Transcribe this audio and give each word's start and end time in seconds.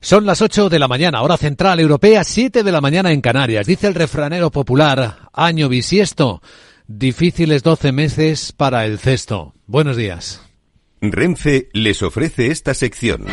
Son 0.00 0.26
las 0.26 0.42
8 0.42 0.68
de 0.68 0.78
la 0.78 0.88
mañana, 0.88 1.22
hora 1.22 1.36
central 1.36 1.80
europea, 1.80 2.22
7 2.22 2.62
de 2.62 2.72
la 2.72 2.80
mañana 2.80 3.12
en 3.12 3.20
Canarias. 3.20 3.66
Dice 3.66 3.86
el 3.86 3.94
refranero 3.94 4.50
popular, 4.50 5.30
año 5.32 5.68
bisiesto, 5.68 6.42
difíciles 6.86 7.62
12 7.62 7.92
meses 7.92 8.52
para 8.52 8.84
el 8.84 8.98
cesto. 8.98 9.54
Buenos 9.66 9.96
días. 9.96 10.42
Renfe 11.00 11.68
les 11.72 12.02
ofrece 12.02 12.48
esta 12.48 12.74
sección. 12.74 13.26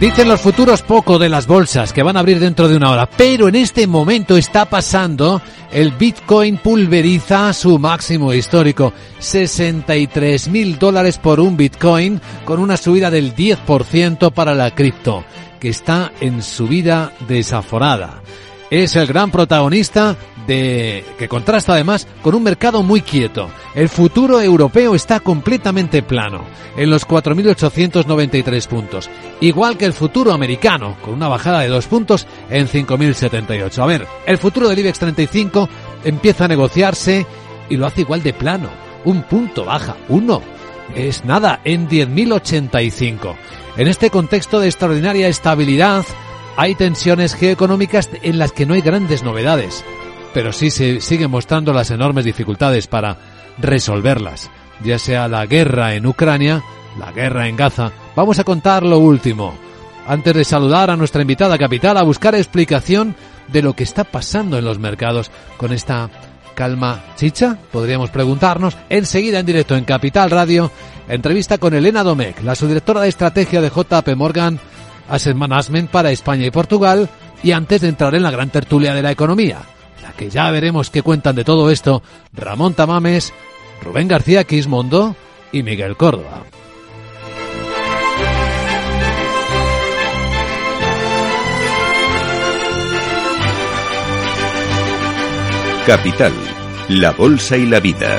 Dicen 0.00 0.28
los 0.28 0.40
futuros 0.40 0.80
poco 0.80 1.18
de 1.18 1.28
las 1.28 1.46
bolsas 1.46 1.92
que 1.92 2.02
van 2.02 2.16
a 2.16 2.20
abrir 2.20 2.40
dentro 2.40 2.68
de 2.68 2.76
una 2.76 2.90
hora, 2.90 3.06
pero 3.06 3.48
en 3.48 3.54
este 3.54 3.86
momento 3.86 4.38
está 4.38 4.64
pasando, 4.64 5.42
el 5.70 5.92
Bitcoin 5.92 6.56
pulveriza 6.56 7.52
su 7.52 7.78
máximo 7.78 8.32
histórico, 8.32 8.94
63 9.18 10.48
mil 10.48 10.78
dólares 10.78 11.18
por 11.18 11.38
un 11.38 11.58
Bitcoin, 11.58 12.18
con 12.46 12.60
una 12.60 12.78
subida 12.78 13.10
del 13.10 13.36
10% 13.36 14.32
para 14.32 14.54
la 14.54 14.74
cripto, 14.74 15.22
que 15.60 15.68
está 15.68 16.12
en 16.20 16.42
subida 16.42 17.12
desaforada. 17.28 18.22
Es 18.70 18.96
el 18.96 19.06
gran 19.06 19.30
protagonista 19.30 20.16
de 20.46 21.04
que 21.18 21.28
contrasta 21.28 21.72
además 21.74 22.06
con 22.22 22.34
un 22.34 22.42
mercado 22.42 22.82
muy 22.82 23.02
quieto. 23.02 23.50
El 23.74 23.88
futuro 23.88 24.40
europeo 24.40 24.94
está 24.94 25.20
completamente 25.20 26.02
plano, 26.02 26.44
en 26.76 26.90
los 26.90 27.06
4.893 27.06 28.66
puntos, 28.68 29.10
igual 29.40 29.76
que 29.76 29.84
el 29.84 29.92
futuro 29.92 30.32
americano, 30.32 30.96
con 31.02 31.14
una 31.14 31.28
bajada 31.28 31.60
de 31.60 31.68
dos 31.68 31.86
puntos 31.86 32.26
en 32.48 32.68
5.078. 32.68 33.78
A 33.78 33.86
ver, 33.86 34.06
el 34.26 34.38
futuro 34.38 34.68
del 34.68 34.78
IBEX 34.78 34.98
35 34.98 35.68
empieza 36.04 36.44
a 36.44 36.48
negociarse 36.48 37.26
y 37.68 37.76
lo 37.76 37.86
hace 37.86 38.02
igual 38.02 38.22
de 38.22 38.32
plano. 38.32 38.70
Un 39.04 39.22
punto 39.22 39.64
baja, 39.64 39.96
uno. 40.08 40.42
Es 40.94 41.24
nada, 41.24 41.60
en 41.64 41.88
10.085. 41.88 43.36
En 43.76 43.88
este 43.88 44.10
contexto 44.10 44.60
de 44.60 44.66
extraordinaria 44.66 45.28
estabilidad, 45.28 46.04
hay 46.56 46.74
tensiones 46.74 47.34
geoeconómicas 47.34 48.10
en 48.22 48.38
las 48.38 48.52
que 48.52 48.66
no 48.66 48.74
hay 48.74 48.80
grandes 48.80 49.22
novedades, 49.22 49.84
pero 50.34 50.52
sí 50.52 50.70
se 50.70 51.00
siguen 51.00 51.30
mostrando 51.30 51.72
las 51.72 51.90
enormes 51.90 52.24
dificultades 52.24 52.88
para 52.88 53.16
resolverlas, 53.58 54.50
ya 54.82 54.98
sea 54.98 55.28
la 55.28 55.46
guerra 55.46 55.94
en 55.94 56.06
Ucrania, 56.06 56.62
la 56.98 57.12
guerra 57.12 57.48
en 57.48 57.56
Gaza. 57.56 57.92
Vamos 58.16 58.38
a 58.38 58.44
contar 58.44 58.82
lo 58.82 58.98
último. 58.98 59.54
Antes 60.06 60.34
de 60.34 60.44
saludar 60.44 60.90
a 60.90 60.96
nuestra 60.96 61.22
invitada 61.22 61.56
capital 61.56 61.96
a 61.96 62.02
buscar 62.02 62.34
explicación 62.34 63.14
de 63.48 63.62
lo 63.62 63.74
que 63.74 63.84
está 63.84 64.04
pasando 64.04 64.58
en 64.58 64.64
los 64.64 64.78
mercados 64.78 65.30
con 65.56 65.72
esta 65.72 66.10
calma 66.54 67.02
chicha, 67.16 67.56
podríamos 67.70 68.10
preguntarnos, 68.10 68.76
enseguida 68.88 69.38
en 69.38 69.46
directo 69.46 69.76
en 69.76 69.84
Capital 69.84 70.30
Radio, 70.30 70.70
entrevista 71.14 71.58
con 71.58 71.74
Elena 71.74 72.02
Domecq, 72.02 72.42
la 72.42 72.54
subdirectora 72.54 73.00
de 73.00 73.08
estrategia 73.08 73.60
de 73.60 73.70
JP 73.70 74.16
Morgan 74.16 74.60
Asset 75.08 75.34
Management 75.34 75.90
para 75.90 76.10
España 76.10 76.46
y 76.46 76.50
Portugal, 76.50 77.08
y 77.42 77.52
antes 77.52 77.80
de 77.80 77.88
entrar 77.88 78.14
en 78.14 78.22
la 78.22 78.30
gran 78.30 78.50
tertulia 78.50 78.94
de 78.94 79.02
la 79.02 79.10
economía, 79.10 79.58
la 80.02 80.12
que 80.12 80.30
ya 80.30 80.50
veremos 80.50 80.90
qué 80.90 81.02
cuentan 81.02 81.34
de 81.36 81.44
todo 81.44 81.70
esto 81.70 82.02
Ramón 82.32 82.74
Tamames, 82.74 83.32
Rubén 83.82 84.08
García 84.08 84.44
Quismondo 84.44 85.16
y 85.52 85.62
Miguel 85.62 85.96
Córdoba. 85.96 86.44
Capital, 95.86 96.32
la 96.88 97.10
Bolsa 97.12 97.56
y 97.56 97.66
la 97.66 97.80
Vida. 97.80 98.18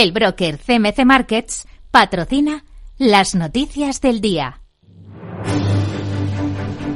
El 0.00 0.12
broker 0.12 0.56
CMC 0.56 1.04
Markets 1.04 1.68
patrocina 1.90 2.64
las 2.96 3.34
noticias 3.34 4.00
del 4.00 4.22
día. 4.22 4.62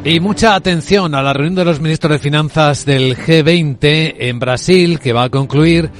Y 0.03 0.20
mucha 0.20 0.54
atención 0.54 1.15
a 1.15 1.22
la 1.22 1.34
reunión 1.34 1.54
de 1.54 1.66
los 1.66 1.81
ministros 1.81 2.12
de 2.12 2.19
Finanzas 2.19 2.87
del 2.87 3.15
G20 3.15 4.15
en 4.20 4.38
Brasil, 4.38 5.00
que 5.00 5.12
va 5.12 5.25
a 5.25 5.28
concluir 5.28 5.91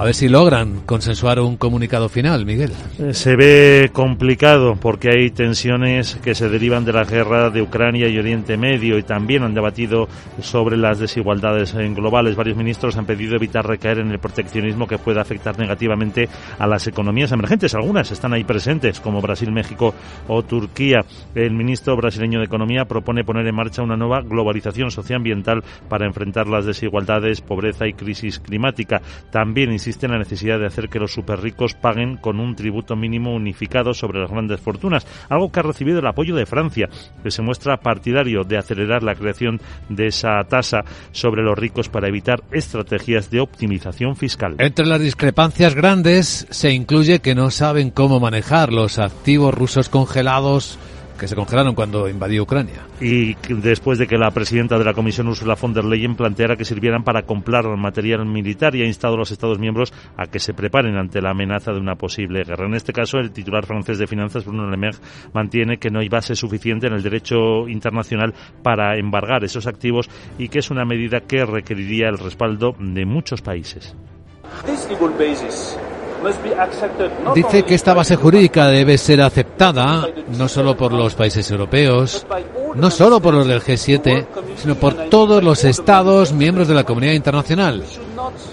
a 0.00 0.04
ver 0.04 0.14
si 0.14 0.30
logran 0.30 0.80
consensuar 0.86 1.40
un 1.40 1.58
comunicado 1.58 2.08
final, 2.08 2.46
Miguel. 2.46 2.72
Se 3.12 3.36
ve 3.36 3.90
complicado 3.92 4.76
porque 4.80 5.10
hay 5.10 5.30
tensiones 5.30 6.16
que 6.24 6.34
se 6.34 6.48
derivan 6.48 6.86
de 6.86 6.94
la 6.94 7.04
guerra 7.04 7.50
de 7.50 7.60
Ucrania 7.60 8.08
y 8.08 8.18
Oriente 8.18 8.56
Medio 8.56 8.96
y 8.96 9.02
también 9.02 9.42
han 9.42 9.52
debatido 9.52 10.08
sobre 10.40 10.78
las 10.78 11.00
desigualdades 11.00 11.74
globales. 11.74 12.34
Varios 12.34 12.56
ministros 12.56 12.96
han 12.96 13.04
pedido 13.04 13.36
evitar 13.36 13.66
recaer 13.66 13.98
en 13.98 14.10
el 14.10 14.18
proteccionismo 14.18 14.88
que 14.88 14.96
pueda 14.96 15.20
afectar 15.20 15.58
negativamente 15.58 16.30
a 16.58 16.66
las 16.66 16.86
economías 16.86 17.32
emergentes. 17.32 17.74
Algunas 17.74 18.10
están 18.10 18.32
ahí 18.32 18.44
presentes, 18.44 19.00
como 19.00 19.20
Brasil, 19.20 19.52
México 19.52 19.94
o 20.28 20.42
Turquía. 20.42 21.00
El 21.34 21.52
ministro 21.52 21.94
brasileño 21.94 22.38
de 22.38 22.46
Economía 22.46 22.86
propone 22.86 23.22
poner 23.22 23.46
en 23.46 23.54
marcha 23.54 23.82
una 23.82 23.98
nueva 23.98 24.22
globalización 24.22 24.90
socioambiental 24.90 25.62
para 25.90 26.06
enfrentar 26.06 26.46
las 26.46 26.64
desigualdades, 26.64 27.42
pobreza 27.42 27.86
y 27.86 27.92
crisis 27.92 28.38
climática. 28.38 29.02
También 29.30 29.70
insiste 29.70 29.89
en 30.06 30.12
la 30.12 30.18
necesidad 30.18 30.58
de 30.58 30.66
hacer 30.66 30.88
que 30.88 30.98
los 30.98 31.12
superricos 31.12 31.74
paguen 31.74 32.16
con 32.16 32.40
un 32.40 32.54
tributo 32.54 32.96
mínimo 32.96 33.34
unificado 33.34 33.94
sobre 33.94 34.20
las 34.20 34.30
grandes 34.30 34.60
fortunas, 34.60 35.06
algo 35.28 35.50
que 35.50 35.60
ha 35.60 35.62
recibido 35.62 35.98
el 35.98 36.06
apoyo 36.06 36.34
de 36.34 36.46
Francia, 36.46 36.88
que 37.22 37.30
se 37.30 37.42
muestra 37.42 37.78
partidario 37.78 38.44
de 38.44 38.58
acelerar 38.58 39.02
la 39.02 39.14
creación 39.14 39.60
de 39.88 40.06
esa 40.06 40.42
tasa 40.48 40.84
sobre 41.12 41.42
los 41.42 41.58
ricos 41.58 41.88
para 41.88 42.08
evitar 42.08 42.42
estrategias 42.52 43.30
de 43.30 43.40
optimización 43.40 44.16
fiscal. 44.16 44.56
Entre 44.58 44.86
las 44.86 45.00
discrepancias 45.00 45.74
grandes 45.74 46.46
se 46.50 46.72
incluye 46.72 47.20
que 47.20 47.34
no 47.34 47.50
saben 47.50 47.90
cómo 47.90 48.20
manejar 48.20 48.72
los 48.72 48.98
activos 48.98 49.54
rusos 49.54 49.88
congelados 49.88 50.78
que 51.20 51.28
se 51.28 51.36
congelaron 51.36 51.74
cuando 51.74 52.08
invadió 52.08 52.42
Ucrania. 52.44 52.86
Y 52.98 53.34
después 53.48 53.98
de 53.98 54.06
que 54.06 54.16
la 54.16 54.30
presidenta 54.30 54.78
de 54.78 54.84
la 54.84 54.94
Comisión 54.94 55.28
Ursula 55.28 55.54
von 55.54 55.74
der 55.74 55.84
Leyen 55.84 56.16
planteara 56.16 56.56
que 56.56 56.64
sirvieran 56.64 57.04
para 57.04 57.22
comprar 57.22 57.66
material 57.76 58.24
militar 58.24 58.74
y 58.74 58.82
ha 58.82 58.86
instado 58.86 59.14
a 59.14 59.18
los 59.18 59.30
Estados 59.30 59.58
miembros 59.58 59.92
a 60.16 60.26
que 60.26 60.40
se 60.40 60.54
preparen 60.54 60.96
ante 60.96 61.20
la 61.20 61.30
amenaza 61.30 61.72
de 61.72 61.78
una 61.78 61.96
posible 61.96 62.42
guerra. 62.42 62.66
En 62.66 62.74
este 62.74 62.94
caso, 62.94 63.18
el 63.18 63.32
titular 63.32 63.66
francés 63.66 63.98
de 63.98 64.06
finanzas, 64.06 64.46
Bruno 64.46 64.68
Le 64.70 64.78
Maire, 64.78 64.98
mantiene 65.34 65.76
que 65.76 65.90
no 65.90 66.00
hay 66.00 66.08
base 66.08 66.34
suficiente 66.34 66.86
en 66.86 66.94
el 66.94 67.02
derecho 67.02 67.68
internacional 67.68 68.34
para 68.62 68.96
embargar 68.98 69.44
esos 69.44 69.66
activos 69.66 70.08
y 70.38 70.48
que 70.48 70.60
es 70.60 70.70
una 70.70 70.86
medida 70.86 71.20
que 71.20 71.44
requeriría 71.44 72.08
el 72.08 72.18
respaldo 72.18 72.74
de 72.78 73.04
muchos 73.04 73.42
países. 73.42 73.94
Dice 77.34 77.62
que 77.62 77.74
esta 77.74 77.94
base 77.94 78.16
jurídica 78.16 78.68
debe 78.68 78.98
ser 78.98 79.22
aceptada 79.22 80.06
no 80.36 80.48
solo 80.48 80.76
por 80.76 80.92
los 80.92 81.14
países 81.14 81.50
europeos, 81.50 82.26
no 82.74 82.90
solo 82.90 83.20
por 83.20 83.34
los 83.34 83.46
del 83.46 83.62
G7, 83.62 84.26
sino 84.56 84.74
por 84.74 84.94
todos 85.08 85.42
los 85.42 85.64
estados 85.64 86.32
miembros 86.32 86.68
de 86.68 86.74
la 86.74 86.84
comunidad 86.84 87.12
internacional. 87.12 87.84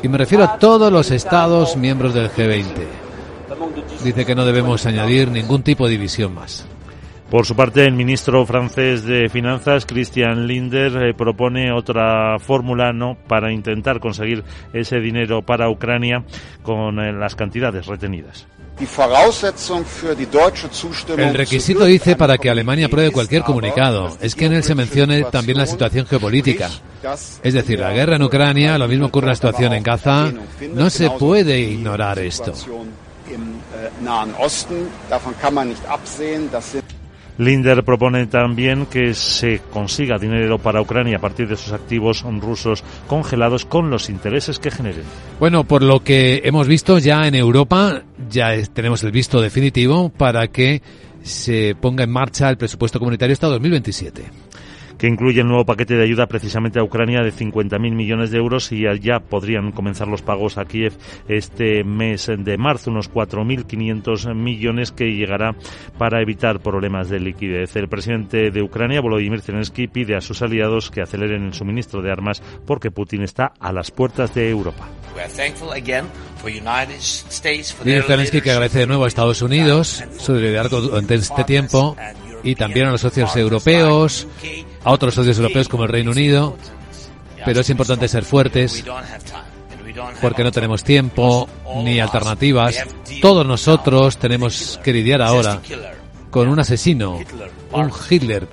Y 0.02 0.08
me 0.08 0.18
refiero 0.18 0.44
a 0.44 0.58
todos 0.58 0.92
los 0.92 1.12
estados 1.12 1.76
miembros 1.76 2.14
del 2.14 2.32
G20. 2.32 2.66
Dice 4.04 4.26
que 4.26 4.36
no 4.36 4.46
debemos 4.46 4.86
añadir 4.86 5.30
ningún 5.30 5.64
tipo 5.64 5.86
de 5.86 5.92
división 5.92 6.34
más. 6.34 6.66
Por 7.30 7.46
su 7.46 7.56
parte, 7.56 7.86
el 7.86 7.94
ministro 7.94 8.46
francés 8.46 9.04
de 9.04 9.28
Finanzas, 9.28 9.86
Christian 9.86 10.48
Linder, 10.48 10.96
eh, 10.96 11.14
propone 11.14 11.74
otra 11.74 12.40
fórmula 12.40 12.94
no 12.94 13.18
para 13.28 13.52
intentar 13.52 14.00
conseguir 14.00 14.46
ese 14.72 15.02
dinero 15.02 15.42
para 15.42 15.70
Ucrania 15.70 16.24
con 16.64 17.00
eh, 17.00 17.12
las 17.12 17.36
cantidades 17.36 17.86
retenidas. 17.86 18.48
El 21.18 21.34
requisito 21.34 21.84
dice 21.84 22.16
para 22.16 22.38
que 22.38 22.50
Alemania 22.50 22.86
apruebe 22.86 23.12
cualquier 23.12 23.42
comunicado 23.42 24.16
es 24.22 24.36
que 24.36 24.46
en 24.46 24.54
él 24.54 24.64
se 24.64 24.76
mencione 24.76 25.24
también 25.24 25.58
la 25.58 25.66
situación 25.66 26.06
geopolítica. 26.06 26.70
Es 27.44 27.54
decir, 27.54 27.80
la 27.80 27.92
guerra 27.92 28.18
en 28.18 28.24
Ucrania, 28.24 28.78
lo 28.78 28.88
mismo 28.88 29.08
ocurre 29.08 29.26
en 29.26 29.30
la 29.30 29.36
situación 29.36 29.74
en 29.74 29.84
Gaza. 29.84 30.32
No 30.74 30.90
se 30.90 31.10
puede 31.10 31.60
ignorar 31.60 32.20
esto. 32.20 32.54
Linder 37.38 37.84
propone 37.84 38.26
también 38.28 38.86
que 38.88 39.14
se 39.14 39.62
consiga 39.72 40.18
dinero 40.18 40.58
para 40.58 40.82
Ucrania 40.82 41.18
a 41.18 41.22
partir 41.22 41.48
de 41.48 41.56
sus 41.56 41.72
activos 41.72 42.24
rusos 42.42 42.84
congelados 43.08 43.66
con 43.66 43.90
los 43.90 44.10
intereses 44.10 44.60
que 44.60 44.72
generen. 44.72 45.04
Bueno, 45.40 45.64
por 45.64 45.84
lo 45.84 46.04
que 46.04 46.42
hemos 46.44 46.68
visto 46.68 46.98
ya 46.98 47.28
en 47.28 47.36
Europa, 47.36 48.02
ya 48.30 48.52
tenemos 48.74 49.04
el 49.04 49.12
visto 49.12 49.42
definitivo 49.42 50.10
para 50.10 50.48
que 50.48 50.82
se 51.22 51.76
ponga 51.76 52.04
en 52.04 52.12
marcha 52.12 52.50
el 52.50 52.58
presupuesto 52.58 53.00
comunitario 53.00 53.34
hasta 53.34 53.48
2027 53.48 54.47
que 54.98 55.08
incluye 55.08 55.42
el 55.42 55.48
nuevo 55.48 55.66
paquete 55.66 55.96
de 55.96 56.04
ayuda 56.04 56.28
precisamente 56.28 56.80
a 56.80 56.84
Ucrania 56.84 57.22
de 57.22 57.32
50.000 57.32 57.80
millones 57.94 58.32
de 58.32 58.38
euros 58.38 58.72
y 58.72 58.84
ya 59.02 59.20
podrían 59.20 59.72
comenzar 59.72 60.08
los 60.08 60.22
pagos 60.22 60.58
a 60.58 60.66
Kiev 60.66 60.94
este 61.28 61.84
mes 61.84 62.28
de 62.38 62.58
marzo, 62.58 62.92
unos 62.92 63.12
4.500 63.12 64.34
millones 64.36 64.92
que 64.92 65.06
llegará 65.06 65.56
para 65.98 66.22
evitar 66.22 66.60
problemas 66.60 67.10
de 67.10 67.20
liquidez. 67.20 67.76
El 67.76 67.88
presidente 67.88 68.52
de 68.52 68.62
Ucrania, 68.62 69.02
Volodymyr 69.02 69.42
Zelensky, 69.42 69.88
pide 69.88 70.16
a 70.16 70.22
sus 70.22 70.42
aliados 70.42 70.92
que 70.92 71.02
aceleren 71.02 71.46
el 71.46 71.54
suministro 71.54 72.02
de 72.02 72.12
armas 72.12 72.42
porque 72.66 72.92
Putin 72.92 73.24
está 73.24 73.54
a 73.60 73.72
las 73.72 73.92
puertas 73.92 74.34
de 74.34 74.50
Europa. 74.50 74.88
Zelensky 78.04 78.42
que 78.42 78.52
agradece 78.52 78.80
de 78.80 78.88
nuevo 78.88 79.06
a 79.06 79.08
Estados 79.08 79.42
Unidos 79.42 80.04
su 80.20 80.36
liderazgo 80.36 80.82
durante 80.82 81.16
este 81.16 81.44
tiempo 81.44 81.96
y 82.44 82.56
también 82.56 82.88
a 82.88 82.92
los 82.92 83.02
socios 83.02 83.36
europeos, 83.36 84.28
a 84.88 84.92
otros 84.92 85.16
socios 85.16 85.38
europeos 85.38 85.68
como 85.68 85.84
el 85.84 85.90
Reino 85.90 86.12
Unido, 86.12 86.56
pero 87.44 87.60
es 87.60 87.70
importante 87.70 88.08
ser 88.08 88.24
fuertes 88.24 88.86
porque 90.22 90.46
no 90.46 90.52
tenemos 90.52 90.82
tiempo 90.82 91.50
ni 91.84 92.00
alternativas. 92.00 92.86
Todos 93.22 93.46
nosotros 93.46 94.16
tenemos 94.18 94.80
que 94.82 94.94
lidiar 94.94 95.22
ahora 95.22 95.60
con 96.32 96.48
un 96.48 96.62
asesino, 96.62 97.20
un 97.74 97.92
Hitler 98.10 98.48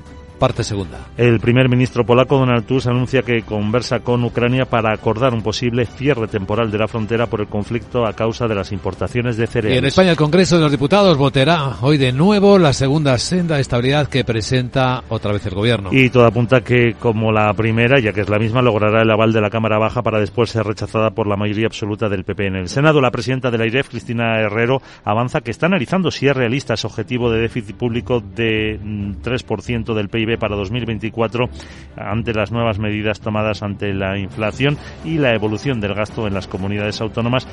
Parte 0.44 0.62
segunda. 0.62 0.98
El 1.16 1.40
primer 1.40 1.70
ministro 1.70 2.04
polaco 2.04 2.36
Donald 2.36 2.66
Tusk 2.66 2.88
anuncia 2.88 3.22
que 3.22 3.44
conversa 3.44 4.00
con 4.00 4.22
Ucrania 4.24 4.66
para 4.66 4.92
acordar 4.92 5.32
un 5.32 5.40
posible 5.40 5.86
cierre 5.86 6.28
temporal 6.28 6.70
de 6.70 6.76
la 6.76 6.86
frontera 6.86 7.28
por 7.28 7.40
el 7.40 7.46
conflicto 7.46 8.06
a 8.06 8.12
causa 8.12 8.46
de 8.46 8.54
las 8.54 8.70
importaciones 8.70 9.38
de 9.38 9.46
cereales. 9.46 9.76
Y 9.76 9.78
en 9.78 9.86
España 9.86 10.10
el 10.10 10.18
Congreso 10.18 10.56
de 10.56 10.64
los 10.64 10.70
Diputados 10.70 11.16
votará 11.16 11.76
hoy 11.80 11.96
de 11.96 12.12
nuevo 12.12 12.58
la 12.58 12.74
segunda 12.74 13.16
senda 13.16 13.54
de 13.54 13.62
estabilidad 13.62 14.08
que 14.08 14.22
presenta 14.22 15.02
otra 15.08 15.32
vez 15.32 15.46
el 15.46 15.54
gobierno. 15.54 15.88
Y 15.90 16.10
todo 16.10 16.26
apunta 16.26 16.60
que 16.60 16.92
como 17.00 17.32
la 17.32 17.50
primera, 17.54 17.98
ya 17.98 18.12
que 18.12 18.20
es 18.20 18.28
la 18.28 18.38
misma, 18.38 18.60
logrará 18.60 19.00
el 19.00 19.10
aval 19.10 19.32
de 19.32 19.40
la 19.40 19.48
Cámara 19.48 19.78
Baja 19.78 20.02
para 20.02 20.20
después 20.20 20.50
ser 20.50 20.66
rechazada 20.66 21.12
por 21.12 21.26
la 21.26 21.36
mayoría 21.36 21.68
absoluta 21.68 22.10
del 22.10 22.24
PP 22.24 22.48
en 22.48 22.56
el 22.56 22.68
Senado. 22.68 23.00
La 23.00 23.10
presidenta 23.10 23.50
de 23.50 23.56
la 23.56 23.66
IREF, 23.66 23.88
Cristina 23.88 24.38
Herrero, 24.40 24.82
avanza 25.04 25.40
que 25.40 25.52
está 25.52 25.64
analizando 25.64 26.10
si 26.10 26.28
es 26.28 26.36
realista 26.36 26.74
ese 26.74 26.86
objetivo 26.86 27.30
de 27.30 27.40
déficit 27.40 27.76
público 27.76 28.20
de 28.20 28.78
3% 28.78 29.90
mm, 29.90 29.94
del 29.94 30.10
PIB 30.10 30.33
para 30.38 30.56
2024 30.56 31.48
ante 31.96 32.32
las 32.32 32.52
nuevas 32.52 32.78
medidas 32.78 33.20
tomadas 33.20 33.62
ante 33.62 33.92
la 33.92 34.18
inflación 34.18 34.76
y 35.04 35.18
la 35.18 35.34
evolución 35.34 35.80
del 35.80 35.94
gasto 35.94 36.26
en 36.26 36.34
las 36.34 36.46
comunidades 36.46 37.00
autónomas 37.00 37.46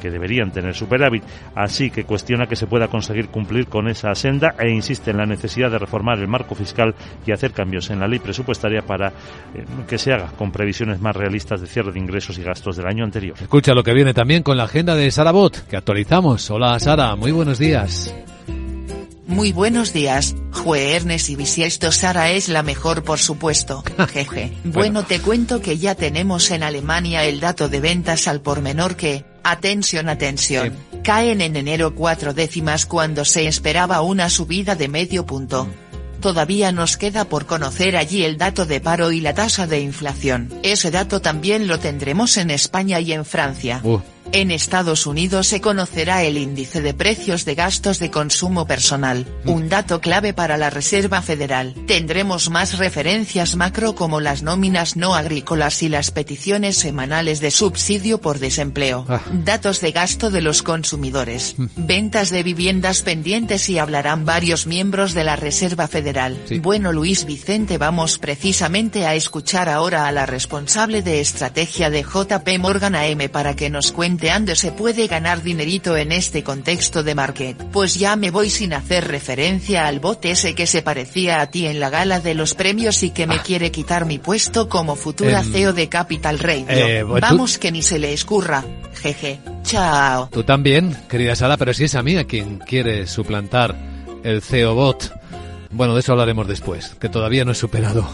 que 0.00 0.10
deberían 0.10 0.50
tener 0.50 0.74
superávit. 0.74 1.22
Así 1.54 1.90
que 1.90 2.04
cuestiona 2.04 2.46
que 2.46 2.56
se 2.56 2.66
pueda 2.66 2.88
conseguir 2.88 3.28
cumplir 3.28 3.66
con 3.66 3.88
esa 3.88 4.14
senda 4.14 4.54
e 4.58 4.70
insiste 4.70 5.10
en 5.10 5.18
la 5.18 5.26
necesidad 5.26 5.70
de 5.70 5.78
reformar 5.78 6.18
el 6.18 6.28
marco 6.28 6.54
fiscal 6.54 6.94
y 7.26 7.32
hacer 7.32 7.52
cambios 7.52 7.90
en 7.90 8.00
la 8.00 8.06
ley 8.06 8.18
presupuestaria 8.18 8.82
para 8.82 9.08
eh, 9.08 9.64
que 9.88 9.98
se 9.98 10.12
haga 10.12 10.28
con 10.36 10.52
previsiones 10.52 11.00
más 11.00 11.16
realistas 11.16 11.60
de 11.60 11.66
cierre 11.66 11.92
de 11.92 11.98
ingresos 11.98 12.38
y 12.38 12.42
gastos 12.42 12.76
del 12.76 12.86
año 12.86 13.04
anterior. 13.04 13.36
Escucha 13.40 13.74
lo 13.74 13.82
que 13.82 13.94
viene 13.94 14.14
también 14.14 14.42
con 14.42 14.56
la 14.56 14.64
agenda 14.64 14.94
de 14.94 15.10
Sara 15.10 15.32
Bot, 15.32 15.66
que 15.66 15.76
actualizamos. 15.76 16.50
Hola 16.50 16.78
Sara, 16.78 17.16
muy 17.16 17.32
buenos 17.32 17.58
días. 17.58 18.14
Muy 19.26 19.50
buenos 19.50 19.92
días, 19.92 20.36
Juernes 20.52 21.28
y 21.30 21.36
bisiesto 21.36 21.90
Sara 21.90 22.30
es 22.30 22.48
la 22.48 22.62
mejor 22.62 23.02
por 23.02 23.18
supuesto, 23.18 23.82
jeje. 24.12 24.52
bueno. 24.64 25.04
te 25.04 25.20
cuento 25.20 25.60
que 25.60 25.78
ya 25.78 25.96
tenemos 25.96 26.50
en 26.52 26.62
Alemania 26.62 27.24
el 27.24 27.40
dato 27.40 27.68
de 27.68 27.80
ventas 27.80 28.28
al 28.28 28.40
por 28.40 28.62
menor 28.62 28.94
que, 28.94 29.24
atención 29.42 30.08
atención, 30.08 30.72
caen 31.02 31.40
en 31.40 31.56
enero 31.56 31.94
cuatro 31.96 32.34
décimas 32.34 32.86
cuando 32.86 33.24
se 33.24 33.48
esperaba 33.48 34.00
una 34.00 34.30
subida 34.30 34.76
de 34.76 34.86
medio 34.88 35.26
punto. 35.26 35.68
Todavía 36.20 36.70
nos 36.70 36.96
queda 36.96 37.26
por 37.26 37.46
conocer 37.46 37.96
allí 37.96 38.24
el 38.24 38.38
dato 38.38 38.64
de 38.64 38.80
paro 38.80 39.10
y 39.10 39.20
la 39.20 39.34
tasa 39.34 39.66
de 39.66 39.80
inflación. 39.80 40.52
Ese 40.62 40.90
dato 40.90 41.20
también 41.20 41.66
lo 41.66 41.78
tendremos 41.78 42.36
en 42.36 42.50
España 42.50 43.00
y 43.00 43.12
en 43.12 43.24
Francia. 43.24 43.80
Uh. 43.82 44.00
En 44.32 44.50
Estados 44.50 45.06
Unidos 45.06 45.46
se 45.46 45.60
conocerá 45.60 46.22
el 46.24 46.36
índice 46.36 46.82
de 46.82 46.94
precios 46.94 47.44
de 47.44 47.54
gastos 47.54 47.98
de 47.98 48.10
consumo 48.10 48.66
personal, 48.66 49.26
mm. 49.44 49.50
un 49.50 49.68
dato 49.68 50.00
clave 50.00 50.32
para 50.32 50.56
la 50.56 50.68
Reserva 50.68 51.22
Federal. 51.22 51.74
Tendremos 51.86 52.50
más 52.50 52.78
referencias 52.78 53.56
macro 53.56 53.94
como 53.94 54.20
las 54.20 54.42
nóminas 54.42 54.96
no 54.96 55.14
agrícolas 55.14 55.82
y 55.82 55.88
las 55.88 56.10
peticiones 56.10 56.76
semanales 56.76 57.40
de 57.40 57.50
subsidio 57.50 58.20
por 58.20 58.38
desempleo, 58.38 59.06
ah. 59.08 59.20
datos 59.32 59.80
de 59.80 59.92
gasto 59.92 60.30
de 60.30 60.40
los 60.40 60.62
consumidores, 60.62 61.54
mm. 61.56 61.66
ventas 61.76 62.30
de 62.30 62.42
viviendas 62.42 63.02
pendientes 63.02 63.68
y 63.68 63.78
hablarán 63.78 64.24
varios 64.24 64.66
miembros 64.66 65.14
de 65.14 65.24
la 65.24 65.36
Reserva 65.36 65.88
Federal. 65.88 66.36
Bueno 66.60 66.92
Luis 66.92 67.24
Vicente 67.26 67.78
vamos 67.78 68.18
precisamente 68.18 69.06
a 69.06 69.14
escuchar 69.14 69.68
ahora 69.68 70.06
a 70.06 70.12
la 70.12 70.26
responsable 70.26 71.02
de 71.02 71.20
estrategia 71.20 71.90
de 71.90 72.02
JP 72.02 72.58
Morgan 72.58 72.94
AM 72.94 73.28
para 73.30 73.54
que 73.54 73.70
nos 73.70 73.92
cuente 73.92 74.15
dónde 74.18 74.56
se 74.56 74.72
puede 74.72 75.06
ganar 75.06 75.42
dinerito 75.42 75.96
en 75.96 76.12
este 76.12 76.42
contexto 76.42 77.02
de 77.02 77.14
market. 77.14 77.56
Pues 77.72 77.94
ya 77.94 78.16
me 78.16 78.30
voy 78.30 78.50
sin 78.50 78.72
hacer 78.72 79.08
referencia 79.08 79.86
al 79.86 80.00
bot 80.00 80.24
ese 80.24 80.54
que 80.54 80.66
se 80.66 80.82
parecía 80.82 81.40
a 81.40 81.50
ti 81.50 81.66
en 81.66 81.80
la 81.80 81.90
gala 81.90 82.20
de 82.20 82.34
los 82.34 82.54
premios 82.54 83.02
y 83.02 83.10
que 83.10 83.26
me 83.26 83.36
ah. 83.36 83.42
quiere 83.44 83.70
quitar 83.70 84.06
mi 84.06 84.18
puesto 84.18 84.68
como 84.68 84.96
futura 84.96 85.42
CEO 85.42 85.72
de 85.72 85.88
Capital 85.88 86.38
Radio. 86.38 86.66
Eh, 86.68 87.02
Vamos 87.02 87.58
que 87.58 87.72
ni 87.72 87.82
se 87.82 87.98
le 87.98 88.12
escurra. 88.12 88.64
Jeje. 88.94 89.40
Chao. 89.62 90.28
Tú 90.32 90.42
también, 90.44 90.96
querida 91.08 91.36
Sara, 91.36 91.56
pero 91.56 91.74
si 91.74 91.84
es 91.84 91.94
a 91.94 92.02
mí 92.02 92.16
a 92.16 92.24
quien 92.24 92.58
quiere 92.58 93.06
suplantar 93.06 93.76
el 94.24 94.42
CEO 94.42 94.74
bot. 94.74 95.12
Bueno, 95.70 95.94
de 95.94 96.00
eso 96.00 96.12
hablaremos 96.12 96.48
después, 96.48 96.96
que 97.00 97.08
todavía 97.08 97.44
no 97.44 97.52
he 97.52 97.54
superado 97.54 98.08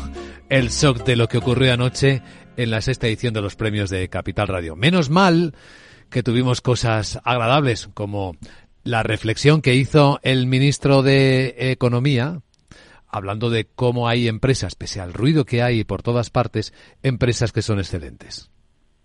el 0.48 0.68
shock 0.68 1.04
de 1.04 1.16
lo 1.16 1.28
que 1.28 1.38
ocurrió 1.38 1.72
anoche 1.72 2.22
en 2.56 2.70
la 2.70 2.82
sexta 2.82 3.06
edición 3.06 3.32
de 3.32 3.40
los 3.40 3.56
premios 3.56 3.88
de 3.88 4.08
Capital 4.08 4.48
Radio. 4.48 4.76
Menos 4.76 5.08
mal 5.08 5.54
que 6.12 6.22
tuvimos 6.22 6.60
cosas 6.60 7.18
agradables, 7.24 7.88
como 7.94 8.36
la 8.84 9.02
reflexión 9.02 9.62
que 9.62 9.74
hizo 9.74 10.20
el 10.22 10.46
ministro 10.46 11.02
de 11.02 11.72
Economía, 11.72 12.40
hablando 13.08 13.50
de 13.50 13.66
cómo 13.66 14.06
hay 14.08 14.28
empresas, 14.28 14.76
pese 14.76 15.00
al 15.00 15.12
ruido 15.12 15.44
que 15.44 15.62
hay 15.62 15.82
por 15.82 16.02
todas 16.02 16.30
partes, 16.30 16.72
empresas 17.02 17.50
que 17.50 17.62
son 17.62 17.78
excelentes. 17.78 18.50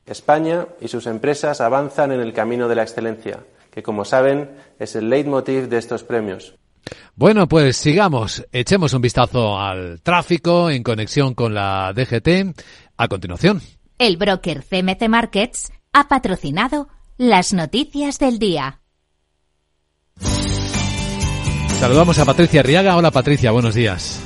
España 0.06 0.68
y 0.80 0.88
sus 0.88 1.08
empresas 1.08 1.60
avanzan 1.62 2.12
en 2.12 2.22
el 2.22 2.34
camino 2.34 2.68
de 2.68 2.76
la 2.76 2.84
excelencia, 2.84 3.40
que 3.72 3.84
como 3.84 4.06
saben 4.06 4.52
es 4.78 4.96
el 4.96 5.10
leitmotiv 5.10 5.68
de 5.68 5.78
estos 5.78 6.04
premios. 6.04 6.56
Bueno, 7.16 7.48
pues 7.48 7.76
sigamos, 7.78 8.46
echemos 8.52 8.94
un 8.94 9.02
vistazo 9.02 9.60
al 9.60 10.02
tráfico 10.02 10.70
en 10.70 10.84
conexión 10.84 11.34
con 11.34 11.54
la 11.54 11.92
DGT. 11.94 12.56
A 13.00 13.08
continuación. 13.08 13.62
El 14.00 14.18
broker 14.18 14.64
CMC 14.64 15.08
Markets 15.08 15.72
ha 15.94 16.08
patrocinado 16.08 16.88
las 17.18 17.52
noticias 17.54 18.20
del 18.20 18.38
día. 18.38 18.80
Saludamos 21.80 22.18
a 22.20 22.26
Patricia 22.26 22.64
Riaga. 22.64 22.96
Hola 22.96 23.12
Patricia, 23.12 23.52
buenos 23.52 23.76
días. 23.76 24.22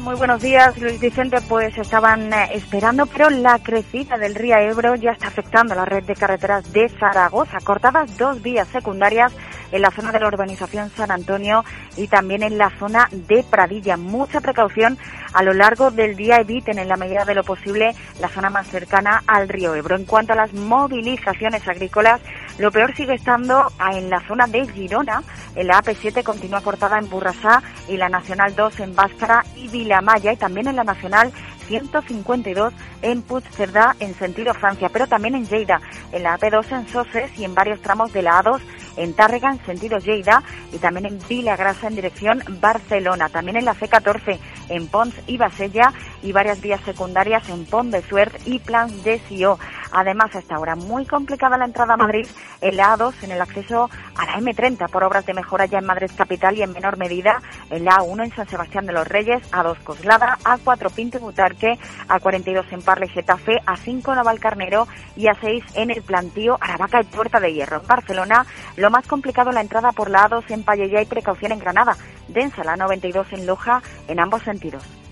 Muy 0.00 0.16
buenos 0.16 0.42
días, 0.42 0.76
Luis 0.78 1.00
Vicente. 1.00 1.38
Pues 1.48 1.76
estaban 1.78 2.30
eh, 2.32 2.50
esperando, 2.52 3.06
pero 3.06 3.30
la 3.30 3.58
crecida 3.58 4.18
del 4.18 4.34
río 4.34 4.56
Ebro 4.56 4.94
ya 4.96 5.12
está 5.12 5.28
afectando 5.28 5.74
la 5.74 5.86
red 5.86 6.04
de 6.04 6.14
carreteras 6.14 6.70
de 6.74 6.90
Zaragoza. 6.90 7.58
Cortadas 7.64 8.16
dos 8.18 8.42
vías 8.42 8.68
secundarias 8.68 9.32
en 9.72 9.82
la 9.82 9.90
zona 9.90 10.12
de 10.12 10.20
la 10.20 10.28
urbanización 10.28 10.90
San 10.90 11.10
Antonio 11.10 11.64
y 11.96 12.08
también 12.08 12.42
en 12.42 12.58
la 12.58 12.70
zona 12.78 13.08
de 13.10 13.44
Pradilla. 13.48 13.96
Mucha 13.96 14.40
precaución 14.40 14.98
a 15.32 15.42
lo 15.42 15.52
largo 15.52 15.90
del 15.90 16.16
día. 16.16 16.36
Eviten 16.36 16.78
en 16.78 16.88
la 16.88 16.96
medida 16.96 17.24
de 17.24 17.34
lo 17.34 17.44
posible 17.44 17.94
la 18.20 18.28
zona 18.28 18.50
más 18.50 18.68
cercana 18.68 19.22
al 19.26 19.48
río 19.48 19.74
Ebro. 19.74 19.96
En 19.96 20.04
cuanto 20.04 20.32
a 20.32 20.36
las 20.36 20.52
movilizaciones 20.52 21.66
agrícolas, 21.68 22.20
lo 22.58 22.70
peor 22.70 22.94
sigue 22.94 23.14
estando 23.14 23.72
en 23.92 24.10
la 24.10 24.20
zona 24.26 24.46
de 24.46 24.66
Girona. 24.68 25.22
En 25.56 25.66
la 25.66 25.82
AP7 25.82 26.22
continúa 26.22 26.60
cortada 26.60 26.98
en 26.98 27.08
Burrasá 27.08 27.62
y 27.88 27.96
la 27.96 28.08
Nacional 28.08 28.54
2 28.54 28.80
en 28.80 28.94
Báscara 28.94 29.44
y 29.56 29.68
Vilamaya 29.68 30.32
y 30.32 30.36
también 30.36 30.68
en 30.68 30.76
la 30.76 30.84
Nacional 30.84 31.32
152 31.66 32.72
en 33.02 33.22
Puigcerdá 33.22 33.96
en 34.00 34.14
sentido 34.14 34.54
Francia, 34.54 34.88
pero 34.92 35.06
también 35.06 35.34
en 35.34 35.46
Lleida, 35.46 35.80
en 36.12 36.22
la 36.22 36.38
AP2 36.38 36.72
en 36.72 36.88
Soses 36.88 37.38
y 37.38 37.44
en 37.44 37.54
varios 37.54 37.80
tramos 37.80 38.12
de 38.12 38.22
la 38.22 38.42
A2 38.42 38.60
en 38.96 39.12
Tárrega 39.14 39.50
en 39.50 39.64
sentido 39.64 39.98
Lleida 39.98 40.42
y 40.72 40.78
también 40.78 41.06
en 41.06 41.18
Vilagrasa 41.28 41.88
en 41.88 41.96
dirección 41.96 42.42
Barcelona, 42.60 43.28
también 43.28 43.56
en 43.56 43.64
la 43.64 43.74
C14 43.74 44.38
en 44.68 44.86
Pons 44.88 45.14
y 45.26 45.36
Basella 45.36 45.92
y 46.22 46.32
varias 46.32 46.60
vías 46.60 46.80
secundarias 46.84 47.48
en 47.48 47.64
Pont 47.66 47.92
de 47.92 48.02
Suert 48.02 48.34
y 48.46 48.58
Plan 48.58 48.90
de 49.02 49.20
Sió. 49.28 49.58
Además, 49.94 50.34
hasta 50.34 50.56
ahora 50.56 50.74
muy 50.74 51.06
complicada 51.06 51.56
la 51.56 51.66
entrada 51.66 51.94
a 51.94 51.96
Madrid 51.96 52.26
en 52.60 52.76
la 52.76 52.96
A2 52.96 53.14
en 53.22 53.30
el 53.30 53.40
acceso 53.40 53.88
a 54.16 54.26
la 54.26 54.32
M30 54.34 54.90
por 54.90 55.04
obras 55.04 55.24
de 55.24 55.34
mejora 55.34 55.66
ya 55.66 55.78
en 55.78 55.86
Madrid 55.86 56.10
capital 56.16 56.58
y 56.58 56.62
en 56.62 56.72
menor 56.72 56.98
medida 56.98 57.40
en 57.70 57.84
la 57.84 57.98
A1 57.98 58.24
en 58.24 58.34
San 58.34 58.48
Sebastián 58.48 58.86
de 58.86 58.92
los 58.92 59.06
Reyes, 59.06 59.48
A2 59.52 59.78
Coslada, 59.84 60.36
A4 60.42 60.90
Pinto 60.90 61.20
Butarque, 61.20 61.78
A42 62.08 62.64
en 62.72 62.82
Parla 62.82 63.06
y 63.06 63.10
Getafe, 63.10 63.60
A5 63.66 64.16
Navalcarnero 64.16 64.88
y 65.14 65.26
A6 65.26 65.62
en 65.74 65.92
el 65.92 66.02
plantío 66.02 66.58
Aravaca 66.60 67.00
y 67.00 67.04
Puerta 67.04 67.38
de 67.38 67.52
Hierro. 67.54 67.80
En 67.80 67.86
Barcelona, 67.86 68.46
lo 68.76 68.90
más 68.90 69.06
complicado 69.06 69.52
la 69.52 69.60
entrada 69.60 69.92
por 69.92 70.10
la 70.10 70.28
A2 70.28 70.50
en 70.50 70.64
Payella 70.64 71.02
y 71.02 71.06
precaución 71.06 71.52
en 71.52 71.60
Granada. 71.60 71.96
Densa 72.26 72.64
la 72.64 72.76
92 72.76 73.32
en 73.32 73.46
Loja 73.46 73.80
en 74.08 74.18
ambos 74.18 74.42
sentidos. 74.42 75.03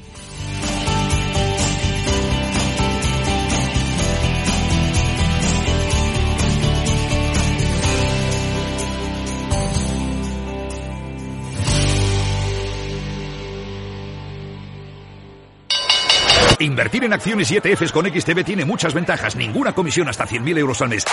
Invertir 16.62 17.02
en 17.02 17.12
acciones 17.12 17.50
y 17.50 17.56
ETFs 17.56 17.90
con 17.90 18.06
XTB 18.06 18.44
tiene 18.44 18.64
muchas 18.64 18.94
ventajas, 18.94 19.34
ninguna 19.34 19.72
comisión 19.72 20.08
hasta 20.08 20.28
100.000 20.28 20.58
euros 20.58 20.80
al 20.80 20.90
mes. 20.90 21.04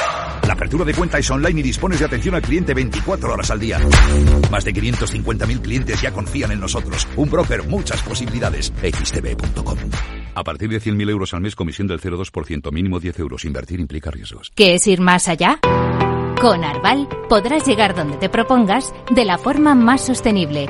La 0.46 0.54
apertura 0.54 0.86
de 0.86 0.94
cuenta 0.94 1.18
es 1.18 1.30
online 1.32 1.60
y 1.60 1.64
dispones 1.64 1.98
de 1.98 2.06
atención 2.06 2.36
al 2.36 2.44
cliente 2.44 2.76
24 2.76 3.34
horas 3.34 3.50
al 3.50 3.60
día. 3.60 3.80
Más 4.52 4.64
de 4.64 4.74
550.000 4.74 5.62
clientes 5.62 6.02
ya 6.02 6.12
confían 6.12 6.52
en 6.52 6.60
nosotros. 6.60 7.08
Un 7.16 7.32
broker, 7.32 7.64
muchas 7.64 8.00
posibilidades. 8.04 8.72
XTB.com. 8.80 9.78
A 10.36 10.44
partir 10.44 10.70
de 10.70 10.80
100.000 10.80 11.10
euros 11.10 11.34
al 11.34 11.42
mes, 11.42 11.56
comisión 11.56 11.88
del 11.88 12.00
0,2%, 12.00 12.72
mínimo 12.72 13.00
10 13.00 13.18
euros. 13.18 13.44
Invertir 13.44 13.80
implica 13.80 14.12
riesgos. 14.12 14.52
¿Qué 14.54 14.76
es 14.76 14.86
ir 14.86 15.02
más 15.02 15.28
allá? 15.28 15.60
Con 16.40 16.64
Arval 16.64 17.10
podrás 17.28 17.66
llegar 17.68 17.96
donde 17.96 18.18
te 18.18 18.30
propongas 18.30 18.94
de 19.10 19.26
la 19.26 19.40
forma 19.40 19.74
más 19.74 20.06
sostenible 20.06 20.70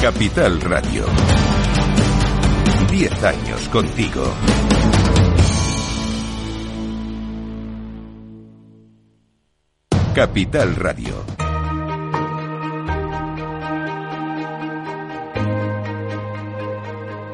Capital 0.00 0.58
Radio. 0.62 1.04
Diez 2.90 3.22
años 3.22 3.68
contigo. 3.68 4.24
Capital 10.14 10.74
Radio. 10.76 11.22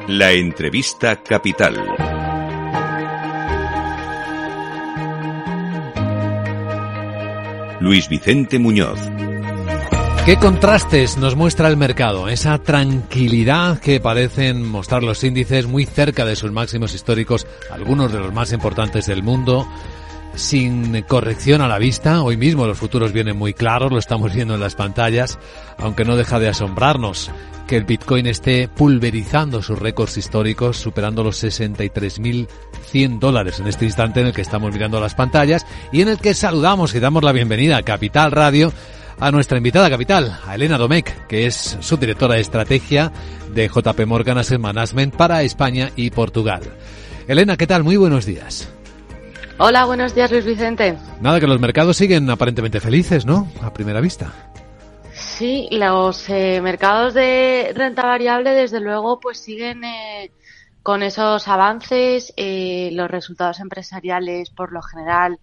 La 0.09 0.33
entrevista 0.33 1.23
capital. 1.23 1.81
Luis 7.79 8.09
Vicente 8.09 8.59
Muñoz. 8.59 9.16
¿Qué 10.27 10.35
contrastes 10.35 11.15
nos 11.15 11.37
muestra 11.37 11.69
el 11.69 11.77
mercado? 11.77 12.27
Esa 12.27 12.57
tranquilidad 12.57 13.79
que 13.79 14.01
parecen 14.01 14.61
mostrar 14.61 15.01
los 15.01 15.23
índices 15.23 15.67
muy 15.67 15.85
cerca 15.85 16.25
de 16.25 16.35
sus 16.35 16.51
máximos 16.51 16.93
históricos, 16.93 17.47
algunos 17.71 18.11
de 18.11 18.19
los 18.19 18.33
más 18.33 18.51
importantes 18.51 19.05
del 19.05 19.23
mundo, 19.23 19.65
sin 20.35 21.01
corrección 21.03 21.61
a 21.61 21.69
la 21.69 21.79
vista. 21.79 22.23
Hoy 22.23 22.35
mismo 22.35 22.67
los 22.67 22.77
futuros 22.77 23.13
vienen 23.13 23.37
muy 23.37 23.53
claros, 23.53 23.89
lo 23.89 23.99
estamos 23.99 24.33
viendo 24.33 24.55
en 24.55 24.59
las 24.59 24.75
pantallas, 24.75 25.39
aunque 25.77 26.03
no 26.03 26.17
deja 26.17 26.39
de 26.39 26.49
asombrarnos 26.49 27.31
que 27.65 27.77
el 27.77 27.85
Bitcoin 27.85 28.27
esté 28.27 28.67
pulverizando 28.67 29.61
sus 29.61 29.79
récords 29.79 30.17
históricos, 30.17 30.75
superando 30.75 31.23
los 31.23 31.41
63.100 31.41 33.19
dólares 33.19 33.61
en 33.61 33.67
este 33.67 33.85
instante 33.85 34.19
en 34.19 34.27
el 34.27 34.33
que 34.33 34.41
estamos 34.41 34.73
mirando 34.73 34.99
las 34.99 35.15
pantallas 35.15 35.65
y 35.93 36.01
en 36.01 36.09
el 36.09 36.17
que 36.17 36.33
saludamos 36.33 36.93
y 36.95 36.99
damos 36.99 37.23
la 37.23 37.31
bienvenida 37.31 37.77
a 37.77 37.83
Capital 37.83 38.33
Radio 38.33 38.73
a 39.19 39.31
nuestra 39.31 39.57
invitada 39.57 39.89
capital, 39.89 40.39
a 40.45 40.55
Elena 40.55 40.77
Domecq, 40.77 41.27
que 41.27 41.47
es 41.47 41.77
subdirectora 41.79 42.35
de 42.35 42.41
estrategia 42.41 43.11
de 43.53 43.67
JP 43.67 44.05
Morgan 44.05 44.37
Asset 44.37 44.59
Management 44.59 45.15
para 45.15 45.41
España 45.43 45.91
y 45.95 46.11
Portugal. 46.11 46.61
Elena, 47.27 47.57
¿qué 47.57 47.67
tal? 47.67 47.83
Muy 47.83 47.97
buenos 47.97 48.25
días. 48.25 48.69
Hola, 49.59 49.85
buenos 49.85 50.13
días 50.13 50.31
Luis 50.31 50.45
Vicente. 50.45 50.97
Nada, 51.19 51.39
que 51.39 51.47
los 51.47 51.59
mercados 51.59 51.97
siguen 51.97 52.29
aparentemente 52.29 52.79
felices, 52.79 53.25
¿no? 53.25 53.51
A 53.61 53.73
primera 53.73 54.01
vista. 54.01 54.31
Sí, 55.13 55.67
los 55.71 56.29
eh, 56.29 56.61
mercados 56.61 57.15
de 57.15 57.71
renta 57.75 58.05
variable, 58.05 58.51
desde 58.51 58.79
luego, 58.79 59.19
pues 59.19 59.39
siguen 59.39 59.83
eh, 59.83 60.31
con 60.83 61.01
esos 61.01 61.47
avances. 61.47 62.33
Eh, 62.37 62.91
los 62.93 63.09
resultados 63.09 63.59
empresariales, 63.59 64.51
por 64.51 64.71
lo 64.71 64.83
general, 64.83 65.39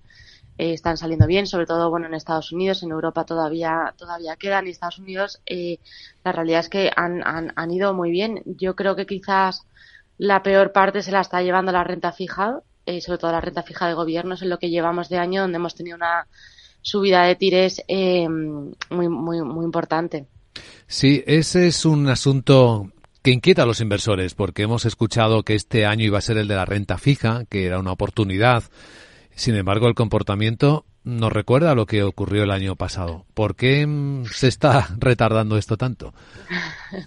eh, 0.57 0.73
están 0.73 0.97
saliendo 0.97 1.27
bien, 1.27 1.47
sobre 1.47 1.67
todo 1.67 1.91
bueno 1.91 2.07
en 2.07 2.15
Estados 2.15 2.53
Unidos, 2.53 2.83
en 2.83 2.91
Europa 2.91 3.25
todavía 3.25 3.95
todavía 3.97 4.37
quedan 4.37 4.67
y 4.67 4.71
Estados 4.71 4.99
Unidos 4.99 5.41
eh, 5.47 5.79
la 6.25 6.33
realidad 6.33 6.61
es 6.61 6.69
que 6.69 6.91
han, 6.95 7.27
han, 7.27 7.53
han, 7.57 7.71
ido 7.71 7.93
muy 7.95 8.11
bien. 8.11 8.43
Yo 8.45 8.77
creo 8.77 8.97
que 8.97 9.07
quizás 9.07 9.67
la 10.19 10.43
peor 10.43 10.73
parte 10.73 11.03
se 11.03 11.13
la 11.13 11.21
está 11.21 11.43
llevando 11.43 11.73
la 11.73 11.85
renta 11.85 12.13
fija, 12.13 12.61
eh, 12.87 13.01
sobre 13.01 13.19
todo 13.19 13.33
la 13.33 13.41
renta 13.41 13.63
fija 13.63 13.89
de 13.89 13.95
gobiernos 13.95 14.43
en 14.43 14.51
lo 14.51 14.59
que 14.59 14.71
llevamos 14.71 15.09
de 15.09 15.19
año, 15.19 15.43
donde 15.43 15.57
hemos 15.57 15.75
tenido 15.75 15.97
una 15.97 16.27
subida 16.83 17.25
de 17.25 17.35
tires 17.35 17.83
eh, 17.89 18.29
muy 18.29 19.09
muy 19.09 19.43
muy 19.43 19.65
importante. 19.65 20.27
Sí, 20.87 21.25
ese 21.27 21.67
es 21.67 21.85
un 21.85 22.09
asunto 22.09 22.93
que 23.23 23.31
inquieta 23.31 23.63
a 23.63 23.67
los 23.67 23.81
inversores, 23.81 24.35
porque 24.35 24.65
hemos 24.65 24.85
escuchado 24.85 25.43
que 25.43 25.55
este 25.55 25.87
año 25.87 26.05
iba 26.05 26.19
a 26.19 26.21
ser 26.21 26.37
el 26.37 26.47
de 26.47 26.57
la 26.57 26.67
renta 26.67 26.99
fija, 26.99 27.45
que 27.49 27.65
era 27.65 27.81
una 27.81 27.93
oportunidad 27.93 28.65
sin 29.35 29.55
embargo, 29.57 29.89
el 29.89 29.95
comportamiento 29.95 30.85
nos 31.05 31.33
recuerda 31.33 31.73
a 31.73 31.75
lo 31.75 31.87
que 31.87 32.03
ocurrió 32.03 32.45
el 32.45 32.51
año 32.51 32.77
pasado. 32.77 33.27
¿Por 33.35 33.57
qué 33.57 33.87
mm, 33.87 34.27
se 34.27 34.49
está 34.49 34.89
retardando 34.99 35.57
esto 35.57 35.77
tanto? 35.77 36.15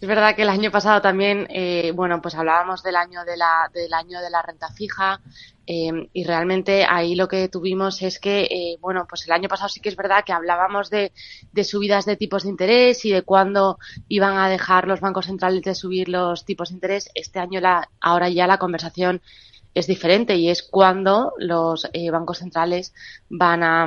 Es 0.00 0.06
verdad 0.06 0.36
que 0.36 0.42
el 0.42 0.48
año 0.48 0.70
pasado 0.70 1.00
también, 1.00 1.48
eh, 1.50 1.90
bueno, 1.92 2.22
pues 2.22 2.36
hablábamos 2.36 2.84
del 2.84 2.94
año 2.94 3.24
de 3.24 3.36
la, 3.36 3.68
del 3.74 3.92
año 3.92 4.20
de 4.20 4.30
la 4.30 4.42
renta 4.42 4.70
fija 4.70 5.20
eh, 5.66 6.08
y 6.12 6.22
realmente 6.22 6.86
ahí 6.88 7.16
lo 7.16 7.26
que 7.26 7.48
tuvimos 7.48 8.00
es 8.02 8.20
que, 8.20 8.42
eh, 8.42 8.78
bueno, 8.80 9.06
pues 9.08 9.26
el 9.26 9.32
año 9.32 9.48
pasado 9.48 9.68
sí 9.68 9.80
que 9.80 9.88
es 9.88 9.96
verdad 9.96 10.22
que 10.24 10.32
hablábamos 10.32 10.88
de, 10.88 11.10
de 11.50 11.64
subidas 11.64 12.06
de 12.06 12.16
tipos 12.16 12.44
de 12.44 12.50
interés 12.50 13.04
y 13.04 13.10
de 13.10 13.22
cuándo 13.22 13.78
iban 14.06 14.38
a 14.38 14.48
dejar 14.48 14.86
los 14.86 15.00
bancos 15.00 15.26
centrales 15.26 15.62
de 15.62 15.74
subir 15.74 16.08
los 16.08 16.44
tipos 16.44 16.68
de 16.68 16.76
interés. 16.76 17.10
Este 17.16 17.40
año, 17.40 17.60
la, 17.60 17.90
ahora 18.00 18.28
ya 18.28 18.46
la 18.46 18.58
conversación 18.58 19.20
es 19.74 19.86
diferente 19.86 20.36
y 20.36 20.48
es 20.50 20.62
cuando 20.62 21.32
los 21.38 21.88
eh, 21.92 22.10
bancos 22.10 22.38
centrales 22.38 22.92
van 23.28 23.62
a 23.62 23.86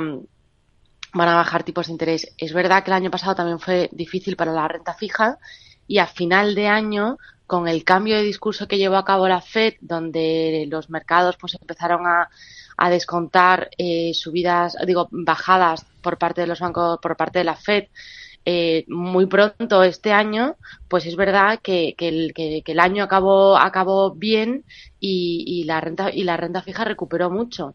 van 1.14 1.28
a 1.28 1.34
bajar 1.34 1.62
tipos 1.62 1.86
de 1.86 1.92
interés. 1.92 2.32
Es 2.38 2.52
verdad 2.52 2.82
que 2.82 2.90
el 2.90 2.96
año 2.96 3.10
pasado 3.10 3.34
también 3.34 3.60
fue 3.60 3.90
difícil 3.92 4.36
para 4.36 4.52
la 4.52 4.66
renta 4.66 4.94
fija 4.94 5.38
y 5.86 5.98
a 5.98 6.06
final 6.06 6.54
de 6.54 6.68
año 6.68 7.18
con 7.46 7.68
el 7.68 7.84
cambio 7.84 8.16
de 8.16 8.22
discurso 8.22 8.66
que 8.66 8.78
llevó 8.78 8.96
a 8.96 9.04
cabo 9.04 9.28
la 9.28 9.42
Fed, 9.42 9.74
donde 9.82 10.66
los 10.70 10.88
mercados 10.88 11.36
pues 11.36 11.54
empezaron 11.60 12.06
a, 12.06 12.30
a 12.78 12.90
descontar 12.90 13.70
eh, 13.76 14.12
subidas, 14.14 14.76
digo, 14.86 15.08
bajadas 15.10 15.84
por 16.00 16.16
parte 16.16 16.40
de 16.40 16.46
los 16.46 16.60
bancos, 16.60 16.98
por 17.02 17.16
parte 17.16 17.40
de 17.40 17.44
la 17.44 17.56
Fed, 17.56 17.88
eh, 18.44 18.84
muy 18.88 19.26
pronto 19.26 19.82
este 19.82 20.12
año, 20.12 20.56
pues 20.88 21.06
es 21.06 21.16
verdad 21.16 21.60
que, 21.62 21.94
que, 21.96 22.08
el, 22.08 22.34
que, 22.34 22.62
el, 22.64 22.80
año 22.80 23.04
acabó, 23.04 23.56
acabó 23.56 24.12
bien 24.14 24.64
y, 25.00 25.44
y, 25.46 25.64
la 25.64 25.80
renta, 25.80 26.10
y 26.12 26.24
la 26.24 26.36
renta 26.36 26.62
fija 26.62 26.84
recuperó 26.84 27.30
mucho. 27.30 27.74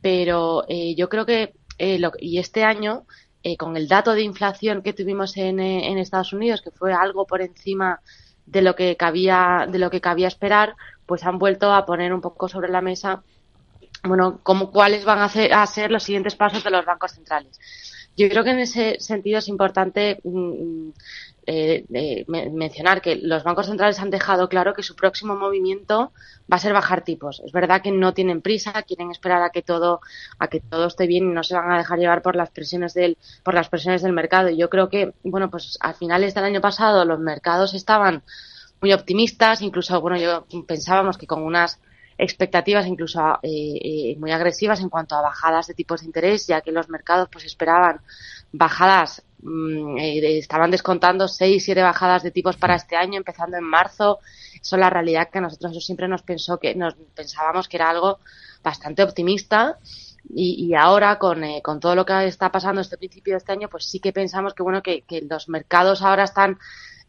Pero 0.00 0.64
eh, 0.68 0.94
yo 0.96 1.08
creo 1.08 1.26
que, 1.26 1.54
eh, 1.78 1.98
lo, 1.98 2.12
y 2.18 2.38
este 2.38 2.64
año, 2.64 3.04
eh, 3.42 3.56
con 3.56 3.76
el 3.76 3.88
dato 3.88 4.14
de 4.14 4.22
inflación 4.22 4.82
que 4.82 4.92
tuvimos 4.92 5.36
en, 5.36 5.60
eh, 5.60 5.90
en 5.90 5.98
Estados 5.98 6.32
Unidos, 6.32 6.60
que 6.62 6.72
fue 6.72 6.92
algo 6.92 7.26
por 7.26 7.40
encima 7.40 8.00
de 8.46 8.62
lo 8.62 8.74
que 8.74 8.96
cabía, 8.96 9.66
de 9.70 9.78
lo 9.78 9.90
que 9.90 10.00
cabía 10.00 10.28
esperar, 10.28 10.74
pues 11.06 11.24
han 11.24 11.38
vuelto 11.38 11.72
a 11.72 11.86
poner 11.86 12.12
un 12.12 12.20
poco 12.20 12.48
sobre 12.48 12.70
la 12.70 12.80
mesa 12.80 13.22
bueno, 14.04 14.40
como 14.42 14.70
cuáles 14.70 15.04
van 15.04 15.20
a 15.20 15.28
ser, 15.28 15.52
a 15.52 15.66
ser 15.66 15.90
los 15.90 16.02
siguientes 16.02 16.36
pasos 16.36 16.64
de 16.64 16.70
los 16.70 16.84
bancos 16.84 17.12
centrales. 17.12 17.58
Yo 18.16 18.28
creo 18.28 18.42
que 18.42 18.50
en 18.50 18.58
ese 18.58 18.96
sentido 18.98 19.38
es 19.38 19.46
importante 19.46 20.18
mm, 20.24 20.90
eh, 21.46 22.26
mencionar 22.26 23.00
que 23.00 23.14
los 23.14 23.44
bancos 23.44 23.66
centrales 23.66 24.00
han 24.00 24.10
dejado 24.10 24.48
claro 24.48 24.74
que 24.74 24.82
su 24.82 24.96
próximo 24.96 25.36
movimiento 25.36 26.12
va 26.52 26.56
a 26.56 26.58
ser 26.58 26.72
bajar 26.72 27.04
tipos. 27.04 27.40
Es 27.46 27.52
verdad 27.52 27.80
que 27.80 27.92
no 27.92 28.14
tienen 28.14 28.42
prisa, 28.42 28.82
quieren 28.82 29.12
esperar 29.12 29.42
a 29.42 29.50
que 29.50 29.62
todo, 29.62 30.00
a 30.40 30.48
que 30.48 30.58
todo 30.58 30.88
esté 30.88 31.06
bien 31.06 31.30
y 31.30 31.32
no 31.32 31.44
se 31.44 31.54
van 31.54 31.70
a 31.70 31.78
dejar 31.78 32.00
llevar 32.00 32.22
por 32.22 32.34
las 32.34 32.50
presiones 32.50 32.92
del, 32.92 33.16
por 33.44 33.54
las 33.54 33.68
presiones 33.68 34.02
del 34.02 34.12
mercado. 34.12 34.48
Y 34.48 34.56
yo 34.56 34.68
creo 34.68 34.88
que, 34.88 35.14
bueno, 35.22 35.48
pues 35.48 35.78
a 35.80 35.94
finales 35.94 36.34
del 36.34 36.44
año 36.44 36.60
pasado 36.60 37.04
los 37.04 37.20
mercados 37.20 37.72
estaban 37.72 38.24
muy 38.80 38.92
optimistas, 38.92 39.62
incluso, 39.62 40.00
bueno, 40.00 40.18
yo 40.18 40.44
pensábamos 40.66 41.18
que 41.18 41.26
con 41.26 41.42
unas 41.42 41.80
expectativas 42.18 42.86
incluso 42.86 43.20
eh, 43.42 43.78
eh, 43.80 44.16
muy 44.18 44.32
agresivas 44.32 44.80
en 44.80 44.88
cuanto 44.88 45.14
a 45.14 45.22
bajadas 45.22 45.68
de 45.68 45.74
tipos 45.74 46.00
de 46.00 46.06
interés, 46.06 46.48
ya 46.48 46.60
que 46.60 46.72
los 46.72 46.88
mercados 46.88 47.28
pues 47.30 47.44
esperaban 47.44 48.00
bajadas, 48.52 49.22
mm, 49.40 49.98
eh, 49.98 50.38
estaban 50.38 50.72
descontando 50.72 51.28
seis, 51.28 51.64
siete 51.64 51.80
bajadas 51.80 52.24
de 52.24 52.32
tipos 52.32 52.56
para 52.56 52.74
este 52.74 52.96
año, 52.96 53.18
empezando 53.18 53.56
en 53.56 53.62
marzo. 53.62 54.18
Eso 54.60 54.76
es 54.76 54.80
la 54.80 54.90
realidad 54.90 55.30
que 55.30 55.40
nosotros 55.40 55.84
siempre 55.84 56.08
nos 56.08 56.22
pensó 56.22 56.58
que 56.58 56.74
nos 56.74 56.94
pensábamos 57.14 57.68
que 57.68 57.76
era 57.76 57.90
algo 57.90 58.18
bastante 58.64 59.04
optimista. 59.04 59.78
Y, 60.34 60.66
y 60.66 60.74
ahora 60.74 61.18
con, 61.18 61.42
con 61.62 61.80
todo 61.80 61.94
lo 61.94 62.04
que 62.04 62.26
está 62.26 62.50
pasando 62.50 62.80
este 62.80 62.98
principio 62.98 63.34
de 63.34 63.38
este 63.38 63.52
año, 63.52 63.68
pues 63.70 63.84
sí 63.84 64.00
que 64.00 64.12
pensamos 64.12 64.52
que 64.52 64.62
bueno 64.62 64.82
que 64.82 65.04
los 65.30 65.48
mercados 65.48 66.02
ahora 66.02 66.24
están 66.24 66.58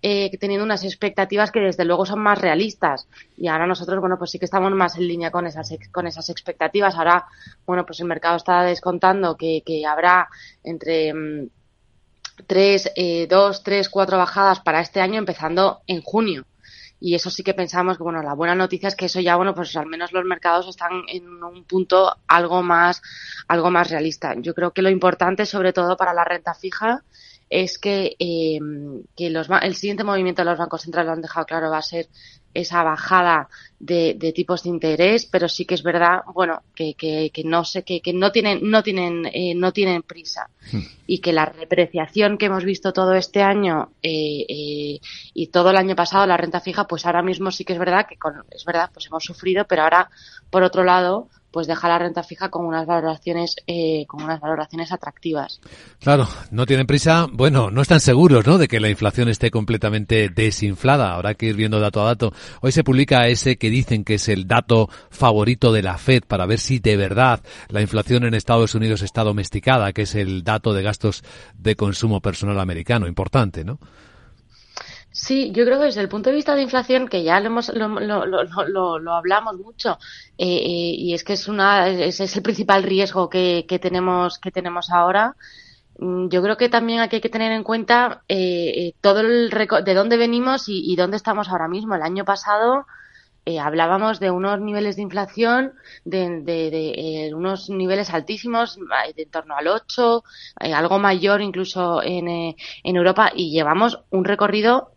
eh, 0.01 0.35
teniendo 0.39 0.63
unas 0.63 0.83
expectativas 0.83 1.51
que 1.51 1.59
desde 1.59 1.85
luego 1.85 2.05
son 2.05 2.19
más 2.19 2.39
realistas. 2.39 3.07
Y 3.37 3.47
ahora 3.47 3.67
nosotros, 3.67 3.99
bueno, 3.99 4.17
pues 4.17 4.31
sí 4.31 4.39
que 4.39 4.45
estamos 4.45 4.71
más 4.71 4.95
en 4.97 5.07
línea 5.07 5.31
con 5.31 5.45
esas, 5.45 5.73
con 5.91 6.07
esas 6.07 6.29
expectativas. 6.29 6.95
Ahora, 6.95 7.25
bueno, 7.65 7.85
pues 7.85 7.99
el 7.99 8.07
mercado 8.07 8.37
está 8.37 8.63
descontando 8.63 9.35
que, 9.35 9.61
que 9.65 9.85
habrá 9.85 10.29
entre 10.63 11.13
mm, 11.13 11.49
tres, 12.47 12.91
eh, 12.95 13.27
dos, 13.29 13.63
tres, 13.63 13.89
cuatro 13.89 14.17
bajadas 14.17 14.59
para 14.61 14.81
este 14.81 15.01
año 15.01 15.19
empezando 15.19 15.81
en 15.87 16.01
junio. 16.01 16.45
Y 17.01 17.15
eso 17.15 17.29
sí 17.29 17.43
que 17.43 17.53
pensamos 17.53 17.97
que, 17.97 18.03
bueno, 18.03 18.21
la 18.21 18.33
buena 18.33 18.55
noticia 18.55 18.89
es 18.89 18.95
que 18.95 19.05
eso 19.05 19.21
ya, 19.21 19.37
bueno, 19.37 19.55
pues 19.55 19.75
al 19.77 19.85
menos 19.85 20.11
los 20.11 20.25
mercados 20.25 20.67
están 20.67 21.03
en 21.07 21.43
un 21.43 21.63
punto 21.63 22.17
algo 22.27 22.61
más, 22.61 23.01
algo 23.47 23.71
más 23.71 23.89
realista. 23.89 24.35
Yo 24.37 24.53
creo 24.53 24.71
que 24.71 24.81
lo 24.81 24.89
importante, 24.89 25.45
sobre 25.45 25.71
todo 25.71 25.95
para 25.95 26.13
la 26.13 26.25
renta 26.25 26.53
fija, 26.53 27.03
es 27.49 27.77
que, 27.77 28.15
eh, 28.19 28.59
que 29.15 29.29
los, 29.29 29.47
el 29.61 29.75
siguiente 29.75 30.03
movimiento 30.03 30.41
de 30.41 30.49
los 30.49 30.59
bancos 30.59 30.83
centrales 30.83 31.07
lo 31.07 31.13
han 31.13 31.21
dejado 31.21 31.45
claro 31.45 31.69
va 31.69 31.79
a 31.79 31.81
ser 31.81 32.07
esa 32.53 32.83
bajada 32.83 33.47
de, 33.79 34.15
de 34.17 34.33
tipos 34.33 34.63
de 34.63 34.69
interés, 34.69 35.25
pero 35.25 35.47
sí 35.47 35.65
que 35.65 35.75
es 35.75 35.83
verdad, 35.83 36.21
bueno, 36.33 36.63
que, 36.75 36.95
que, 36.95 37.31
que 37.33 37.43
no 37.43 37.63
sé, 37.63 37.83
que, 37.83 38.01
que 38.01 38.13
no 38.13 38.31
tienen, 38.31 38.59
no 38.69 38.83
tienen, 38.83 39.25
eh, 39.31 39.53
no 39.55 39.71
tienen 39.71 40.01
prisa 40.01 40.49
hmm. 40.71 40.79
y 41.07 41.19
que 41.19 41.31
la 41.31 41.45
repreciación 41.45 42.37
que 42.37 42.47
hemos 42.47 42.65
visto 42.65 42.91
todo 42.91 43.13
este 43.13 43.41
año 43.41 43.91
eh, 44.01 44.45
eh, 44.49 44.99
y 45.33 45.47
todo 45.47 45.69
el 45.69 45.77
año 45.77 45.95
pasado 45.95 46.25
la 46.25 46.37
renta 46.37 46.59
fija, 46.59 46.87
pues 46.87 47.05
ahora 47.05 47.21
mismo 47.21 47.51
sí 47.51 47.63
que 47.63 47.73
es 47.73 47.79
verdad 47.79 48.07
que 48.07 48.17
con, 48.17 48.43
es 48.51 48.65
verdad, 48.65 48.89
pues 48.93 49.05
hemos 49.05 49.23
sufrido, 49.23 49.65
pero 49.65 49.83
ahora 49.83 50.09
por 50.49 50.63
otro 50.63 50.83
lado 50.83 51.29
pues 51.51 51.67
deja 51.67 51.87
la 51.87 51.99
renta 51.99 52.23
fija 52.23 52.49
con 52.49 52.65
unas 52.65 52.85
valoraciones 52.85 53.55
eh, 53.67 54.05
con 54.07 54.23
unas 54.23 54.39
valoraciones 54.39 54.91
atractivas. 54.91 55.61
Claro, 55.99 56.27
no 56.51 56.65
tienen 56.65 56.87
prisa, 56.87 57.27
bueno, 57.31 57.71
no 57.71 57.81
están 57.81 57.99
seguros, 57.99 58.45
¿no? 58.45 58.57
De 58.57 58.67
que 58.67 58.79
la 58.79 58.89
inflación 58.89 59.29
esté 59.29 59.51
completamente 59.51 60.29
desinflada. 60.29 61.15
Habrá 61.15 61.33
que 61.33 61.47
ir 61.47 61.55
viendo 61.55 61.79
dato 61.79 62.01
a 62.01 62.05
dato. 62.05 62.33
Hoy 62.61 62.71
se 62.71 62.83
publica 62.83 63.27
ese 63.27 63.57
que 63.57 63.69
dicen 63.69 64.03
que 64.03 64.15
es 64.15 64.29
el 64.29 64.47
dato 64.47 64.89
favorito 65.09 65.71
de 65.71 65.83
la 65.83 65.97
Fed 65.97 66.23
para 66.27 66.45
ver 66.45 66.59
si 66.59 66.79
de 66.79 66.97
verdad 66.97 67.41
la 67.69 67.81
inflación 67.81 68.23
en 68.23 68.33
Estados 68.33 68.75
Unidos 68.75 69.01
está 69.01 69.23
domesticada, 69.23 69.93
que 69.93 70.03
es 70.03 70.15
el 70.15 70.43
dato 70.43 70.73
de 70.73 70.83
gastos 70.83 71.23
de 71.57 71.75
consumo 71.75 72.21
personal 72.21 72.59
americano, 72.59 73.07
importante, 73.07 73.63
¿no? 73.63 73.79
Sí, 75.11 75.51
yo 75.51 75.65
creo 75.65 75.79
que 75.79 75.85
desde 75.85 76.01
el 76.01 76.09
punto 76.09 76.29
de 76.29 76.35
vista 76.35 76.55
de 76.55 76.61
inflación, 76.61 77.07
que 77.07 77.23
ya 77.23 77.39
lo, 77.39 77.47
hemos, 77.47 77.69
lo, 77.73 77.87
lo, 78.25 78.99
lo, 78.99 79.13
hablamos 79.13 79.57
mucho, 79.57 79.97
eh, 80.37 80.45
eh, 80.45 80.95
y 80.97 81.13
es 81.15 81.23
que 81.23 81.33
es, 81.33 81.47
una, 81.47 81.87
es, 81.87 82.19
es 82.19 82.35
el 82.35 82.43
principal 82.43 82.83
riesgo 82.83 83.27
que, 83.27 83.65
que, 83.67 83.79
tenemos, 83.79 84.37
que 84.37 84.51
tenemos 84.51 84.91
ahora, 84.91 85.35
mm, 85.97 86.29
yo 86.29 86.43
creo 86.43 86.57
que 86.57 86.69
también 86.69 86.99
hay 86.99 87.09
que 87.09 87.29
tener 87.29 87.51
en 87.51 87.63
cuenta 87.63 88.23
eh, 88.27 88.71
eh 88.77 88.93
todo 89.01 89.21
el 89.21 89.49
de 89.49 89.93
dónde 89.95 90.17
venimos 90.17 90.65
y, 90.67 90.95
dónde 90.95 91.17
estamos 91.17 91.49
ahora 91.49 91.67
mismo. 91.67 91.95
El 91.95 92.03
año 92.03 92.23
pasado 92.23 92.85
eh, 93.45 93.59
hablábamos 93.59 94.19
de 94.19 94.31
unos 94.31 94.59
niveles 94.61 94.95
de 94.95 95.01
inflación 95.01 95.73
de, 96.05 96.41
de, 96.41 96.69
de 96.69 97.27
eh, 97.27 97.33
unos 97.33 97.69
niveles 97.69 98.11
altísimos, 98.11 98.77
de 99.15 99.23
en 99.23 99.29
torno 99.31 99.55
al 99.55 99.67
8, 99.67 100.23
algo 100.55 100.99
mayor 100.99 101.41
incluso 101.41 102.03
en, 102.03 102.27
en 102.27 102.95
Europa, 102.95 103.31
y 103.35 103.51
llevamos 103.51 103.99
un 104.11 104.25
recorrido 104.25 104.93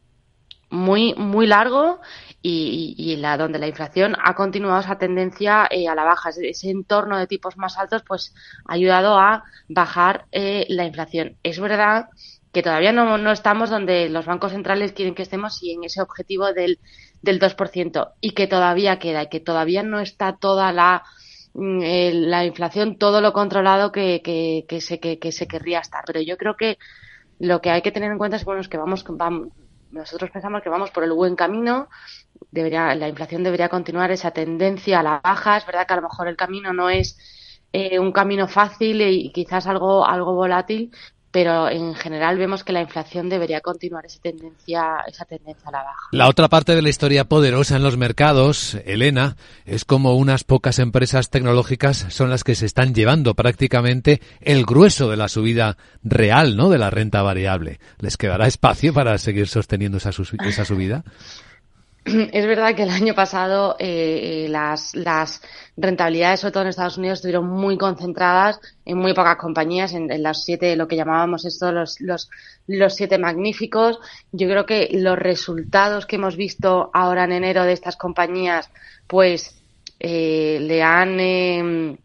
muy, 0.73 1.15
muy 1.15 1.47
largo 1.47 2.01
y, 2.41 2.95
y, 2.99 3.17
la, 3.17 3.37
donde 3.37 3.59
la 3.59 3.69
inflación 3.69 4.17
ha 4.21 4.35
continuado 4.35 4.81
esa 4.81 4.99
tendencia 4.99 5.69
eh, 5.71 5.87
a 5.87 5.95
la 5.95 6.05
baja. 6.05 6.31
Ese 6.31 6.71
entorno 6.71 7.19
de 7.19 7.27
tipos 7.27 7.57
más 7.57 7.79
altos 7.79 8.03
pues 8.07 8.35
ha 8.67 8.73
ayudado 8.75 9.19
a 9.19 9.45
bajar 9.69 10.27
eh, 10.33 10.67
la 10.69 10.85
inflación. 10.85 11.37
Es 11.43 11.61
verdad 11.61 12.09
que 12.53 12.63
todavía 12.63 12.93
no, 12.93 13.17
no, 13.19 13.33
estamos 13.33 13.71
donde 13.71 14.09
los 14.09 14.27
bancos 14.27 14.53
centrales 14.53 14.93
quieren 14.93 15.15
que 15.15 15.23
estemos 15.23 15.63
y 15.63 15.73
en 15.73 15.85
ese 15.85 16.03
objetivo 16.03 16.53
del, 16.53 16.81
del 17.23 17.39
2% 17.39 18.13
y 18.21 18.33
que 18.33 18.47
todavía 18.47 18.99
queda 18.99 19.23
y 19.23 19.29
que 19.29 19.41
todavía 19.41 19.83
no 19.83 20.01
está 20.01 20.37
toda 20.37 20.73
la, 20.73 21.03
mm, 21.55 21.81
eh, 21.83 22.13
la 22.15 22.45
inflación, 22.45 22.97
todo 22.97 23.21
lo 23.21 23.33
controlado 23.33 23.93
que, 23.93 24.21
que, 24.23 24.65
que 24.69 24.81
se, 24.81 24.99
que, 25.01 25.33
se 25.33 25.47
querría 25.47 25.81
estar. 25.81 26.03
Pero 26.07 26.21
yo 26.21 26.37
creo 26.37 26.57
que 26.57 26.79
lo 27.39 27.61
que 27.61 27.71
hay 27.71 27.83
que 27.83 27.93
tener 27.93 28.11
en 28.11 28.19
cuenta 28.19 28.37
es, 28.37 28.45
bueno, 28.45 28.61
es 28.61 28.69
que 28.69 28.79
vamos, 28.79 29.05
vamos 29.09 29.49
nosotros 29.93 30.31
pensamos 30.31 30.63
que 30.63 30.69
vamos 30.69 30.91
por 30.91 31.05
el 31.05 31.13
buen 31.13 31.37
camino, 31.37 31.89
debería, 32.51 32.95
la 32.95 33.09
inflación 33.09 33.43
debería 33.43 33.69
continuar 33.69 34.11
esa 34.11 34.31
tendencia 34.31 35.01
a 35.01 35.03
la 35.03 35.21
baja. 35.23 35.59
Es 35.59 35.67
verdad 35.67 35.87
que 35.87 35.93
a 35.93 35.97
lo 35.97 36.03
mejor 36.03 36.29
el 36.29 36.37
camino 36.37 36.73
no 36.73 36.91
es 36.91 37.19
eh, 37.73 37.99
un 37.99 38.13
camino 38.13 38.49
fácil 38.49 39.01
y 39.03 39.31
quizás 39.33 39.67
algo, 39.67 40.05
algo 40.07 40.35
volátil, 40.35 40.91
pero 41.33 41.69
en 41.69 41.95
general 41.95 42.37
vemos 42.37 42.63
que 42.63 42.73
la 42.73 42.83
inflación 42.83 43.29
debería 43.29 43.61
continuar 43.63 44.05
esa 44.05 44.21
tendencia, 44.21 44.99
esa 45.09 45.25
tendencia 45.25 45.69
a 45.69 45.73
la 45.73 45.83
baja. 45.83 46.09
La 46.13 46.29
otra 46.29 46.49
parte 46.49 46.75
de 46.75 46.83
la 46.83 46.91
historia 46.91 47.25
poderosa 47.25 47.77
en 47.77 47.83
los 47.83 47.97
mercados, 47.97 48.77
Elena, 48.85 49.37
es 49.65 49.85
como 49.87 50.15
unas 50.15 50.45
pocas 50.45 50.79
empresas 50.79 51.31
tecnológicas 51.31 52.07
son 52.11 52.31
las 52.31 52.45
que 52.45 52.55
se 52.55 52.67
están 52.67 52.95
llevando 52.95 53.35
prácticamente 53.35 54.21
el 54.41 54.65
grueso 54.67 55.11
de 55.11 55.17
la 55.17 55.29
subida 55.29 55.79
real, 56.05 56.57
¿no? 56.57 56.69
De 56.69 56.79
la 56.79 56.91
renta 56.91 57.23
variable. 57.23 57.81
¿Les 57.99 58.17
quedará 58.19 58.47
espacio 58.47 58.93
para 58.93 59.17
seguir 59.17 59.49
sosteniendo 59.49 59.97
esa, 59.99 60.11
esa 60.11 60.65
subida? 60.65 61.05
es 62.05 62.47
verdad 62.47 62.75
que 62.75 62.83
el 62.83 62.91
año 62.91 63.15
pasado 63.15 63.77
eh, 63.79 64.47
las, 64.49 64.93
rentabilidades, 65.77 66.41
sobre 66.41 66.53
todo 66.53 66.63
en 66.65 66.69
Estados 66.71 66.99
Unidos, 66.99 67.19
estuvieron 67.19 67.47
muy 67.47 67.79
concentradas 67.79 68.61
en 68.85 68.99
muy 68.99 69.15
pocas 69.15 69.37
compañías, 69.37 69.93
en, 69.93 70.11
en 70.11 70.23
las 70.23 70.45
siete, 70.45 70.75
lo 70.75 70.89
que 70.89 70.97
llamábamos 70.97 71.45
esto, 71.45 71.71
los, 71.71 71.99
siete 72.89 73.19
magníficos. 73.19 74.01
Yo 74.33 74.49
creo 74.49 74.67
que 74.67 74.89
los 74.93 75.19
resultados 75.19 76.07
que 76.07 76.17
hemos 76.17 76.37
visto 76.37 76.91
ahora 76.93 77.25
en 77.25 77.33
enero 77.33 77.63
de 77.63 77.73
estas 77.73 77.97
compañías, 77.97 78.69
pues 79.07 79.63
eh, 80.01 80.59
le 80.61 80.83
han 80.83 81.21
eh, 81.21 81.97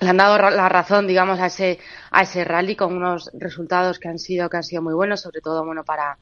le 0.00 0.08
han 0.10 0.16
dado 0.16 0.50
la 0.50 0.68
razón, 0.68 1.06
digamos, 1.06 1.40
a 1.40 1.46
ese 1.46 1.78
a 2.10 2.22
ese 2.22 2.44
rally 2.44 2.76
con 2.76 2.94
unos 2.94 3.30
resultados 3.32 3.98
que 3.98 4.08
han 4.08 4.18
sido 4.18 4.50
que 4.50 4.58
han 4.58 4.64
sido 4.64 4.82
muy 4.82 4.92
buenos, 4.92 5.22
sobre 5.22 5.40
todo 5.40 5.64
bueno 5.64 5.82
para 5.84 6.18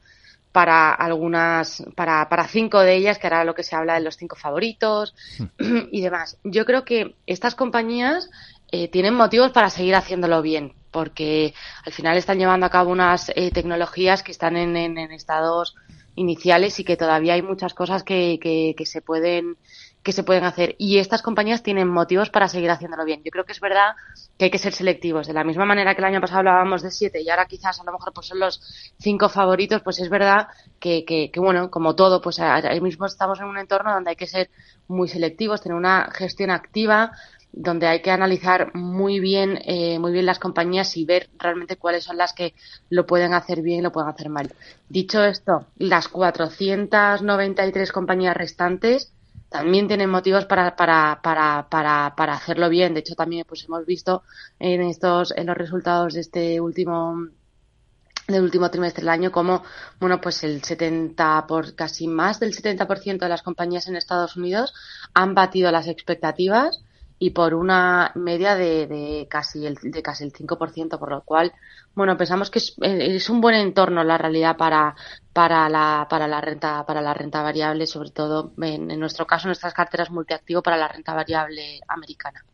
para 0.52 0.92
algunas, 0.92 1.82
para, 1.96 2.28
para 2.28 2.46
cinco 2.46 2.80
de 2.80 2.94
ellas, 2.94 3.18
que 3.18 3.26
ahora 3.26 3.44
lo 3.44 3.54
que 3.54 3.62
se 3.62 3.74
habla 3.74 3.94
de 3.94 4.00
los 4.00 4.16
cinco 4.16 4.36
favoritos 4.36 5.14
y 5.90 6.00
demás. 6.02 6.38
Yo 6.44 6.66
creo 6.66 6.84
que 6.84 7.16
estas 7.26 7.54
compañías 7.54 8.30
eh, 8.70 8.88
tienen 8.88 9.14
motivos 9.14 9.50
para 9.50 9.70
seguir 9.70 9.94
haciéndolo 9.94 10.42
bien, 10.42 10.74
porque 10.90 11.54
al 11.84 11.92
final 11.92 12.16
están 12.18 12.38
llevando 12.38 12.66
a 12.66 12.70
cabo 12.70 12.90
unas 12.90 13.30
eh, 13.34 13.50
tecnologías 13.50 14.22
que 14.22 14.32
están 14.32 14.56
en, 14.56 14.76
en, 14.76 14.98
estados 15.12 15.74
iniciales 16.14 16.78
y 16.78 16.84
que 16.84 16.98
todavía 16.98 17.34
hay 17.34 17.42
muchas 17.42 17.72
cosas 17.72 18.02
que, 18.04 18.38
que 18.40 18.86
se 18.86 19.00
pueden 19.00 19.56
que 20.02 20.12
se 20.12 20.24
pueden 20.24 20.44
hacer. 20.44 20.74
Y 20.78 20.98
estas 20.98 21.22
compañías 21.22 21.62
tienen 21.62 21.88
motivos 21.88 22.30
para 22.30 22.48
seguir 22.48 22.70
haciéndolo 22.70 23.04
bien. 23.04 23.22
Yo 23.24 23.30
creo 23.30 23.44
que 23.44 23.52
es 23.52 23.60
verdad 23.60 23.94
que 24.36 24.46
hay 24.46 24.50
que 24.50 24.58
ser 24.58 24.72
selectivos. 24.72 25.26
De 25.26 25.32
la 25.32 25.44
misma 25.44 25.64
manera 25.64 25.94
que 25.94 26.00
el 26.00 26.06
año 26.06 26.20
pasado 26.20 26.40
hablábamos 26.40 26.82
de 26.82 26.90
siete 26.90 27.22
y 27.22 27.30
ahora 27.30 27.46
quizás 27.46 27.80
a 27.80 27.84
lo 27.84 27.92
mejor 27.92 28.12
pues 28.12 28.26
son 28.26 28.40
los 28.40 28.60
cinco 28.98 29.28
favoritos, 29.28 29.82
pues 29.82 30.00
es 30.00 30.08
verdad 30.08 30.48
que, 30.80 31.04
que, 31.04 31.30
que 31.30 31.40
bueno, 31.40 31.70
como 31.70 31.94
todo, 31.94 32.20
pues 32.20 32.40
ahora 32.40 32.74
mismo 32.80 33.06
estamos 33.06 33.38
en 33.40 33.46
un 33.46 33.58
entorno 33.58 33.92
donde 33.92 34.10
hay 34.10 34.16
que 34.16 34.26
ser 34.26 34.50
muy 34.88 35.08
selectivos, 35.08 35.62
tener 35.62 35.76
una 35.76 36.10
gestión 36.12 36.50
activa, 36.50 37.12
donde 37.52 37.86
hay 37.86 38.00
que 38.00 38.10
analizar 38.10 38.74
muy 38.74 39.20
bien, 39.20 39.58
eh, 39.64 39.98
muy 39.98 40.10
bien 40.12 40.26
las 40.26 40.38
compañías 40.38 40.96
y 40.96 41.04
ver 41.04 41.28
realmente 41.38 41.76
cuáles 41.76 42.04
son 42.04 42.16
las 42.16 42.32
que 42.32 42.54
lo 42.88 43.06
pueden 43.06 43.34
hacer 43.34 43.60
bien 43.60 43.80
y 43.80 43.82
lo 43.82 43.92
pueden 43.92 44.10
hacer 44.10 44.30
mal. 44.30 44.50
Dicho 44.88 45.22
esto, 45.22 45.66
las 45.76 46.08
493 46.08 47.92
compañías 47.92 48.36
restantes 48.36 49.12
también 49.52 49.86
tienen 49.86 50.10
motivos 50.10 50.46
para, 50.46 50.74
para, 50.74 51.20
para, 51.22 51.68
para, 51.68 52.14
para 52.16 52.34
hacerlo 52.34 52.68
bien. 52.68 52.94
De 52.94 53.00
hecho, 53.00 53.14
también 53.14 53.44
pues 53.46 53.64
hemos 53.64 53.86
visto 53.86 54.22
en 54.58 54.82
estos, 54.82 55.32
en 55.36 55.46
los 55.46 55.56
resultados 55.56 56.14
de 56.14 56.20
este 56.20 56.60
último 56.60 57.28
del 58.28 58.42
último 58.44 58.70
trimestre 58.70 59.02
del 59.02 59.08
año 59.08 59.32
como 59.32 59.64
bueno 59.98 60.20
pues 60.20 60.44
el 60.44 60.62
70 60.62 61.44
por 61.48 61.74
casi 61.74 62.06
más 62.06 62.38
del 62.38 62.54
70% 62.54 63.18
de 63.18 63.28
las 63.28 63.42
compañías 63.42 63.88
en 63.88 63.96
Estados 63.96 64.36
Unidos 64.36 64.72
han 65.12 65.34
batido 65.34 65.72
las 65.72 65.88
expectativas 65.88 66.84
y 67.22 67.30
por 67.30 67.54
una 67.54 68.10
media 68.16 68.56
de, 68.56 68.88
de 68.88 69.28
casi 69.30 69.64
el 69.64 69.76
de 69.80 70.02
casi 70.02 70.24
el 70.24 70.32
5%, 70.32 70.98
por 70.98 71.08
lo 71.08 71.20
cual 71.20 71.52
bueno 71.94 72.16
pensamos 72.16 72.50
que 72.50 72.58
es, 72.58 72.74
eh, 72.82 73.14
es, 73.14 73.30
un 73.30 73.40
buen 73.40 73.54
entorno 73.54 74.02
la 74.02 74.18
realidad 74.18 74.56
para 74.56 74.96
para 75.32 75.68
la 75.68 76.08
para 76.10 76.26
la 76.26 76.40
renta 76.40 76.84
para 76.84 77.00
la 77.00 77.14
renta 77.14 77.40
variable 77.40 77.86
sobre 77.86 78.10
todo 78.10 78.52
en, 78.60 78.90
en 78.90 78.98
nuestro 78.98 79.24
caso 79.24 79.46
nuestras 79.46 79.72
carteras 79.72 80.10
multiactivo 80.10 80.64
para 80.64 80.76
la 80.76 80.88
renta 80.88 81.14
variable 81.14 81.78
americana. 81.86 82.44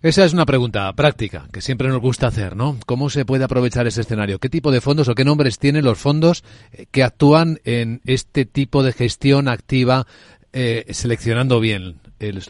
Esa 0.00 0.24
es 0.24 0.32
una 0.32 0.46
pregunta 0.46 0.92
práctica 0.92 1.48
que 1.52 1.60
siempre 1.60 1.88
nos 1.88 2.00
gusta 2.00 2.28
hacer 2.28 2.54
no 2.54 2.76
cómo 2.86 3.10
se 3.10 3.24
puede 3.24 3.42
aprovechar 3.42 3.88
ese 3.88 4.02
escenario 4.02 4.38
qué 4.38 4.48
tipo 4.48 4.70
de 4.70 4.80
fondos 4.80 5.08
o 5.08 5.16
qué 5.16 5.24
nombres 5.24 5.58
tienen 5.58 5.84
los 5.84 5.98
fondos 5.98 6.44
eh, 6.70 6.86
que 6.92 7.02
actúan 7.02 7.58
en 7.64 8.00
este 8.04 8.44
tipo 8.44 8.84
de 8.84 8.92
gestión 8.92 9.48
activa 9.48 10.06
eh, 10.52 10.86
seleccionando 10.90 11.58
bien 11.58 11.98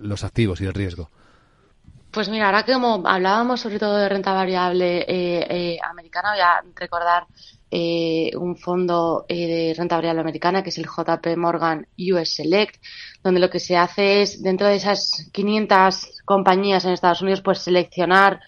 los 0.03 0.25
activos 0.25 0.61
y 0.61 0.67
el 0.67 0.75
riesgo 0.75 1.09
pues 2.15 2.29
mira, 2.29 2.47
ahora 2.47 2.63
que 2.63 2.73
como 2.73 3.03
hablábamos 3.07 3.61
sobre 3.61 3.79
todo 3.79 3.97
de 3.97 4.09
renta 4.09 4.33
variable 4.33 5.01
eh, 5.01 5.47
eh, 5.51 5.79
americana, 5.83 6.31
voy 6.31 6.41
a 6.41 6.63
recordar 6.77 7.27
eh, 7.71 8.31
un 8.37 8.57
fondo 8.57 9.27
eh, 9.29 9.49
de 9.49 9.75
renta 9.77 9.97
variable 9.97 10.21
americana 10.21 10.63
que 10.63 10.69
es 10.69 10.79
el 10.79 10.87
JP 10.87 11.37
Morgan 11.37 11.89
US 12.13 12.37
Select, 12.37 12.77
donde 13.25 13.41
lo 13.41 13.51
que 13.51 13.59
se 13.59 13.77
hace 13.77 14.23
es, 14.23 14.41
dentro 14.43 14.69
de 14.69 14.77
esas 14.77 15.29
500 15.33 16.23
compañías 16.25 16.85
en 16.85 16.93
Estados 16.93 17.23
Unidos, 17.23 17.41
pues 17.41 17.59
seleccionar 17.59 18.41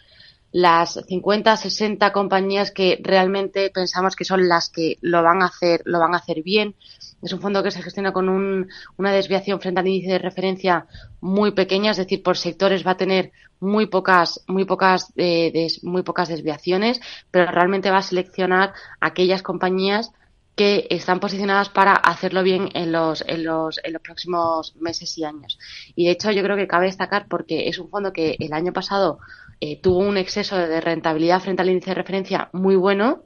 las 0.52 1.00
50, 1.06 1.56
60 1.56 2.12
compañías 2.12 2.70
que 2.70 2.98
realmente 3.02 3.70
pensamos 3.70 4.16
que 4.16 4.24
son 4.24 4.48
las 4.48 4.70
que 4.70 4.98
lo 5.00 5.22
van 5.22 5.42
a 5.42 5.46
hacer, 5.46 5.82
lo 5.84 5.98
van 5.98 6.14
a 6.14 6.18
hacer 6.18 6.42
bien 6.42 6.74
es 7.22 7.32
un 7.32 7.40
fondo 7.40 7.62
que 7.62 7.70
se 7.70 7.82
gestiona 7.82 8.12
con 8.12 8.28
un, 8.28 8.68
una 8.96 9.12
desviación 9.12 9.60
frente 9.60 9.80
al 9.80 9.88
índice 9.88 10.12
de 10.12 10.18
referencia 10.18 10.86
muy 11.20 11.52
pequeña, 11.52 11.90
es 11.90 11.96
decir, 11.96 12.22
por 12.22 12.36
sectores 12.36 12.86
va 12.86 12.92
a 12.92 12.96
tener 12.96 13.32
muy 13.58 13.86
pocas, 13.86 14.44
muy 14.46 14.64
pocas, 14.64 15.12
eh, 15.16 15.68
muy 15.82 16.02
pocas 16.02 16.28
desviaciones, 16.28 17.00
pero 17.30 17.50
realmente 17.50 17.90
va 17.90 17.98
a 17.98 18.02
seleccionar 18.02 18.74
aquellas 19.00 19.42
compañías 19.42 20.12
que 20.54 20.86
están 20.88 21.20
posicionadas 21.20 21.68
para 21.68 21.92
hacerlo 21.92 22.42
bien 22.42 22.70
en 22.74 22.90
los, 22.92 23.22
en 23.26 23.44
los, 23.44 23.78
en 23.82 23.92
los 23.92 24.02
próximos 24.02 24.74
meses 24.76 25.16
y 25.18 25.24
años. 25.24 25.58
Y 25.94 26.06
de 26.06 26.12
hecho 26.12 26.30
yo 26.30 26.42
creo 26.42 26.56
que 26.56 26.66
cabe 26.66 26.86
destacar 26.86 27.26
porque 27.28 27.68
es 27.68 27.78
un 27.78 27.90
fondo 27.90 28.12
que 28.12 28.36
el 28.38 28.52
año 28.54 28.72
pasado 28.72 29.18
eh, 29.60 29.80
tuvo 29.80 29.98
un 29.98 30.16
exceso 30.16 30.56
de 30.56 30.80
rentabilidad 30.80 31.40
frente 31.40 31.62
al 31.62 31.70
índice 31.70 31.90
de 31.90 31.94
referencia 31.94 32.50
muy 32.52 32.76
bueno 32.76 33.22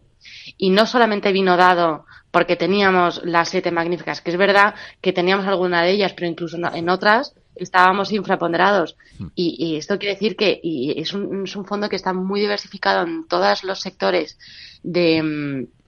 y 0.59 0.71
no 0.71 0.87
solamente 0.87 1.33
vino 1.33 1.57
dado 1.57 2.05
porque 2.31 2.57
teníamos 2.57 3.23
las 3.25 3.49
siete 3.49 3.71
magníficas, 3.71 4.21
que 4.21 4.31
es 4.31 4.37
verdad 4.37 4.75
que 5.01 5.13
teníamos 5.13 5.47
alguna 5.47 5.83
de 5.83 5.91
ellas, 5.91 6.13
pero 6.13 6.29
incluso 6.29 6.57
en 6.57 6.89
otras 6.89 7.35
estábamos 7.57 8.13
infraponderados. 8.13 8.97
Hmm. 9.19 9.29
Y, 9.35 9.57
y 9.59 9.77
esto 9.77 9.99
quiere 9.99 10.15
decir 10.15 10.37
que 10.37 10.61
y 10.63 11.01
es, 11.01 11.13
un, 11.13 11.45
es 11.45 11.57
un 11.57 11.65
fondo 11.65 11.89
que 11.89 11.97
está 11.97 12.13
muy 12.13 12.41
diversificado 12.41 13.07
en 13.07 13.27
todos 13.27 13.65
los 13.65 13.81
sectores 13.81 14.39
de 14.83 15.23
mm, 15.23 15.80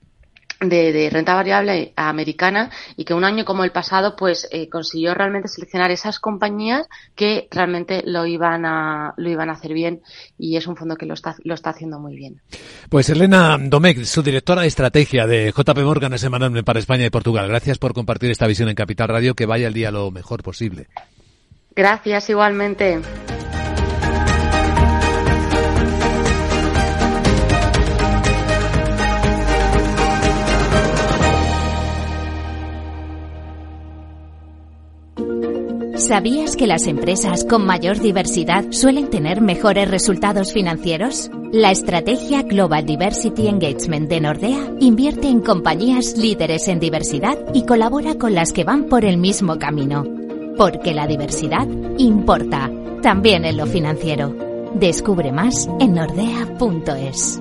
de, 0.63 0.93
de, 0.93 1.11
renta 1.11 1.35
variable 1.35 1.93
americana 1.97 2.71
y 2.97 3.05
que 3.05 3.15
un 3.15 3.25
año 3.25 3.45
como 3.45 3.65
el 3.65 3.73
pasado 3.73 4.17
pues 4.17 4.49
eh, 4.53 4.69
consiguió 4.69 5.15
realmente 5.15 5.49
seleccionar 5.49 5.91
esas 5.91 6.19
compañías 6.19 6.87
que 7.15 7.49
realmente 7.51 8.03
lo 8.07 8.27
iban 8.27 8.65
a 8.65 9.15
lo 9.17 9.31
iban 9.31 9.51
a 9.51 9.53
hacer 9.53 9.73
bien 9.73 10.03
y 10.39 10.57
es 10.57 10.67
un 10.67 10.77
fondo 10.77 10.97
que 10.97 11.07
lo 11.07 11.15
está 11.15 11.37
lo 11.45 11.55
está 11.55 11.71
haciendo 11.71 11.99
muy 11.99 12.17
bien. 12.17 12.41
Pues 12.89 13.09
Elena 13.11 13.59
Domecq, 13.61 14.05
su 14.05 14.23
directora 14.23 14.63
de 14.63 14.69
estrategia 14.69 15.27
de 15.27 15.53
JP 15.53 15.79
Morgan 15.79 16.19
semanal 16.19 16.65
para 16.65 16.79
España 16.79 17.07
y 17.07 17.11
Portugal. 17.11 17.49
Gracias 17.49 17.79
por 17.79 17.95
compartir 17.95 18.31
esta 18.31 18.47
visión 18.47 18.69
en 18.69 18.75
Capital 18.75 19.09
Radio 19.09 19.35
que 19.35 19.47
vaya 19.47 19.69
el 19.69 19.75
día 19.75 19.91
lo 19.91 20.11
mejor 20.11 20.43
posible. 20.43 20.89
Gracias 21.75 22.29
igualmente. 22.29 23.01
¿Sabías 36.09 36.57
que 36.57 36.67
las 36.67 36.89
empresas 36.89 37.45
con 37.45 37.65
mayor 37.65 38.01
diversidad 38.01 38.65
suelen 38.71 39.09
tener 39.09 39.41
mejores 39.41 39.89
resultados 39.89 40.53
financieros? 40.53 41.31
La 41.53 41.71
estrategia 41.71 42.43
Global 42.43 42.85
Diversity 42.85 43.47
Engagement 43.47 44.09
de 44.09 44.21
Nordea 44.21 44.75
invierte 44.81 45.29
en 45.29 45.41
compañías 45.41 46.17
líderes 46.17 46.67
en 46.67 46.81
diversidad 46.81 47.39
y 47.55 47.65
colabora 47.67 48.17
con 48.17 48.35
las 48.35 48.53
que 48.53 48.65
van 48.65 48.87
por 48.87 49.05
el 49.05 49.17
mismo 49.17 49.61
camino. 49.61 50.05
Porque 50.57 50.93
la 50.93 51.07
diversidad 51.07 51.69
importa, 51.99 52.69
también 53.01 53.45
en 53.45 53.57
lo 53.57 53.67
financiero. 53.67 54.35
Descubre 54.75 55.31
más 55.31 55.69
en 55.79 55.95
nordea.es. 55.95 57.41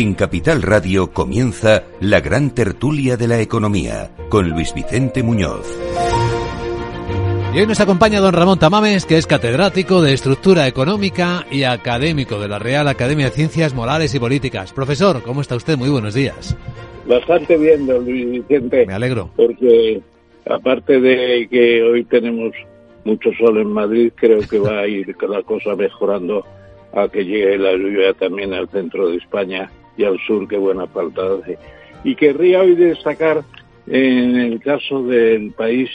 En 0.00 0.14
Capital 0.14 0.62
Radio 0.62 1.10
comienza 1.10 1.82
la 2.00 2.20
gran 2.20 2.54
tertulia 2.54 3.16
de 3.16 3.26
la 3.26 3.40
economía 3.40 4.12
con 4.28 4.48
Luis 4.48 4.72
Vicente 4.72 5.24
Muñoz. 5.24 5.76
Y 7.52 7.58
hoy 7.58 7.66
nos 7.66 7.80
acompaña 7.80 8.20
don 8.20 8.32
Ramón 8.32 8.60
Tamames, 8.60 9.04
que 9.06 9.16
es 9.16 9.26
catedrático 9.26 10.00
de 10.00 10.12
Estructura 10.12 10.68
Económica 10.68 11.46
y 11.50 11.64
académico 11.64 12.38
de 12.38 12.46
la 12.46 12.60
Real 12.60 12.86
Academia 12.86 13.24
de 13.24 13.32
Ciencias 13.32 13.74
Morales 13.74 14.14
y 14.14 14.20
Políticas. 14.20 14.72
Profesor, 14.72 15.20
¿cómo 15.24 15.40
está 15.40 15.56
usted? 15.56 15.76
Muy 15.76 15.90
buenos 15.90 16.14
días. 16.14 16.56
Bastante 17.04 17.56
bien, 17.56 17.84
don 17.84 18.04
Luis 18.04 18.30
Vicente. 18.30 18.86
Me 18.86 18.94
alegro. 18.94 19.32
Porque 19.34 20.00
aparte 20.48 21.00
de 21.00 21.48
que 21.50 21.82
hoy 21.82 22.04
tenemos 22.04 22.52
mucho 23.04 23.30
sol 23.36 23.58
en 23.58 23.72
Madrid, 23.72 24.12
creo 24.14 24.38
que 24.48 24.60
va 24.60 24.78
a 24.78 24.86
ir 24.86 25.16
la 25.28 25.42
cosa 25.42 25.74
mejorando 25.74 26.46
a 26.94 27.08
que 27.08 27.24
llegue 27.24 27.58
la 27.58 27.72
lluvia 27.72 28.12
también 28.14 28.54
al 28.54 28.68
centro 28.68 29.08
de 29.08 29.16
España 29.16 29.68
y 29.98 30.04
al 30.04 30.18
sur, 30.20 30.48
que 30.48 30.56
buena 30.56 30.86
falta 30.86 31.20
hace. 31.34 31.58
Y 32.04 32.14
querría 32.14 32.62
hoy 32.62 32.74
destacar, 32.74 33.42
en 33.86 34.36
el 34.36 34.60
caso 34.60 35.02
del 35.02 35.50
país, 35.52 35.90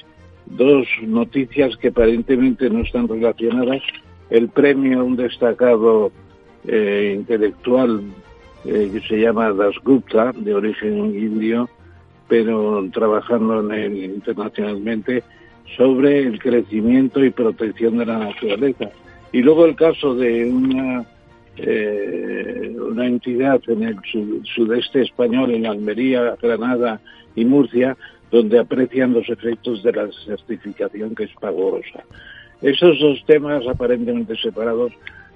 dos 0.45 0.85
noticias 1.01 1.75
que 1.77 1.87
aparentemente 1.87 2.69
no 2.69 2.81
están 2.81 3.07
relacionadas. 3.07 3.81
El 4.29 4.49
premio 4.49 4.99
a 4.99 5.03
un 5.03 5.15
destacado 5.15 6.11
eh, 6.67 7.13
intelectual 7.15 8.01
eh, 8.65 8.89
que 8.93 9.01
se 9.01 9.17
llama 9.19 9.51
Das 9.53 9.75
Gupta, 9.83 10.31
de 10.35 10.53
origen 10.53 11.15
indio, 11.15 11.69
pero 12.27 12.85
trabajando 12.91 13.59
en 13.59 13.71
el, 13.71 14.03
internacionalmente, 14.03 15.23
sobre 15.77 16.19
el 16.19 16.39
crecimiento 16.39 17.23
y 17.23 17.29
protección 17.29 17.97
de 17.97 18.05
la 18.05 18.19
naturaleza. 18.19 18.89
Y 19.31 19.41
luego 19.41 19.65
el 19.65 19.75
caso 19.75 20.13
de 20.15 20.45
una, 20.45 21.05
eh, 21.57 22.75
una 22.79 23.05
entidad 23.05 23.61
en 23.67 23.83
el 23.83 23.97
sudeste 24.55 25.01
español, 25.01 25.51
en 25.51 25.65
Almería, 25.65 26.35
Granada 26.41 26.99
y 27.35 27.45
Murcia, 27.45 27.95
donde 28.31 28.59
aprecian 28.59 29.13
los 29.13 29.29
efectos 29.29 29.83
de 29.83 29.91
la 29.91 30.09
certificación 30.25 31.13
que 31.13 31.25
es 31.25 31.33
pavorosa. 31.39 32.03
Esos 32.61 32.99
dos 32.99 33.23
temas 33.25 33.67
aparentemente 33.67 34.35
separados 34.37 34.93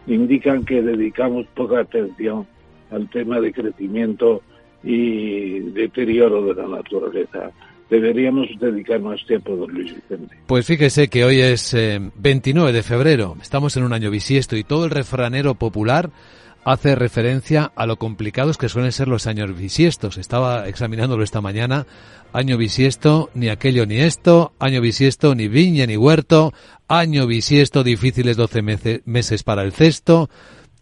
indican 0.08 0.66
que 0.66 0.82
dedicamos 0.82 1.46
poca 1.54 1.82
atención 1.82 2.48
al 2.90 3.10
tema 3.10 3.40
de 3.40 3.52
crecimiento 3.52 4.42
y 4.84 5.60
deterioro 5.60 6.42
de 6.46 6.56
la 6.56 6.68
naturaleza. 6.68 7.52
Deberíamos 7.90 8.48
dedicar 8.60 9.00
más 9.00 9.26
tiempo, 9.26 9.56
don 9.56 9.72
Luis 9.72 9.96
Vicente. 9.96 10.36
Pues 10.46 10.66
fíjese 10.66 11.08
que 11.08 11.24
hoy 11.24 11.40
es 11.40 11.76
29 12.16 12.70
eh, 12.70 12.74
de 12.74 12.84
febrero, 12.84 13.38
estamos 13.42 13.78
en 13.78 13.84
un 13.84 13.94
año 13.94 14.12
bisiesto 14.12 14.58
y 14.58 14.64
todo 14.64 14.86
el 14.86 14.92
refranero 14.92 15.56
popular 15.56 16.10
hace 16.68 16.96
referencia 16.96 17.72
a 17.78 17.86
lo 17.86 17.96
complicados 17.96 18.58
que 18.58 18.68
suelen 18.68 18.92
ser 18.92 19.08
los 19.08 19.26
años 19.26 19.58
bisiestos. 19.58 20.18
Estaba 20.18 20.68
examinándolo 20.68 21.24
esta 21.24 21.40
mañana. 21.40 21.88
Año 22.34 22.58
bisiesto, 22.58 23.30
ni 23.34 23.48
aquello 23.48 23.86
ni 23.86 24.00
esto. 24.00 24.52
Año 24.60 24.82
bisiesto, 24.82 25.34
ni 25.34 25.48
viña 25.48 25.86
ni 25.86 25.96
huerto. 25.96 26.54
Año 26.90 27.26
bisiesto, 27.26 27.86
difíciles 27.86 28.36
12 28.36 29.02
meses 29.06 29.44
para 29.44 29.64
el 29.64 29.72
cesto. 29.72 30.30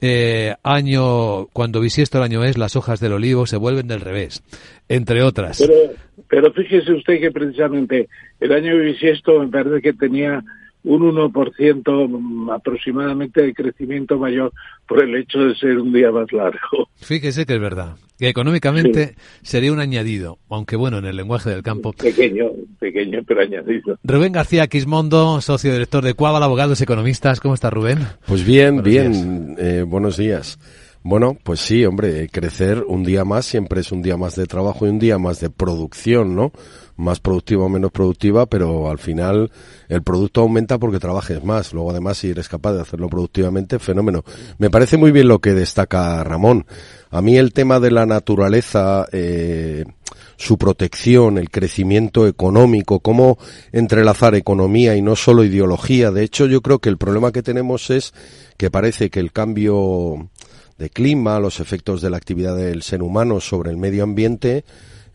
Eh, 0.02 0.54
año, 0.64 1.48
cuando 1.48 1.80
bisiesto 1.80 2.18
el 2.18 2.26
año 2.26 2.44
es, 2.44 2.58
las 2.58 2.76
hojas 2.76 3.00
del 3.00 3.14
olivo 3.14 3.46
se 3.46 3.58
vuelven 3.58 3.88
del 3.88 4.02
revés, 4.02 4.44
entre 4.90 5.24
otras. 5.24 5.64
Pero, 5.66 5.94
pero 6.28 6.54
fíjese 6.54 6.92
usted 6.94 7.20
que 7.20 7.32
precisamente 7.32 8.10
el 8.40 8.52
año 8.52 8.78
bisiesto 8.78 9.40
me 9.40 9.48
parece 9.48 9.82
que 9.82 9.94
tenía 9.94 10.44
un 10.86 11.16
1% 11.16 12.54
aproximadamente 12.54 13.42
de 13.42 13.54
crecimiento 13.54 14.18
mayor 14.18 14.54
por 14.88 15.04
el 15.04 15.16
hecho 15.16 15.40
de 15.40 15.56
ser 15.56 15.80
un 15.80 15.92
día 15.92 16.12
más 16.12 16.32
largo. 16.32 16.88
Fíjese 16.96 17.46
que 17.46 17.56
es 17.56 17.60
verdad, 17.60 17.96
que 18.18 18.30
económicamente 18.30 19.16
sería 19.42 19.74
un 19.74 19.80
añadido, 19.80 20.38
aunque 20.50 20.76
bueno, 20.76 21.00
en 21.00 21.06
el 21.06 21.16
lenguaje 21.16 21.50
del 21.50 21.64
campo. 21.64 21.94
Pequeño, 21.94 22.52
pequeño, 22.80 23.20
pero 23.28 23.42
añadido. 23.42 23.98
Rubén 24.04 24.32
García 24.32 24.68
Quismondo, 24.68 25.42
socio 25.42 25.74
director 25.74 26.04
de 26.04 26.14
Cuaval 26.14 26.44
Abogados 26.44 26.80
Economistas. 26.82 27.40
¿Cómo 27.40 27.56
está 27.56 27.70
Rubén? 27.70 28.00
Pues 28.28 28.46
bien, 28.46 28.84
bien. 28.84 29.56
Eh, 29.58 29.84
buenos 29.86 30.18
días. 30.18 30.60
Bueno, 31.08 31.38
pues 31.44 31.60
sí, 31.60 31.86
hombre, 31.86 32.30
crecer 32.30 32.84
un 32.88 33.04
día 33.04 33.26
más 33.26 33.46
siempre 33.46 33.82
es 33.82 33.92
un 33.92 34.02
día 34.02 34.18
más 34.18 34.36
de 34.36 34.48
trabajo 34.48 34.88
y 34.88 34.90
un 34.90 34.98
día 34.98 35.20
más 35.20 35.40
de 35.40 35.52
producción, 35.52 36.36
¿no? 36.36 36.52
Más 36.98 37.20
productiva 37.20 37.66
o 37.66 37.70
menos 37.70 37.92
productiva, 37.92 38.46
pero 38.46 38.90
al 38.90 39.00
final 39.00 39.52
el 39.90 40.02
producto 40.02 40.42
aumenta 40.42 40.78
porque 40.78 41.00
trabajes 41.00 41.44
más. 41.44 41.74
Luego 41.74 41.92
además 41.92 42.18
si 42.18 42.30
eres 42.30 42.48
capaz 42.48 42.74
de 42.74 42.82
hacerlo 42.82 43.10
productivamente, 43.10 43.80
fenómeno. 43.80 44.24
Me 44.58 44.70
parece 44.70 44.98
muy 44.98 45.12
bien 45.12 45.28
lo 45.28 45.40
que 45.40 45.54
destaca 45.54 46.24
Ramón. 46.24 46.66
A 47.12 47.22
mí 47.22 47.38
el 47.38 47.54
tema 47.54 47.80
de 47.80 47.92
la 47.92 48.06
naturaleza, 48.06 49.06
eh, 49.12 49.86
su 50.38 50.58
protección, 50.58 51.38
el 51.38 51.50
crecimiento 51.50 52.28
económico, 52.28 53.00
cómo 53.00 53.38
entrelazar 53.72 54.36
economía 54.36 54.96
y 54.96 55.02
no 55.02 55.16
solo 55.16 55.44
ideología. 55.44 56.12
De 56.12 56.24
hecho, 56.24 56.46
yo 56.46 56.62
creo 56.62 56.80
que 56.80 56.90
el 56.90 56.98
problema 56.98 57.32
que 57.32 57.44
tenemos 57.44 57.90
es 57.90 58.14
que 58.58 58.72
parece 58.72 59.10
que 59.10 59.20
el 59.20 59.32
cambio 59.32 60.30
de 60.78 60.90
clima, 60.90 61.40
los 61.40 61.60
efectos 61.60 62.02
de 62.02 62.10
la 62.10 62.18
actividad 62.18 62.56
del 62.56 62.84
ser 62.84 63.02
humano 63.02 63.40
sobre 63.40 63.72
el 63.72 63.78
medio 63.78 64.04
ambiente, 64.04 64.66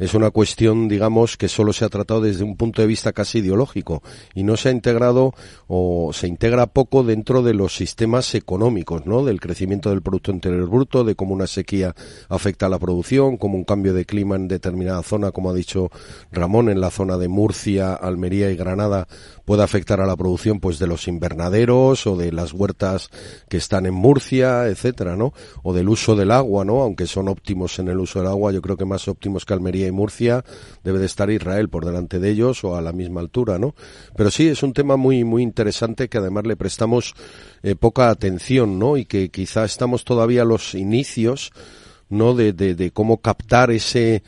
es 0.00 0.14
una 0.14 0.30
cuestión, 0.30 0.88
digamos, 0.88 1.36
que 1.36 1.46
solo 1.46 1.74
se 1.74 1.84
ha 1.84 1.90
tratado 1.90 2.22
desde 2.22 2.42
un 2.42 2.56
punto 2.56 2.80
de 2.80 2.88
vista 2.88 3.12
casi 3.12 3.38
ideológico 3.38 4.02
y 4.34 4.42
no 4.44 4.56
se 4.56 4.70
ha 4.70 4.72
integrado 4.72 5.34
o 5.68 6.12
se 6.14 6.26
integra 6.26 6.66
poco 6.66 7.04
dentro 7.04 7.42
de 7.42 7.52
los 7.52 7.76
sistemas 7.76 8.34
económicos, 8.34 9.04
¿no? 9.04 9.26
Del 9.26 9.40
crecimiento 9.40 9.90
del 9.90 10.00
Producto 10.00 10.32
Interior 10.32 10.68
Bruto, 10.70 11.04
de 11.04 11.14
cómo 11.14 11.34
una 11.34 11.46
sequía 11.46 11.94
afecta 12.30 12.66
a 12.66 12.68
la 12.70 12.78
producción, 12.78 13.36
cómo 13.36 13.56
un 13.58 13.64
cambio 13.64 13.92
de 13.92 14.06
clima 14.06 14.36
en 14.36 14.48
determinada 14.48 15.02
zona, 15.02 15.32
como 15.32 15.50
ha 15.50 15.54
dicho 15.54 15.90
Ramón, 16.32 16.70
en 16.70 16.80
la 16.80 16.90
zona 16.90 17.18
de 17.18 17.28
Murcia, 17.28 17.92
Almería 17.92 18.50
y 18.50 18.56
Granada, 18.56 19.06
puede 19.44 19.62
afectar 19.62 20.00
a 20.00 20.06
la 20.06 20.16
producción, 20.16 20.60
pues, 20.60 20.78
de 20.78 20.86
los 20.86 21.08
invernaderos 21.08 22.06
o 22.06 22.16
de 22.16 22.32
las 22.32 22.54
huertas 22.54 23.10
que 23.50 23.58
están 23.58 23.84
en 23.84 23.94
Murcia, 23.94 24.66
etcétera, 24.66 25.14
¿no? 25.14 25.34
O 25.62 25.74
del 25.74 25.90
uso 25.90 26.16
del 26.16 26.30
agua, 26.30 26.64
¿no? 26.64 26.80
Aunque 26.80 27.06
son 27.06 27.28
óptimos 27.28 27.78
en 27.78 27.88
el 27.88 27.98
uso 27.98 28.20
del 28.20 28.28
agua, 28.28 28.50
yo 28.52 28.62
creo 28.62 28.78
que 28.78 28.86
más 28.86 29.06
óptimos 29.06 29.44
que 29.44 29.52
Almería 29.52 29.89
Murcia, 29.92 30.44
debe 30.84 30.98
de 30.98 31.06
estar 31.06 31.30
Israel 31.30 31.68
por 31.68 31.84
delante 31.84 32.18
de 32.18 32.30
ellos 32.30 32.64
o 32.64 32.76
a 32.76 32.82
la 32.82 32.92
misma 32.92 33.20
altura, 33.20 33.58
¿no? 33.58 33.74
Pero 34.16 34.30
sí, 34.30 34.48
es 34.48 34.62
un 34.62 34.72
tema 34.72 34.96
muy, 34.96 35.24
muy 35.24 35.42
interesante 35.42 36.08
que 36.08 36.18
además 36.18 36.46
le 36.46 36.56
prestamos 36.56 37.14
eh, 37.62 37.74
poca 37.74 38.10
atención, 38.10 38.78
¿no? 38.78 38.96
Y 38.96 39.04
que 39.04 39.30
quizá 39.30 39.64
estamos 39.64 40.04
todavía 40.04 40.42
a 40.42 40.46
los 40.46 40.74
inicios, 40.74 41.52
¿no? 42.08 42.34
De, 42.34 42.52
de, 42.52 42.74
de 42.74 42.90
cómo 42.90 43.18
captar 43.18 43.70
ese, 43.70 44.22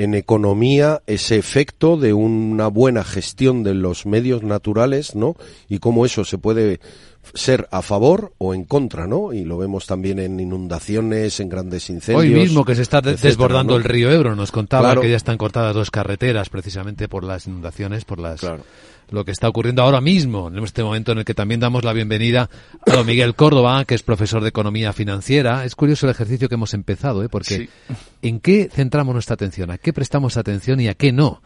en 0.00 0.14
economía 0.14 1.02
ese 1.06 1.36
efecto 1.36 1.98
de 1.98 2.14
una 2.14 2.68
buena 2.68 3.04
gestión 3.04 3.62
de 3.62 3.74
los 3.74 4.06
medios 4.06 4.42
naturales, 4.42 5.14
¿no? 5.14 5.36
Y 5.68 5.78
cómo 5.78 6.06
eso 6.06 6.24
se 6.24 6.38
puede 6.38 6.80
ser 7.34 7.68
a 7.70 7.82
favor 7.82 8.32
o 8.38 8.54
en 8.54 8.64
contra, 8.64 9.06
¿no? 9.06 9.32
Y 9.32 9.44
lo 9.44 9.58
vemos 9.58 9.86
también 9.86 10.18
en 10.18 10.40
inundaciones, 10.40 11.40
en 11.40 11.48
grandes 11.48 11.88
incendios. 11.90 12.24
Hoy 12.24 12.30
mismo 12.30 12.64
que 12.64 12.74
se 12.74 12.82
está 12.82 13.00
desbordando 13.00 13.76
el 13.76 13.84
río 13.84 14.10
Ebro, 14.10 14.34
nos 14.36 14.52
contaba 14.52 15.00
que 15.00 15.10
ya 15.10 15.16
están 15.16 15.38
cortadas 15.38 15.74
dos 15.74 15.90
carreteras 15.90 16.48
precisamente 16.48 17.08
por 17.08 17.24
las 17.24 17.46
inundaciones, 17.46 18.04
por 18.04 18.18
las 18.18 18.40
lo 19.10 19.24
que 19.24 19.32
está 19.32 19.48
ocurriendo 19.48 19.82
ahora 19.82 20.00
mismo, 20.00 20.48
en 20.48 20.58
este 20.58 20.82
momento 20.82 21.12
en 21.12 21.18
el 21.18 21.24
que 21.24 21.34
también 21.34 21.60
damos 21.60 21.84
la 21.84 21.92
bienvenida 21.92 22.48
a 22.86 22.92
don 22.92 23.06
Miguel 23.06 23.34
Córdoba, 23.34 23.84
que 23.84 23.94
es 23.94 24.02
profesor 24.02 24.42
de 24.42 24.48
Economía 24.48 24.92
Financiera. 24.92 25.64
Es 25.64 25.74
curioso 25.74 26.06
el 26.06 26.10
ejercicio 26.10 26.48
que 26.48 26.54
hemos 26.54 26.74
empezado, 26.74 27.22
¿eh? 27.22 27.28
porque 27.28 27.68
¿en 28.22 28.40
qué 28.40 28.68
centramos 28.72 29.14
nuestra 29.14 29.34
atención? 29.34 29.70
¿A 29.70 29.78
qué 29.78 29.92
prestamos 29.92 30.36
atención 30.36 30.80
y 30.80 30.88
a 30.88 30.94
qué 30.94 31.12
no? 31.12 31.42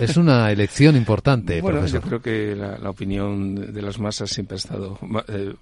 Es 0.00 0.16
una 0.16 0.50
elección 0.50 0.96
importante, 0.96 1.60
bueno, 1.60 1.86
Yo 1.86 2.00
creo 2.00 2.20
que 2.20 2.54
la, 2.54 2.90
opinión 2.90 3.72
de 3.72 3.82
las 3.82 3.98
masas 3.98 4.30
siempre 4.30 4.54
ha 4.54 4.58
estado 4.58 4.98
eh, 5.28 5.54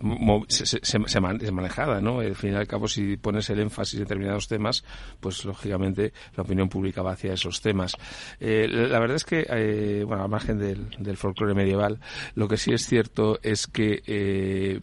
se, 0.48 1.20
manejada, 1.50 2.00
¿no? 2.00 2.20
Al 2.20 2.34
fin 2.34 2.52
y 2.52 2.56
al 2.56 2.66
cabo, 2.66 2.88
si 2.88 3.16
pones 3.16 3.48
el 3.50 3.60
énfasis 3.60 3.94
en 3.94 4.00
determinados 4.00 4.48
temas, 4.48 4.84
pues 5.20 5.44
lógicamente 5.44 6.12
la 6.36 6.42
opinión 6.42 6.68
pública 6.68 7.02
va 7.02 7.12
hacia 7.12 7.32
esos 7.32 7.60
temas. 7.60 7.96
Eh, 8.40 8.66
la 8.68 8.98
verdad 8.98 9.16
es 9.16 9.24
que, 9.24 9.46
eh, 9.48 10.04
bueno, 10.06 10.24
al 10.24 10.28
margen 10.28 10.58
del, 10.58 10.90
del 10.98 11.16
folclore 11.32 11.54
medieval. 11.54 11.98
Lo 12.34 12.48
que 12.48 12.56
sí 12.56 12.72
es 12.72 12.86
cierto 12.86 13.38
es 13.42 13.66
que 13.66 14.02
eh, 14.06 14.80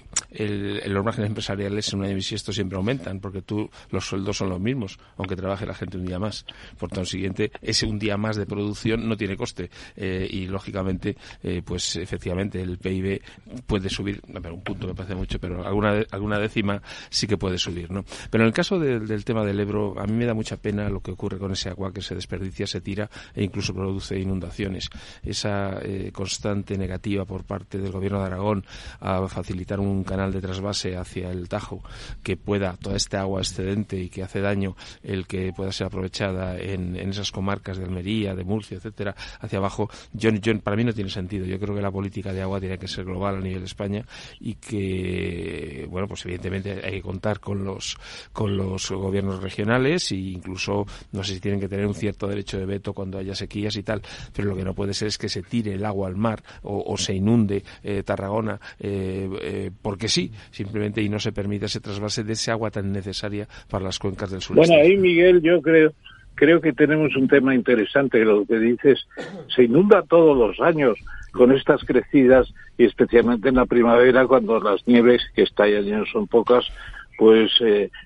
los 0.88 1.06
márgenes 1.06 1.30
empresariales 1.30 1.92
en 1.94 2.00
un 2.00 2.06
año 2.06 2.16
bisiesto 2.16 2.52
siempre 2.52 2.78
aumentan, 2.78 3.20
porque 3.20 3.42
tú 3.42 3.70
los 3.92 4.06
sueldos 4.06 4.38
son 4.38 4.50
los 4.50 4.60
mismos, 4.60 5.00
aunque 5.18 5.36
trabaje 5.36 5.66
la 5.66 5.74
gente 5.74 5.98
un 5.98 6.06
día 6.06 6.20
más. 6.20 6.46
Por 6.78 6.90
tanto, 6.90 7.06
siguiente, 7.06 7.52
ese 7.62 7.86
un 7.86 8.00
día 8.00 8.18
más 8.18 8.36
de 8.36 8.46
producción 8.46 9.08
no 9.08 9.16
tiene 9.16 9.38
coste 9.38 9.70
eh, 9.96 10.28
y 10.30 10.48
lógicamente, 10.48 11.16
eh, 11.44 11.62
pues 11.64 11.96
efectivamente 11.96 12.62
el 12.62 12.78
PIB 12.78 13.22
puede 13.66 13.90
subir, 13.90 14.22
un 14.28 14.64
punto 14.64 14.88
me 14.88 14.96
parece 14.96 15.16
mucho, 15.16 15.40
pero 15.40 15.66
alguna 15.66 16.04
alguna 16.12 16.40
décima 16.40 16.82
sí 17.10 17.28
que 17.28 17.38
puede 17.38 17.58
subir, 17.58 17.92
¿no? 17.92 18.04
Pero 18.30 18.44
en 18.44 18.48
el 18.48 18.54
caso 18.54 18.80
del 18.80 19.26
tema 19.26 19.44
del 19.46 19.60
Ebro, 19.60 20.00
a 20.00 20.06
mí 20.06 20.14
me 20.14 20.26
da 20.26 20.34
mucha 20.34 20.58
pena 20.58 20.90
lo 20.90 21.02
que 21.02 21.12
ocurre 21.12 21.38
con 21.38 21.52
ese 21.52 21.70
agua 21.70 21.94
que 21.94 22.02
se 22.02 22.16
desperdicia, 22.16 22.66
se 22.68 22.82
tira 22.82 23.10
e 23.36 23.44
incluso 23.44 23.74
produce 23.74 24.20
inundaciones. 24.20 24.90
Esa 25.24 25.80
constante 26.12 26.39
negativa 26.78 27.26
por 27.26 27.44
parte 27.44 27.78
del 27.78 27.92
gobierno 27.92 28.20
de 28.20 28.26
Aragón 28.26 28.66
a 29.00 29.28
facilitar 29.28 29.80
un 29.80 30.04
canal 30.04 30.32
de 30.32 30.42
trasvase 30.42 30.96
hacia 30.96 31.32
el 31.32 31.48
Tajo 31.50 31.82
que 32.24 32.38
pueda 32.38 32.78
toda 32.82 32.96
esta 32.96 33.22
agua 33.22 33.42
excedente 33.42 34.00
y 34.00 34.10
que 34.10 34.24
hace 34.24 34.42
daño 34.42 34.76
el 35.04 35.28
que 35.28 35.54
pueda 35.54 35.72
ser 35.72 35.88
aprovechada 35.88 36.58
en, 36.58 36.96
esas 36.96 37.32
comarcas 37.32 37.78
de 37.78 37.86
Almería, 37.86 38.36
de 38.36 38.44
Murcia, 38.44 38.78
etcétera, 38.78 39.16
hacia 39.40 39.60
abajo, 39.60 39.90
yo, 40.14 40.32
para 40.62 40.78
mí 40.78 40.84
no 40.84 40.94
tiene 40.94 41.10
sentido. 41.10 41.46
Yo 41.46 41.60
creo 41.60 41.76
que 41.76 41.82
la 41.82 41.92
política 41.92 42.34
de 42.34 42.42
agua 42.42 42.60
tiene 42.60 42.78
que 42.78 42.88
ser 42.88 43.06
global 43.06 43.38
a 43.38 43.42
nivel 43.42 43.60
de 43.60 43.66
España 43.66 44.06
y 44.40 44.56
que, 44.56 45.88
bueno, 45.90 46.08
pues 46.08 46.26
evidentemente 46.26 46.82
hay 46.84 46.94
que 46.94 47.02
contar 47.02 47.40
con 47.40 47.64
los, 47.64 47.98
con 48.32 48.56
los 48.56 48.92
gobiernos 48.92 49.42
regionales 49.42 50.12
e 50.12 50.16
incluso, 50.16 50.86
no 51.12 51.24
sé 51.24 51.36
si 51.36 51.40
tienen 51.40 51.60
que 51.60 51.68
tener 51.68 51.86
un 51.86 51.96
cierto 51.96 52.28
derecho 52.28 52.58
de 52.58 52.66
veto 52.66 52.94
cuando 52.94 53.18
haya 53.18 53.36
sequías 53.36 53.76
y 53.76 53.84
tal, 53.84 54.02
pero 54.34 54.50
lo 54.50 54.56
que 54.56 54.64
no 54.64 54.74
puede 54.74 54.94
ser 54.94 55.08
es 55.08 55.18
que 55.18 55.30
se 55.30 55.42
tire 55.42 55.74
el 55.74 55.86
agua 55.86 56.08
al 56.08 56.16
mar 56.16 56.29
o, 56.64 56.98
se 56.98 57.14
inunde 57.14 57.64
eh, 57.84 58.04
Tarragona 58.04 58.60
eh, 58.80 59.30
eh, 59.42 59.72
porque 59.82 60.08
sí, 60.08 60.32
simplemente 60.52 61.02
y 61.02 61.10
no 61.10 61.20
se 61.20 61.32
permite 61.32 61.66
ese 61.66 61.80
trasvase 61.80 62.24
de 62.24 62.34
ese 62.34 62.52
agua 62.52 62.72
tan 62.72 62.92
necesaria 62.92 63.48
para 63.70 63.86
las 63.86 64.00
cuencas 64.00 64.32
del 64.32 64.42
sur. 64.42 64.56
Bueno, 64.56 64.76
ahí 64.76 64.98
Miguel, 64.98 65.42
yo 65.42 65.62
creo 65.62 65.94
creo 66.36 66.62
que 66.62 66.72
tenemos 66.72 67.16
un 67.18 67.28
tema 67.28 67.54
interesante, 67.54 68.24
lo 68.24 68.46
que 68.46 68.60
dices, 68.60 69.06
se 69.54 69.64
inunda 69.64 70.04
todos 70.04 70.38
los 70.38 70.66
años 70.66 70.98
con 71.34 71.52
estas 71.52 71.84
crecidas 71.84 72.54
y 72.78 72.86
especialmente 72.86 73.50
en 73.50 73.56
la 73.56 73.66
primavera 73.66 74.26
cuando 74.26 74.58
las 74.62 74.88
nieves 74.88 75.22
que 75.36 75.44
estallan 75.44 75.84
ya 75.84 76.04
son 76.12 76.28
pocas, 76.28 76.66
pues 77.18 77.52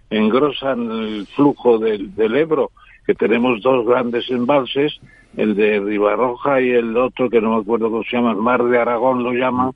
engrosan 0.09 0.89
el 0.89 1.27
flujo 1.27 1.77
del 1.77 2.35
Ebro, 2.35 2.71
que 3.05 3.15
tenemos 3.15 3.61
dos 3.61 3.85
grandes 3.85 4.29
embalses 4.29 4.99
el 5.37 5.55
de 5.55 5.79
Ribarroja 5.79 6.61
y 6.61 6.71
el 6.71 6.95
otro 6.95 7.29
que 7.29 7.41
no 7.41 7.55
me 7.55 7.61
acuerdo 7.61 7.89
cómo 7.89 8.03
se 8.03 8.15
llama, 8.15 8.31
el 8.31 8.37
Mar 8.37 8.63
de 8.63 8.77
Aragón 8.77 9.23
lo 9.23 9.33
llaman, 9.33 9.71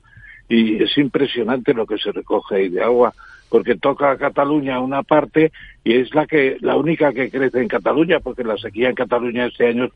y 0.48 0.82
es 0.82 0.96
impresionante 0.96 1.74
lo 1.74 1.86
que 1.86 1.98
se 1.98 2.12
recoge 2.12 2.56
ahí 2.56 2.68
de 2.68 2.82
agua, 2.82 3.12
porque 3.48 3.76
toca 3.76 4.10
a 4.10 4.18
Cataluña 4.18 4.80
una 4.80 5.02
parte 5.02 5.52
y 5.84 5.94
es 5.94 6.14
la 6.14 6.26
que 6.26 6.58
la 6.60 6.76
única 6.76 7.12
que 7.12 7.30
crece 7.30 7.60
en 7.60 7.68
Cataluña 7.68 8.20
porque 8.20 8.44
la 8.44 8.56
sequía 8.56 8.90
en 8.90 8.94
Cataluña 8.94 9.46
este 9.46 9.68
año 9.68 9.84
es 9.84 9.92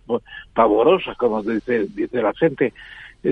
pavorosa 0.55 1.15
como 1.17 1.43
dice 1.43 1.87
dice 1.95 2.23
la 2.23 2.33
gente 2.33 2.73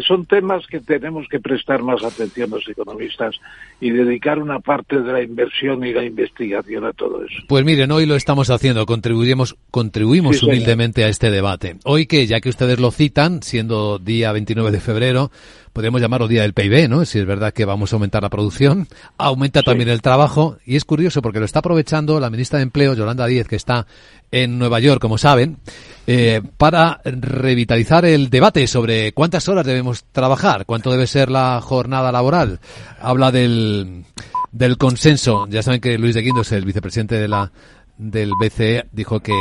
son 0.06 0.24
temas 0.26 0.66
que 0.66 0.80
tenemos 0.80 1.26
que 1.28 1.40
prestar 1.40 1.82
más 1.82 2.04
atención 2.04 2.50
los 2.50 2.68
economistas 2.68 3.36
y 3.80 3.90
dedicar 3.90 4.38
una 4.38 4.60
parte 4.60 5.00
de 5.00 5.12
la 5.12 5.22
inversión 5.22 5.84
y 5.84 5.92
la 5.92 6.04
investigación 6.04 6.84
a 6.84 6.92
todo 6.92 7.24
eso. 7.24 7.42
Pues 7.48 7.64
miren, 7.64 7.90
hoy 7.90 8.06
lo 8.06 8.14
estamos 8.14 8.50
haciendo, 8.50 8.86
contribuimos, 8.86 9.56
contribuimos 9.70 10.42
humildemente 10.42 11.04
a 11.04 11.08
este 11.08 11.30
debate. 11.30 11.76
Hoy 11.84 12.06
que, 12.06 12.26
ya 12.26 12.40
que 12.40 12.48
ustedes 12.48 12.78
lo 12.78 12.92
citan, 12.92 13.42
siendo 13.42 13.98
día 13.98 14.32
29 14.32 14.70
de 14.70 14.80
febrero, 14.80 15.30
podemos 15.72 16.00
llamarlo 16.00 16.28
día 16.28 16.42
del 16.42 16.54
PIB, 16.54 16.88
¿no? 16.88 17.04
Si 17.04 17.18
es 17.18 17.26
verdad 17.26 17.52
que 17.52 17.64
vamos 17.64 17.92
a 17.92 17.96
aumentar 17.96 18.22
la 18.22 18.30
producción, 18.30 18.88
aumenta 19.18 19.62
también 19.62 19.88
el 19.88 20.02
trabajo 20.02 20.58
y 20.64 20.76
es 20.76 20.84
curioso 20.84 21.22
porque 21.22 21.38
lo 21.38 21.44
está 21.44 21.60
aprovechando 21.60 22.20
la 22.20 22.30
ministra 22.30 22.58
de 22.58 22.64
Empleo, 22.64 22.94
Yolanda 22.94 23.26
Díez, 23.26 23.46
que 23.48 23.56
está 23.56 23.86
en 24.30 24.58
Nueva 24.58 24.80
York, 24.80 25.00
como 25.00 25.18
saben, 25.18 25.58
eh, 26.06 26.42
para 26.56 27.00
revitalizar 27.04 28.04
el 28.04 28.30
debate 28.30 28.66
sobre 28.66 29.12
cuántas 29.12 29.48
horas 29.48 29.66
debemos 29.66 30.04
trabajar, 30.12 30.66
cuánto 30.66 30.90
debe 30.90 31.06
ser 31.06 31.30
la 31.30 31.60
jornada 31.60 32.12
laboral. 32.12 32.60
Habla 33.00 33.32
del, 33.32 34.04
del 34.52 34.78
consenso. 34.78 35.46
Ya 35.48 35.62
saben 35.62 35.80
que 35.80 35.98
Luis 35.98 36.14
de 36.14 36.22
Guindos, 36.22 36.52
el 36.52 36.64
vicepresidente 36.64 37.16
de 37.16 37.28
la 37.28 37.52
del 37.96 38.30
BCE, 38.40 38.86
dijo 38.92 39.20
que 39.20 39.34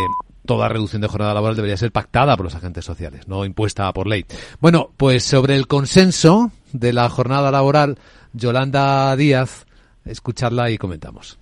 toda 0.49 0.67
reducción 0.67 1.03
de 1.03 1.07
jornada 1.07 1.35
laboral 1.35 1.55
debería 1.55 1.77
ser 1.77 1.91
pactada 1.91 2.35
por 2.35 2.43
los 2.43 2.55
agentes 2.55 2.83
sociales, 2.83 3.27
no 3.27 3.45
impuesta 3.45 3.93
por 3.93 4.07
ley. 4.07 4.25
Bueno, 4.59 4.89
pues 4.97 5.23
sobre 5.23 5.55
el 5.55 5.67
consenso 5.67 6.51
de 6.73 6.91
la 6.91 7.07
jornada 7.07 7.51
laboral, 7.51 7.99
Yolanda 8.33 9.15
Díaz, 9.15 9.67
escucharla 10.05 10.71
y 10.71 10.79
comentamos. 10.79 11.37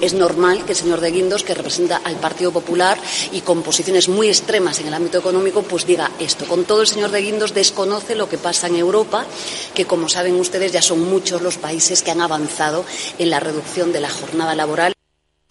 Es 0.00 0.14
normal 0.14 0.64
que 0.64 0.72
el 0.72 0.78
señor 0.78 1.02
de 1.02 1.10
Guindos, 1.10 1.44
que 1.44 1.52
representa 1.52 1.98
al 2.02 2.16
Partido 2.16 2.50
Popular 2.50 2.96
y 3.30 3.42
con 3.42 3.62
posiciones 3.62 4.08
muy 4.08 4.28
extremas 4.28 4.80
en 4.80 4.86
el 4.86 4.94
ámbito 4.94 5.18
económico, 5.18 5.60
pues 5.62 5.86
diga 5.86 6.10
esto. 6.18 6.46
Con 6.46 6.64
todo, 6.64 6.80
el 6.80 6.86
señor 6.86 7.10
de 7.10 7.20
Guindos 7.20 7.52
desconoce 7.52 8.14
lo 8.14 8.30
que 8.30 8.38
pasa 8.38 8.68
en 8.68 8.76
Europa, 8.76 9.26
que 9.74 9.84
como 9.84 10.08
saben 10.08 10.36
ustedes 10.36 10.72
ya 10.72 10.80
son 10.80 11.00
muchos 11.02 11.42
los 11.42 11.58
países 11.58 12.02
que 12.02 12.10
han 12.10 12.22
avanzado 12.22 12.86
en 13.18 13.28
la 13.28 13.38
reducción 13.38 13.92
de 13.92 14.00
la 14.00 14.08
jornada 14.08 14.54
laboral. 14.54 14.93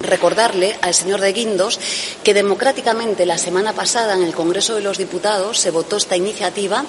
Recordarle 0.04 0.78
al 0.82 0.94
señor 0.94 1.22
de 1.22 1.34
Guindos 1.34 1.80
que 2.24 2.34
democráticamente 2.34 3.26
la 3.26 3.38
semana 3.38 3.74
pasada 3.74 4.14
en 4.14 4.24
el 4.24 4.34
Congreso 4.34 4.76
de 4.76 4.82
los 4.82 4.98
Diputados 4.98 5.60
se 5.60 5.72
votó 5.72 5.98
esta 5.98 6.18
iniciativa 6.18 6.86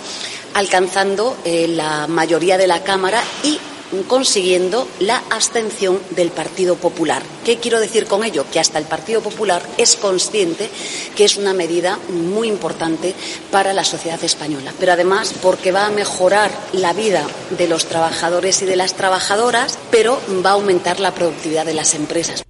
alcanzando 0.54 1.36
eh, 1.44 1.68
la 1.68 2.06
mayoría 2.06 2.58
de 2.58 2.66
la 2.66 2.82
Cámara 2.82 3.22
y 3.42 3.58
consiguiendo 4.02 4.88
la 5.00 5.22
abstención 5.30 6.00
del 6.10 6.30
Partido 6.30 6.76
Popular. 6.76 7.22
¿Qué 7.44 7.58
quiero 7.58 7.80
decir 7.80 8.06
con 8.06 8.24
ello? 8.24 8.44
Que 8.50 8.60
hasta 8.60 8.78
el 8.78 8.86
Partido 8.86 9.20
Popular 9.20 9.62
es 9.78 9.96
consciente 9.96 10.68
que 11.16 11.24
es 11.24 11.36
una 11.36 11.54
medida 11.54 11.98
muy 12.08 12.48
importante 12.48 13.14
para 13.50 13.72
la 13.72 13.84
sociedad 13.84 14.22
española, 14.24 14.72
pero 14.80 14.92
además 14.92 15.34
porque 15.40 15.72
va 15.72 15.86
a 15.86 15.90
mejorar 15.90 16.50
la 16.72 16.92
vida 16.92 17.26
de 17.56 17.68
los 17.68 17.86
trabajadores 17.86 18.62
y 18.62 18.66
de 18.66 18.76
las 18.76 18.94
trabajadoras, 18.94 19.78
pero 19.90 20.20
va 20.44 20.50
a 20.50 20.54
aumentar 20.54 21.00
la 21.00 21.14
productividad 21.14 21.66
de 21.66 21.74
las 21.74 21.94
empresas. 21.94 22.44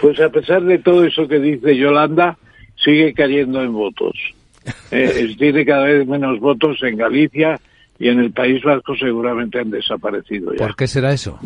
Pues 0.00 0.20
a 0.20 0.28
pesar 0.30 0.62
de 0.64 0.78
todo 0.78 1.04
eso 1.04 1.28
que 1.28 1.38
dice 1.38 1.76
Yolanda, 1.76 2.36
sigue 2.76 3.14
cayendo 3.14 3.62
en 3.62 3.72
votos. 3.72 4.14
Eh, 4.90 5.34
tiene 5.38 5.64
cada 5.64 5.84
vez 5.84 6.06
menos 6.06 6.40
votos 6.40 6.78
en 6.82 6.96
Galicia 6.96 7.60
y 7.98 8.08
en 8.08 8.18
el 8.18 8.32
País 8.32 8.62
Vasco 8.62 8.96
seguramente 8.96 9.60
han 9.60 9.70
desaparecido 9.70 10.52
ya. 10.52 10.58
¿Por 10.58 10.76
qué 10.76 10.86
será 10.86 11.12
eso? 11.12 11.38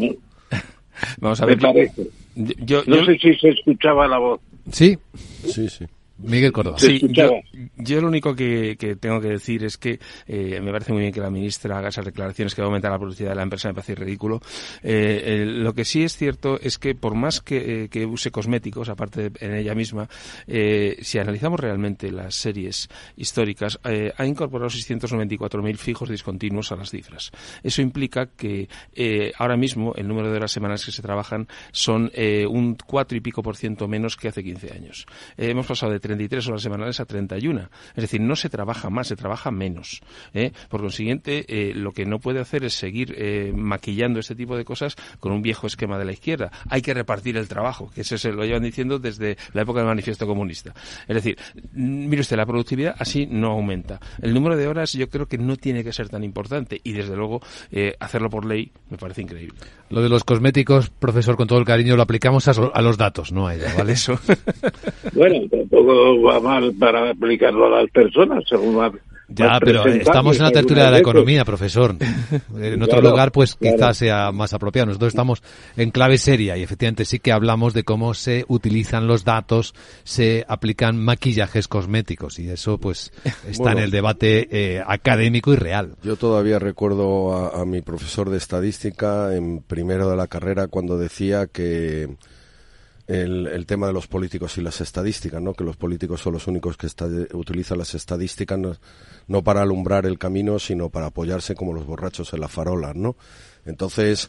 Vamos 1.21 1.41
a 1.43 1.47
ver. 1.47 1.59
no 1.61 3.05
sé 3.05 3.19
si 3.19 3.35
se 3.35 3.49
escuchaba 3.51 4.09
la 4.09 4.19
voz. 4.19 4.41
Sí. 4.71 4.97
Sí, 5.45 5.69
sí. 5.69 5.85
Miguel 6.19 6.53
Córdoba. 6.53 6.79
Sí, 6.79 7.01
yo, 7.77 8.01
lo 8.01 8.09
único 8.09 8.35
que, 8.35 8.77
tengo 8.99 9.21
que 9.21 9.29
decir 9.29 9.65
es 9.65 9.77
que 9.77 10.01
eh, 10.27 10.61
me 10.63 10.73
parece 10.73 10.93
muy 10.93 11.03
bien 11.03 11.13
que 11.13 11.21
la 11.21 11.31
ministra 11.31 11.79
haga 11.79 11.89
esas 11.89 12.07
declaraciones 12.07 12.55
que 12.55 12.63
va 12.63 12.67
a 12.67 12.69
aumentar 12.69 12.91
la 12.91 12.99
productividad 12.99 13.33
de 13.33 13.37
la 13.37 13.43
empresa, 13.43 13.69
me 13.69 13.75
parece 13.75 13.95
ridículo. 13.95 14.41
Eh, 14.83 15.45
lo 15.47 15.75
que 15.75 15.85
sí 15.85 16.05
es 16.05 16.17
cierto 16.17 16.59
es 16.61 16.79
que 16.79 16.95
por 16.95 17.15
más 17.15 17.41
que, 17.43 17.89
eh, 17.93 18.07
use 18.07 18.31
cosméticos, 18.31 18.89
aparte 18.89 19.31
de, 19.31 19.47
en 19.47 19.55
ella 19.55 19.75
misma, 19.75 20.09
si 20.47 21.19
analizamos 21.19 21.61
realmente 21.61 22.11
las 22.11 22.35
series 22.35 22.89
históricas, 23.17 23.79
ha 23.83 24.27
incorporado 24.27 24.71
694.000 24.71 25.77
fijos 25.77 26.09
discontinuos 26.09 26.73
a 26.73 26.77
las 26.77 26.91
cifras. 26.91 27.31
Eso 27.63 27.83
implica 27.83 28.27
que 28.27 28.69
ahora 29.39 29.57
mismo 29.57 29.95
el 29.97 30.09
número 30.09 30.31
de 30.31 30.37
horas 30.37 30.53
semanales 30.53 30.85
que 30.85 30.93
se 30.93 31.03
trabajan 31.03 31.49
son 31.73 32.11
un 32.49 32.77
4 32.77 33.19
y 33.19 33.21
pico 33.21 33.43
por 33.43 33.57
ciento 33.57 33.89
menos 33.89 34.17
que 34.17 34.29
hace 34.29 34.43
15 34.43 34.73
años. 34.73 35.07
hemos 35.37 35.67
pasado 35.67 35.93
de 35.93 36.01
33 36.07 36.49
horas 36.49 36.63
semanales 36.63 37.01
a 37.01 37.05
31. 37.05 37.69
Es 37.97 38.03
decir, 38.03 38.21
no 38.21 38.37
se 38.37 38.49
trabaja 38.49 38.91
más, 38.91 39.09
se 39.09 39.17
trabaja 39.17 39.51
menos. 39.51 40.01
¿eh? 40.35 40.53
Por 40.69 40.81
consiguiente, 40.81 41.45
eh, 41.49 41.75
lo 41.75 41.93
que 41.93 42.07
no 42.07 42.21
puede 42.21 42.41
hacer 42.41 42.65
es 42.65 42.75
seguir 42.75 43.15
eh, 43.17 43.53
maquillando 43.55 44.21
este 44.21 44.35
tipo 44.35 44.57
de 44.57 44.65
cosas 44.65 44.97
con 45.19 45.33
un 45.33 45.43
viejo 45.43 45.67
esquema 45.67 45.99
de 45.99 46.05
la 46.05 46.13
izquierda. 46.13 46.53
Hay 46.69 46.83
que 46.83 46.95
repartir 46.95 47.37
el 47.37 47.49
trabajo, 47.49 47.91
que 47.95 48.03
eso 48.03 48.17
se 48.19 48.33
lo 48.33 48.45
llevan 48.45 48.63
diciendo 48.63 48.99
desde 48.99 49.37
la 49.53 49.63
época 49.63 49.81
del 49.81 49.89
manifiesto 49.89 50.27
comunista. 50.27 50.75
Es 51.09 51.15
decir, 51.15 51.37
mire 51.73 52.21
usted, 52.21 52.37
la 52.37 52.47
productividad 52.47 52.95
así 52.99 53.27
no 53.27 53.53
aumenta. 53.53 54.01
El 54.23 54.33
número 54.33 54.57
de 54.57 54.69
horas 54.69 54.93
yo 54.93 55.09
creo 55.09 55.27
que 55.27 55.39
no 55.39 55.57
tiene 55.57 55.83
que 55.83 55.93
ser 55.93 56.09
tan 56.09 56.23
importante 56.23 56.81
y 56.85 56.93
desde 56.93 57.17
luego 57.17 57.41
hacerlo 57.99 58.31
por 58.31 58.45
ley 58.45 58.71
me 58.91 58.97
parece 58.97 59.23
increíble. 59.23 59.59
Lo 59.89 60.03
de 60.03 60.09
los 60.09 60.25
cosméticos, 60.25 60.91
profesor, 60.91 61.37
con 61.37 61.47
todo 61.47 61.59
el 61.59 61.65
cariño, 61.65 61.97
lo 61.97 62.03
aplicamos 62.03 62.49
a, 62.49 62.83
los 62.83 62.99
datos, 62.99 63.33
no 63.33 63.47
a 63.47 63.55
ella, 63.55 63.73
¿vale? 63.77 63.93
Eso. 63.97 64.19
bueno, 65.15 65.49
tampoco 65.49 65.93
va 66.23 66.41
mal 66.41 66.75
para 66.79 67.11
aplicarlo 67.11 67.67
a 67.67 67.83
las 67.83 67.91
personas, 67.91 68.45
según 68.49 68.79
va 68.79 68.93
ya, 69.29 69.59
pero 69.61 69.85
estamos 69.87 70.37
en 70.37 70.45
la 70.45 70.53
tertulia 70.53 70.85
de 70.85 70.91
la 70.93 70.99
economía, 70.99 71.45
profesor. 71.45 71.97
En 72.57 72.83
otro 72.83 73.01
lugar, 73.01 73.33
pues 73.33 73.55
quizás 73.55 73.99
sea 73.99 74.31
más 74.33 74.53
apropiado. 74.53 74.87
Nosotros 74.87 75.09
estamos 75.09 75.43
en 75.77 75.91
clave 75.91 76.19
seria 76.19 76.57
y 76.57 76.63
efectivamente 76.63 77.05
sí 77.05 77.19
que 77.19 77.33
hablamos 77.33 77.75
de 77.75 77.85
cómo 77.85 78.15
se 78.15 78.45
utilizan 78.49 79.07
los 79.07 79.25
datos, 79.25 79.75
se 80.05 80.45
aplican 80.49 80.97
maquillajes 80.99 81.69
cosméticos 81.69 82.39
y 82.39 82.49
eso 82.49 82.79
pues 82.79 83.13
está 83.49 83.73
en 83.73 83.79
el 83.79 83.91
debate 83.91 84.49
eh, 84.51 84.83
académico 84.87 85.53
y 85.53 85.57
real. 85.57 85.97
Yo 86.03 86.17
todavía 86.17 86.59
recuerdo 86.59 87.35
a, 87.35 87.61
a 87.61 87.65
mi 87.65 87.83
profesor 87.83 88.31
de 88.31 88.39
estadística 88.39 89.35
en 89.35 89.61
primero 89.61 90.09
de 90.09 90.17
la 90.17 90.29
carrera 90.29 90.69
cuando 90.69 90.99
decía 90.99 91.47
que 91.47 92.09
el, 93.07 93.47
el, 93.47 93.67
tema 93.67 93.87
de 93.87 93.93
los 93.93 94.07
políticos 94.09 94.59
y 94.59 94.63
las 94.63 94.81
estadísticas, 94.81 95.41
¿no? 95.41 95.55
Que 95.55 95.65
los 95.65 95.77
políticos 95.77 96.21
son 96.21 96.33
los 96.33 96.47
únicos 96.47 96.77
que 96.77 96.89
utilizan 97.35 97.79
las 97.79 97.95
estadísticas 97.95 98.59
no, 98.59 98.77
no, 99.29 99.43
para 99.45 99.63
alumbrar 99.63 100.07
el 100.07 100.19
camino, 100.19 100.59
sino 100.59 100.89
para 100.89 101.07
apoyarse 101.07 101.55
como 101.55 101.73
los 101.73 101.87
borrachos 101.87 102.33
en 102.33 102.41
la 102.41 102.49
farola, 102.49 102.95
¿no? 102.95 103.17
Entonces, 103.65 104.29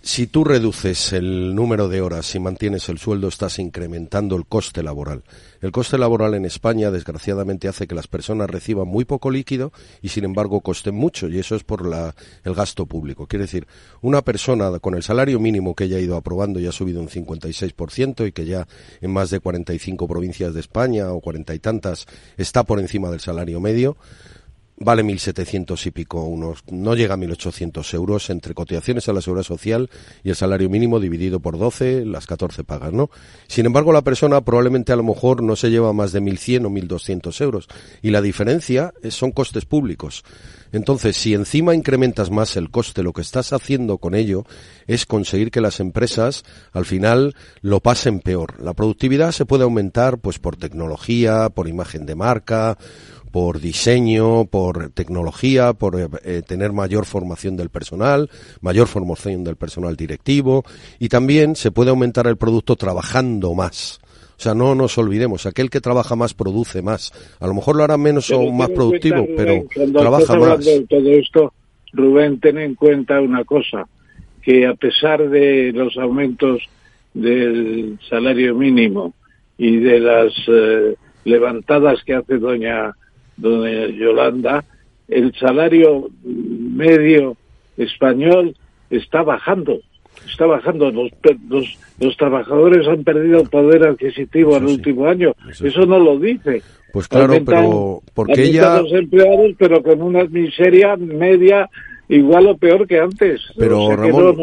si 0.00 0.26
tú 0.28 0.44
reduces 0.44 1.12
el 1.12 1.54
número 1.54 1.88
de 1.88 2.00
horas 2.00 2.34
y 2.34 2.38
mantienes 2.38 2.88
el 2.88 2.98
sueldo, 2.98 3.28
estás 3.28 3.58
incrementando 3.58 4.36
el 4.36 4.46
coste 4.46 4.82
laboral. 4.82 5.24
El 5.60 5.72
coste 5.72 5.98
laboral 5.98 6.34
en 6.34 6.44
España, 6.44 6.90
desgraciadamente, 6.92 7.66
hace 7.66 7.88
que 7.88 7.96
las 7.96 8.06
personas 8.06 8.48
reciban 8.48 8.86
muy 8.86 9.04
poco 9.04 9.30
líquido 9.30 9.72
y, 10.00 10.10
sin 10.10 10.24
embargo, 10.24 10.60
costen 10.60 10.94
mucho, 10.94 11.28
y 11.28 11.38
eso 11.38 11.56
es 11.56 11.64
por 11.64 11.84
la, 11.84 12.14
el 12.44 12.54
gasto 12.54 12.86
público. 12.86 13.26
Quiere 13.26 13.46
decir, 13.46 13.66
una 14.00 14.22
persona 14.22 14.78
con 14.78 14.94
el 14.94 15.02
salario 15.02 15.40
mínimo 15.40 15.74
que 15.74 15.88
ya 15.88 15.96
ha 15.96 16.00
ido 16.00 16.16
aprobando 16.16 16.60
y 16.60 16.66
ha 16.66 16.72
subido 16.72 17.00
un 17.00 17.08
56% 17.08 18.28
y 18.28 18.32
que 18.32 18.46
ya 18.46 18.68
en 19.00 19.10
más 19.10 19.30
de 19.30 19.40
45 19.40 20.06
provincias 20.06 20.54
de 20.54 20.60
España 20.60 21.12
o 21.12 21.20
cuarenta 21.20 21.54
y 21.54 21.58
tantas 21.58 22.06
está 22.36 22.62
por 22.62 22.78
encima 22.78 23.10
del 23.10 23.20
salario 23.20 23.60
medio, 23.60 23.96
vale 24.80 25.02
1.700 25.02 25.86
y 25.86 25.90
pico, 25.90 26.22
unos, 26.24 26.62
no 26.70 26.94
llega 26.94 27.14
a 27.14 27.16
1.800 27.16 27.94
euros 27.94 28.30
entre 28.30 28.54
cotizaciones 28.54 29.08
a 29.08 29.12
la 29.12 29.20
seguridad 29.20 29.44
social 29.44 29.90
y 30.22 30.30
el 30.30 30.36
salario 30.36 30.70
mínimo 30.70 31.00
dividido 31.00 31.40
por 31.40 31.58
12, 31.58 32.04
las 32.04 32.26
14 32.26 32.64
pagas, 32.64 32.92
¿no? 32.92 33.10
Sin 33.46 33.66
embargo, 33.66 33.92
la 33.92 34.02
persona 34.02 34.40
probablemente 34.40 34.92
a 34.92 34.96
lo 34.96 35.02
mejor 35.02 35.42
no 35.42 35.56
se 35.56 35.70
lleva 35.70 35.92
más 35.92 36.12
de 36.12 36.22
1.100 36.22 36.66
o 36.66 36.70
1.200 36.70 37.40
euros 37.40 37.68
y 38.02 38.10
la 38.10 38.22
diferencia 38.22 38.92
son 39.10 39.32
costes 39.32 39.64
públicos. 39.64 40.24
Entonces, 40.72 41.16
si 41.16 41.34
encima 41.34 41.74
incrementas 41.74 42.30
más 42.30 42.56
el 42.56 42.70
coste, 42.70 43.02
lo 43.02 43.12
que 43.12 43.22
estás 43.22 43.52
haciendo 43.52 43.98
con 43.98 44.14
ello 44.14 44.44
es 44.86 45.06
conseguir 45.06 45.50
que 45.50 45.60
las 45.60 45.80
empresas 45.80 46.44
al 46.72 46.84
final 46.84 47.34
lo 47.62 47.80
pasen 47.80 48.20
peor. 48.20 48.62
La 48.62 48.74
productividad 48.74 49.32
se 49.32 49.46
puede 49.46 49.64
aumentar 49.64 50.18
pues 50.18 50.38
por 50.38 50.56
tecnología, 50.56 51.48
por 51.48 51.68
imagen 51.68 52.04
de 52.04 52.14
marca, 52.14 52.76
por 53.30 53.60
diseño, 53.60 54.46
por 54.46 54.90
tecnología, 54.90 55.72
por 55.72 56.00
eh, 56.00 56.08
eh, 56.24 56.42
tener 56.46 56.72
mayor 56.72 57.04
formación 57.04 57.56
del 57.56 57.70
personal, 57.70 58.30
mayor 58.60 58.86
formación 58.86 59.44
del 59.44 59.56
personal 59.56 59.96
directivo 59.96 60.64
y 60.98 61.08
también 61.08 61.56
se 61.56 61.70
puede 61.70 61.90
aumentar 61.90 62.26
el 62.26 62.36
producto 62.36 62.76
trabajando 62.76 63.54
más. 63.54 64.00
O 64.38 64.40
sea, 64.40 64.54
no 64.54 64.76
nos 64.76 64.96
olvidemos, 64.98 65.46
aquel 65.46 65.68
que 65.68 65.80
trabaja 65.80 66.14
más 66.14 66.32
produce 66.32 66.80
más. 66.80 67.12
A 67.40 67.48
lo 67.48 67.54
mejor 67.54 67.74
lo 67.74 67.82
hará 67.82 67.96
menos 67.96 68.30
o 68.30 68.52
más 68.52 68.70
productivo, 68.70 69.26
pero 69.36 69.64
trabaja 69.92 70.36
más. 70.36 70.64
De 70.64 70.86
todo 70.88 71.10
esto, 71.10 71.52
Rubén, 71.92 72.38
ten 72.38 72.58
en 72.58 72.76
cuenta 72.76 73.20
una 73.20 73.44
cosa, 73.44 73.88
que 74.42 74.64
a 74.64 74.74
pesar 74.74 75.28
de 75.28 75.72
los 75.72 75.96
aumentos 75.96 76.62
del 77.14 77.98
salario 78.08 78.54
mínimo 78.54 79.14
y 79.56 79.78
de 79.78 79.98
las 79.98 80.32
eh, 80.46 80.94
levantadas 81.24 82.02
que 82.04 82.14
hace 82.14 82.38
doña, 82.38 82.92
doña 83.38 83.86
Yolanda, 83.86 84.64
el 85.08 85.34
salario 85.34 86.08
medio 86.24 87.36
español 87.76 88.54
está 88.90 89.22
bajando. 89.22 89.80
Está 90.26 90.46
bajando. 90.46 90.90
Los, 90.90 91.10
los, 91.48 91.78
los 92.00 92.16
trabajadores 92.16 92.86
han 92.86 93.04
perdido 93.04 93.44
poder 93.44 93.86
adquisitivo 93.86 94.56
en 94.56 94.64
el 94.64 94.70
último 94.70 95.06
año. 95.06 95.34
Eso, 95.48 95.86
no 95.86 95.98
lo 95.98 96.18
dice. 96.18 96.62
Pues 96.92 97.06
claro, 97.06 97.34
pero 97.44 98.02
porque 98.14 98.44
ella... 98.44 98.80
los 98.80 98.92
empleados, 98.92 99.52
pero 99.58 99.82
con 99.82 100.02
una 100.02 100.24
miseria 100.24 100.96
media 100.96 101.68
igual 102.08 102.46
o 102.46 102.56
peor 102.56 102.86
que 102.86 103.00
antes. 103.00 103.40
Pero 103.56 103.94
Ramón, 103.96 104.36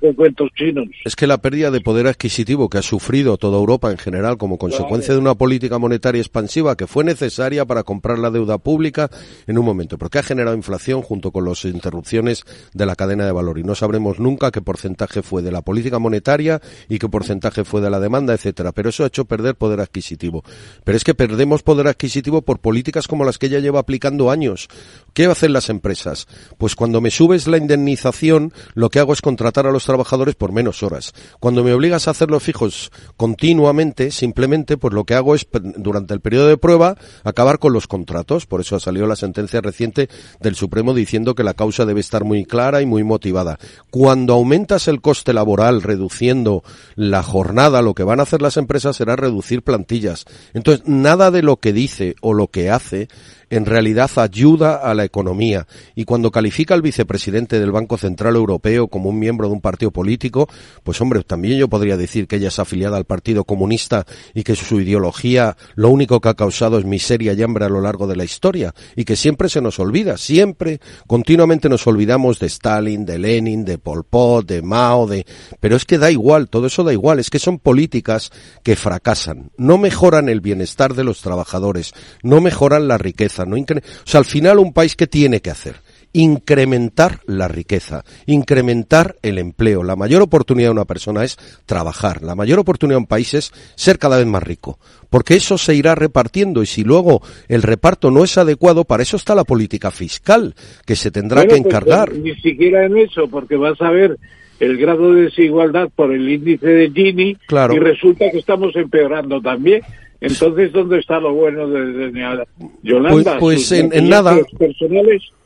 con 0.00 0.14
cuentos 0.14 0.50
chinos. 0.56 0.88
es 1.04 1.16
que 1.16 1.26
la 1.26 1.38
pérdida 1.38 1.70
de 1.70 1.80
poder 1.80 2.06
adquisitivo 2.06 2.68
que 2.68 2.78
ha 2.78 2.82
sufrido 2.82 3.36
toda 3.36 3.58
Europa 3.58 3.90
en 3.90 3.98
general 3.98 4.36
como 4.36 4.58
consecuencia 4.58 5.14
de 5.14 5.20
una 5.20 5.34
política 5.34 5.78
monetaria 5.78 6.20
expansiva 6.20 6.76
que 6.76 6.86
fue 6.86 7.04
necesaria 7.04 7.64
para 7.64 7.82
comprar 7.82 8.18
la 8.18 8.30
deuda 8.30 8.58
pública 8.58 9.10
en 9.46 9.58
un 9.58 9.64
momento, 9.64 9.98
porque 9.98 10.18
ha 10.18 10.22
generado 10.22 10.56
inflación 10.56 11.02
junto 11.02 11.30
con 11.30 11.44
las 11.44 11.64
interrupciones 11.64 12.44
de 12.72 12.86
la 12.86 12.96
cadena 12.96 13.26
de 13.26 13.32
valor 13.32 13.58
y 13.58 13.64
no 13.64 13.74
sabremos 13.74 14.18
nunca 14.18 14.50
qué 14.50 14.60
porcentaje 14.60 15.22
fue 15.22 15.42
de 15.42 15.52
la 15.52 15.62
política 15.62 15.98
monetaria 15.98 16.60
y 16.88 16.98
qué 16.98 17.08
porcentaje 17.08 17.64
fue 17.64 17.80
de 17.80 17.90
la 17.90 18.00
demanda, 18.00 18.34
etcétera. 18.34 18.72
Pero 18.72 18.88
eso 18.88 19.04
ha 19.04 19.08
hecho 19.08 19.24
perder 19.24 19.54
poder 19.54 19.80
adquisitivo. 19.80 20.42
Pero 20.84 20.96
es 20.96 21.04
que 21.04 21.14
perdemos 21.14 21.62
poder 21.62 21.86
adquisitivo 21.88 22.42
por 22.42 22.58
políticas 22.58 23.08
como 23.08 23.24
las 23.24 23.38
que 23.38 23.46
ella 23.46 23.60
lleva 23.60 23.80
aplicando 23.80 24.30
años. 24.30 24.68
¿Qué 25.14 25.26
hacen 25.26 25.52
las 25.52 25.70
empresas? 25.70 26.26
Pues 26.58 26.74
cuando 26.74 27.00
me 27.00 27.12
subes 27.12 27.46
la 27.46 27.56
indemnización, 27.56 28.52
lo 28.74 28.90
que 28.90 28.98
hago 28.98 29.12
es 29.12 29.22
contratar 29.22 29.64
a 29.64 29.70
los 29.70 29.84
trabajadores 29.84 30.34
por 30.34 30.50
menos 30.50 30.82
horas. 30.82 31.14
Cuando 31.38 31.62
me 31.62 31.72
obligas 31.72 32.08
a 32.08 32.10
hacerlo 32.10 32.40
fijos 32.40 32.90
continuamente, 33.16 34.10
simplemente, 34.10 34.76
pues 34.76 34.92
lo 34.92 35.04
que 35.04 35.14
hago 35.14 35.36
es, 35.36 35.46
durante 35.76 36.14
el 36.14 36.20
periodo 36.20 36.48
de 36.48 36.56
prueba, 36.56 36.96
acabar 37.22 37.60
con 37.60 37.72
los 37.72 37.86
contratos. 37.86 38.46
Por 38.46 38.60
eso 38.60 38.74
ha 38.74 38.80
salido 38.80 39.06
la 39.06 39.14
sentencia 39.14 39.60
reciente 39.60 40.08
del 40.40 40.56
Supremo 40.56 40.94
diciendo 40.94 41.36
que 41.36 41.44
la 41.44 41.54
causa 41.54 41.84
debe 41.84 42.00
estar 42.00 42.24
muy 42.24 42.44
clara 42.44 42.82
y 42.82 42.86
muy 42.86 43.04
motivada. 43.04 43.60
Cuando 43.90 44.34
aumentas 44.34 44.88
el 44.88 45.00
coste 45.00 45.32
laboral 45.32 45.82
reduciendo 45.82 46.64
la 46.96 47.22
jornada, 47.22 47.82
lo 47.82 47.94
que 47.94 48.02
van 48.02 48.18
a 48.18 48.24
hacer 48.24 48.42
las 48.42 48.56
empresas 48.56 48.96
será 48.96 49.14
reducir 49.14 49.62
plantillas. 49.62 50.24
Entonces, 50.54 50.88
nada 50.88 51.30
de 51.30 51.42
lo 51.42 51.58
que 51.58 51.72
dice 51.72 52.16
o 52.20 52.34
lo 52.34 52.48
que 52.48 52.70
hace 52.70 53.06
en 53.50 53.66
realidad 53.66 54.10
ayuda 54.16 54.76
a 54.76 54.94
la 54.94 55.04
economía. 55.04 55.66
Y 55.94 56.04
cuando 56.04 56.30
califica 56.30 56.74
al 56.74 56.82
vicepresidente 56.82 57.60
del 57.60 57.72
Banco 57.72 57.96
Central 57.96 58.36
Europeo 58.36 58.88
como 58.88 59.10
un 59.10 59.18
miembro 59.18 59.48
de 59.48 59.54
un 59.54 59.60
partido 59.60 59.90
político, 59.90 60.48
pues 60.82 61.00
hombre, 61.00 61.22
también 61.22 61.58
yo 61.58 61.68
podría 61.68 61.96
decir 61.96 62.26
que 62.26 62.36
ella 62.36 62.48
es 62.48 62.58
afiliada 62.58 62.96
al 62.96 63.04
Partido 63.04 63.44
Comunista 63.44 64.06
y 64.34 64.42
que 64.42 64.56
su 64.56 64.80
ideología 64.80 65.56
lo 65.74 65.88
único 65.88 66.20
que 66.20 66.28
ha 66.28 66.34
causado 66.34 66.78
es 66.78 66.84
miseria 66.84 67.32
y 67.32 67.42
hambre 67.42 67.64
a 67.64 67.68
lo 67.68 67.80
largo 67.80 68.06
de 68.06 68.16
la 68.16 68.24
historia 68.24 68.74
y 68.96 69.04
que 69.04 69.16
siempre 69.16 69.48
se 69.48 69.60
nos 69.60 69.78
olvida, 69.78 70.16
siempre, 70.16 70.80
continuamente 71.06 71.68
nos 71.68 71.86
olvidamos 71.86 72.38
de 72.38 72.46
Stalin, 72.46 73.04
de 73.04 73.18
Lenin, 73.18 73.64
de 73.64 73.78
Pol 73.78 74.04
Pot, 74.04 74.46
de 74.46 74.62
Mao, 74.62 75.06
de... 75.06 75.26
Pero 75.60 75.76
es 75.76 75.84
que 75.84 75.98
da 75.98 76.10
igual, 76.10 76.48
todo 76.48 76.66
eso 76.66 76.84
da 76.84 76.92
igual, 76.92 77.18
es 77.18 77.30
que 77.30 77.38
son 77.38 77.58
políticas 77.58 78.30
que 78.62 78.76
fracasan, 78.76 79.50
no 79.56 79.78
mejoran 79.78 80.28
el 80.28 80.40
bienestar 80.40 80.94
de 80.94 81.04
los 81.04 81.20
trabajadores, 81.20 81.92
no 82.22 82.40
mejoran 82.40 82.88
la 82.88 82.98
riqueza, 82.98 83.33
no 83.38 83.56
o 83.56 83.80
sea, 84.04 84.18
al 84.18 84.24
final 84.24 84.58
un 84.58 84.72
país 84.72 84.94
que 84.96 85.06
tiene 85.06 85.40
que 85.40 85.50
hacer 85.50 85.76
incrementar 86.14 87.18
la 87.26 87.48
riqueza, 87.48 88.04
incrementar 88.26 89.16
el 89.22 89.38
empleo. 89.38 89.82
La 89.82 89.96
mayor 89.96 90.22
oportunidad 90.22 90.68
de 90.68 90.72
una 90.72 90.84
persona 90.84 91.24
es 91.24 91.36
trabajar. 91.66 92.22
La 92.22 92.36
mayor 92.36 92.60
oportunidad 92.60 92.98
de 92.98 93.02
un 93.02 93.06
país 93.06 93.34
es 93.34 93.52
ser 93.74 93.98
cada 93.98 94.16
vez 94.16 94.26
más 94.26 94.42
rico. 94.42 94.78
Porque 95.10 95.34
eso 95.34 95.58
se 95.58 95.74
irá 95.74 95.94
repartiendo 95.96 96.62
y 96.62 96.66
si 96.66 96.84
luego 96.84 97.20
el 97.48 97.62
reparto 97.62 98.10
no 98.10 98.24
es 98.24 98.38
adecuado, 98.38 98.84
para 98.84 99.02
eso 99.02 99.16
está 99.16 99.34
la 99.34 99.44
política 99.44 99.90
fiscal, 99.90 100.54
que 100.86 100.94
se 100.94 101.10
tendrá 101.10 101.42
que 101.42 101.48
pues, 101.48 101.60
encargar. 101.64 102.12
ni 102.14 102.34
siquiera 102.36 102.86
en 102.86 102.96
eso, 102.96 103.28
porque 103.28 103.56
vas 103.56 103.80
a 103.80 103.90
ver 103.90 104.16
el 104.60 104.78
grado 104.78 105.12
de 105.14 105.22
desigualdad 105.22 105.88
por 105.94 106.12
el 106.12 106.28
índice 106.28 106.66
de 106.66 106.90
Gini 106.90 107.36
y 107.50 107.78
resulta 107.78 108.30
que 108.30 108.38
estamos 108.38 108.74
empeorando 108.76 109.40
también. 109.40 109.82
Entonces, 110.20 110.72
¿dónde 110.72 110.98
está 110.98 111.20
lo 111.20 111.34
bueno 111.34 111.68
de, 111.68 112.10
de 112.10 112.46
Yolanda? 112.82 113.38
Pues, 113.38 113.68
pues 113.68 113.72
en, 113.72 114.08
nada. 114.08 114.36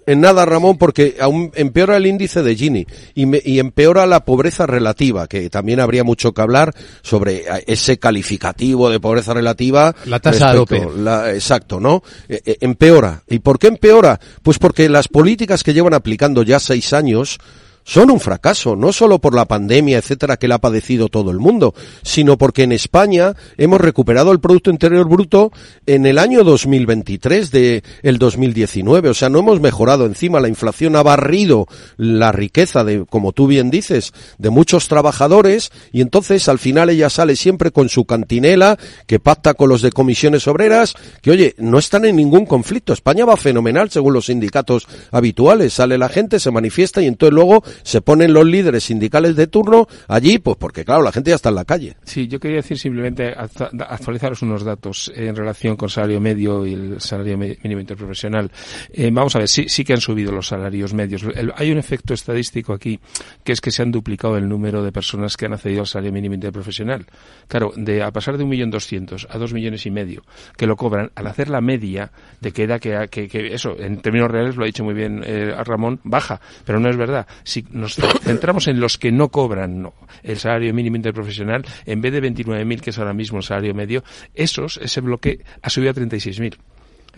En 0.07 0.23
nada, 0.23 0.47
Ramón, 0.47 0.79
porque 0.79 1.17
aún 1.21 1.53
empeora 1.55 1.99
el 1.99 2.07
índice 2.07 2.43
de 2.43 2.57
Gini 2.57 2.87
y, 3.15 3.53
y, 3.53 3.59
empeora 3.59 4.07
la 4.07 4.25
pobreza 4.25 4.67
relativa, 4.67 5.27
que 5.27 5.51
también 5.51 5.81
habría 5.81 6.03
mucho 6.03 6.33
que 6.33 6.41
hablar 6.41 6.73
sobre 7.03 7.43
ese 7.67 7.99
calificativo 7.99 8.89
de 8.89 9.01
pobreza 9.01 9.35
relativa. 9.35 9.95
La 10.07 10.19
tasa 10.19 10.55
la, 10.97 11.35
exacto, 11.35 11.79
¿no? 11.79 12.03
E, 12.27 12.41
e, 12.43 12.57
empeora. 12.63 13.23
¿Y 13.29 13.41
por 13.41 13.59
qué 13.59 13.67
empeora? 13.67 14.19
Pues 14.43 14.59
porque 14.59 14.89
las 14.89 15.09
políticas 15.09 15.63
que 15.63 15.75
llevan 15.75 15.93
aplicando 15.93 16.43
ya 16.43 16.59
seis 16.59 16.95
años 16.95 17.39
son 17.89 18.11
un 18.11 18.21
fracaso, 18.21 18.77
no 18.77 18.93
solo 18.93 19.19
por 19.19 19.35
la 19.35 19.47
pandemia, 19.47 19.97
etcétera, 19.97 20.37
que 20.37 20.47
la 20.47 20.57
ha 20.57 20.61
padecido 20.61 21.09
todo 21.09 21.31
el 21.31 21.39
mundo, 21.39 21.75
sino 22.03 22.37
porque 22.37 22.65
en 22.65 22.73
España 22.73 23.35
hemos 23.57 23.81
recuperado 23.81 24.31
el 24.31 24.41
Producto 24.41 24.71
Interior 24.71 25.09
Bruto 25.09 25.53
en 25.87 26.05
el 26.05 26.19
año 26.19 26.45
2023 26.45 27.51
de 27.51 27.83
el 28.03 28.19
2019, 28.19 29.09
o 29.09 29.15
sea, 29.15 29.31
no 29.31 29.39
hemos 29.39 29.63
mejorado, 29.63 30.05
encima 30.05 30.39
la 30.39 30.49
inflación 30.49 30.97
ha 30.97 31.03
barrido 31.03 31.67
la 31.97 32.31
riqueza 32.31 32.85
de, 32.85 33.07
como 33.07 33.33
tú 33.33 33.47
bien 33.47 33.71
dices, 33.71 34.13
de 34.37 34.51
muchos 34.51 34.89
trabajadores 34.89 35.73
y 35.91 36.03
entonces 36.03 36.47
al 36.51 36.59
final 36.59 36.91
ella 36.91 37.09
sale 37.09 37.37
siempre 37.37 37.71
con 37.71 37.89
su 37.89 38.05
cantinela 38.05 38.79
que 39.07 39.19
pacta 39.19 39.55
con 39.55 39.71
los 39.71 39.81
de 39.81 39.93
comisiones 39.93 40.47
obreras, 40.47 40.93
que 41.23 41.31
oye, 41.31 41.55
no 41.57 41.79
están 41.79 42.05
en 42.05 42.17
ningún 42.17 42.45
conflicto, 42.45 42.93
España 42.93 43.25
va 43.25 43.39
fenomenal 43.39 43.89
según 43.89 44.13
los 44.13 44.27
sindicatos 44.27 44.87
habituales, 45.11 45.73
sale 45.73 45.97
la 45.97 46.11
gente, 46.11 46.39
se 46.39 46.51
manifiesta 46.51 47.01
y 47.01 47.07
entonces 47.07 47.33
luego 47.33 47.65
se 47.83 48.01
ponen 48.01 48.33
los 48.33 48.47
líderes 48.47 48.85
sindicales 48.85 49.37
de 49.37 49.47
turno 49.47 49.87
allí, 50.09 50.39
pues 50.39 50.57
porque 50.57 50.85
claro, 50.85 51.03
la 51.03 51.13
gente 51.13 51.31
ya 51.31 51.37
está 51.37 51.49
en 51.49 51.55
la 51.55 51.65
calle. 51.65 51.97
Sí, 52.05 52.29
yo 52.29 52.39
quería 52.41 52.59
decir 52.59 52.79
simplemente 52.79 53.35
actualizaros 53.35 54.43
unos 54.43 54.65
datos 54.65 55.13
en 55.15 55.35
relación 55.35 55.77
con 55.77 55.89
salario 55.89 56.21
medio 56.21 56.67
y 56.67 56.75
el 56.75 57.01
salario 57.01 57.39
mínimo 57.39 57.81
interprofesional. 57.81 58.51
Eh, 58.93 59.11
vamos 59.13 59.35
a 59.37 59.41
ver, 59.41 59.49
sí, 59.49 59.67
sí 59.69 59.85
que 59.85 59.93
han 59.93 60.01
subido 60.01 60.33
los 60.33 60.49
salarios 60.49 60.95
medios. 60.95 61.23
hay 61.57 61.71
un 61.71 61.79
efecto 61.79 62.15
estadístico 62.15 62.73
aquí, 62.73 62.99
que 63.45 63.53
es 63.53 63.61
que 63.61 63.71
se 63.71 63.83
han 63.83 63.91
duplicado 63.91 64.37
el 64.37 64.49
número 64.49 64.83
de 64.83 64.93
personas 64.93 65.37
que 65.37 65.47
han 65.47 65.55
accedido 65.55 65.81
al 65.81 65.87
salario 65.87 66.13
mínimo 66.13 66.35
interprofesional. 66.35 67.07
Claro, 67.47 67.73
de 67.77 68.03
a 68.03 68.11
pasar 68.11 68.37
de 68.37 68.45
un 68.45 68.51
millón 68.51 68.71
doscientos 68.71 69.27
a 69.31 69.39
dos 69.39 69.53
millones 69.53 69.87
y 69.87 69.91
medio, 69.91 70.23
que 70.57 70.67
lo 70.67 70.77
cobran, 70.77 71.11
al 71.15 71.27
hacer 71.27 71.49
la 71.49 71.61
media, 71.61 72.11
te 72.41 72.53
queda 72.53 72.79
que, 72.79 73.09
que, 73.09 73.55
eso, 73.55 73.77
en 73.79 74.01
términos 74.01 74.31
reales, 74.31 74.57
lo 74.57 74.65
ha 74.65 74.67
dicho 74.67 74.85
muy 74.85 74.95
bien 74.95 75.23
eh, 75.25 75.55
Ramón, 75.65 76.01
baja, 76.05 76.41
pero 76.65 76.81
no 76.81 76.89
es 76.89 76.97
verdad. 76.97 77.27
Si 77.45 77.65
nos 77.71 77.97
centramos 78.23 78.69
en 78.69 78.81
los 78.81 78.99
que 78.99 79.13
no 79.13 79.29
cobran 79.29 79.91
el 80.23 80.39
salario 80.39 80.73
mínimo 80.75 80.97
interprofesional, 80.97 81.65
en 81.87 82.01
vez 82.01 82.13
de 82.13 82.23
29.000, 82.23 82.81
que 82.81 82.91
es 82.91 82.99
ahora 82.99 83.13
mismo 83.13 83.39
el 83.39 83.45
salario 83.45 83.75
medio, 83.75 84.03
esos, 84.35 84.79
ese 84.83 85.01
bloque 85.01 85.41
ha 85.63 85.71
subido 85.71 85.91
a 85.91 85.95
36.000. 85.95 86.57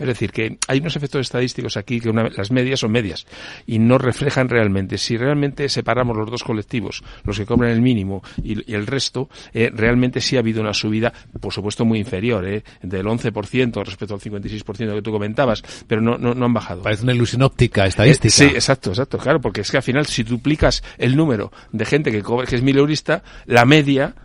Es 0.01 0.07
decir, 0.07 0.31
que 0.31 0.57
hay 0.67 0.79
unos 0.79 0.95
efectos 0.95 1.21
estadísticos 1.21 1.77
aquí 1.77 1.99
que 1.99 2.11
las 2.11 2.49
medias 2.49 2.79
son 2.79 2.91
medias 2.91 3.27
y 3.67 3.77
no 3.77 3.99
reflejan 3.99 4.49
realmente. 4.49 4.97
Si 4.97 5.15
realmente 5.15 5.69
separamos 5.69 6.17
los 6.17 6.29
dos 6.29 6.43
colectivos, 6.43 7.03
los 7.23 7.37
que 7.37 7.45
cobran 7.45 7.69
el 7.69 7.81
mínimo 7.81 8.23
y, 8.43 8.73
el 8.73 8.87
resto, 8.87 9.29
eh, 9.53 9.69
realmente 9.71 10.19
sí 10.19 10.37
ha 10.37 10.39
habido 10.39 10.61
una 10.61 10.73
subida, 10.73 11.13
por 11.39 11.53
supuesto 11.53 11.85
muy 11.85 11.99
inferior, 11.99 12.47
eh, 12.47 12.63
del 12.81 13.05
11% 13.05 13.83
respecto 13.85 14.15
al 14.15 14.19
56% 14.19 14.95
que 14.95 15.01
tú 15.03 15.11
comentabas, 15.11 15.63
pero 15.87 16.01
no, 16.01 16.17
no, 16.17 16.45
han 16.45 16.53
bajado. 16.53 16.81
Parece 16.81 17.03
una 17.03 17.13
ilusión 17.13 17.43
óptica 17.43 17.85
estadística. 17.85 18.27
Eh, 18.27 18.49
sí, 18.49 18.55
exacto, 18.55 18.89
exacto, 18.89 19.19
claro, 19.19 19.39
porque 19.39 19.61
es 19.61 19.69
que 19.69 19.77
al 19.77 19.83
final 19.83 20.07
si 20.07 20.23
duplicas 20.23 20.83
el 20.97 21.15
número 21.15 21.51
de 21.71 21.85
gente 21.85 22.11
que, 22.11 22.23
cobra, 22.23 22.47
que 22.47 22.55
es 22.55 22.63
mileurista, 22.63 23.21
la 23.45 23.65
media 23.65 24.15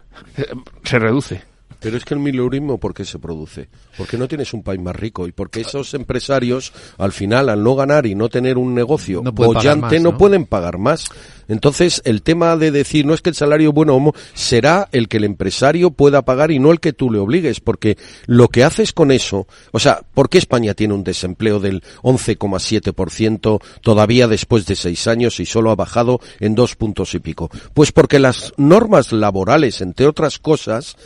se 0.85 0.99
reduce. 0.99 1.55
Pero 1.81 1.97
es 1.97 2.05
que 2.05 2.14
el 2.14 2.20
mileurismo, 2.20 2.79
¿por 2.79 2.95
qué 2.95 3.05
se 3.05 3.18
produce? 3.18 3.68
Porque 3.97 4.16
no 4.16 4.29
tienes 4.29 4.53
un 4.55 4.62
país 4.62 4.81
más 4.81 4.97
rico 4.97 5.27
y 5.27 5.33
porque 5.33 5.61
esos 5.61 5.95
empresarios, 5.95 6.72
al 6.99 7.12
final, 7.12 7.49
al 7.49 7.62
no 7.62 7.74
ganar 7.74 8.07
y 8.07 8.14
no 8.14 8.29
tener 8.29 8.59
un 8.59 8.74
negocio 8.74 9.22
no 9.22 9.33
bollante, 9.33 10.01
¿no? 10.01 10.16
pueden 10.16 10.47
pagar 10.47 10.79
más. 10.79 11.07
Entonces, 11.49 12.03
el 12.05 12.22
tema 12.22 12.57
de 12.57 12.70
decir, 12.70 13.07
no 13.07 13.14
es 13.14 13.22
que 13.22 13.31
el 13.31 13.37
salario 13.37 13.72
bueno 13.72 13.97
será 14.35 14.89
el 14.93 15.09
que 15.09 15.18
el 15.18 15.24
empresario 15.24 15.91
pueda 15.91 16.22
pagar 16.22 16.51
y 16.51 16.59
no 16.59 16.72
el 16.72 16.81
que 16.81 16.93
tú 16.93 17.11
le 17.11 17.18
obligues, 17.18 17.61
porque 17.61 17.97
lo 18.27 18.49
que 18.49 18.64
haces 18.64 18.93
con 18.93 19.11
eso, 19.11 19.47
o 19.72 19.79
sea, 19.79 20.03
¿por 20.14 20.29
qué 20.29 20.39
España 20.39 20.74
tiene 20.74 20.95
un 20.95 21.05
desempleo 21.05 21.61
del 21.61 21.83
11,7% 22.03 23.62
todavía 23.81 24.29
después 24.29 24.66
de 24.66 24.77
seis 24.77 25.07
años 25.07 25.41
y 25.41 25.47
solo 25.47 25.70
ha 25.70 25.77
bajado 25.77 26.20
en 26.41 26.55
dos 26.55 26.74
puntos 26.77 27.14
y 27.14 27.20
pico? 27.20 27.51
Pues 27.74 27.93
porque 27.93 28.18
las 28.18 28.53
normas 28.57 29.12
laborales, 29.12 29.81
entre 29.81 30.07
otras 30.07 30.39
cosas, 30.39 30.97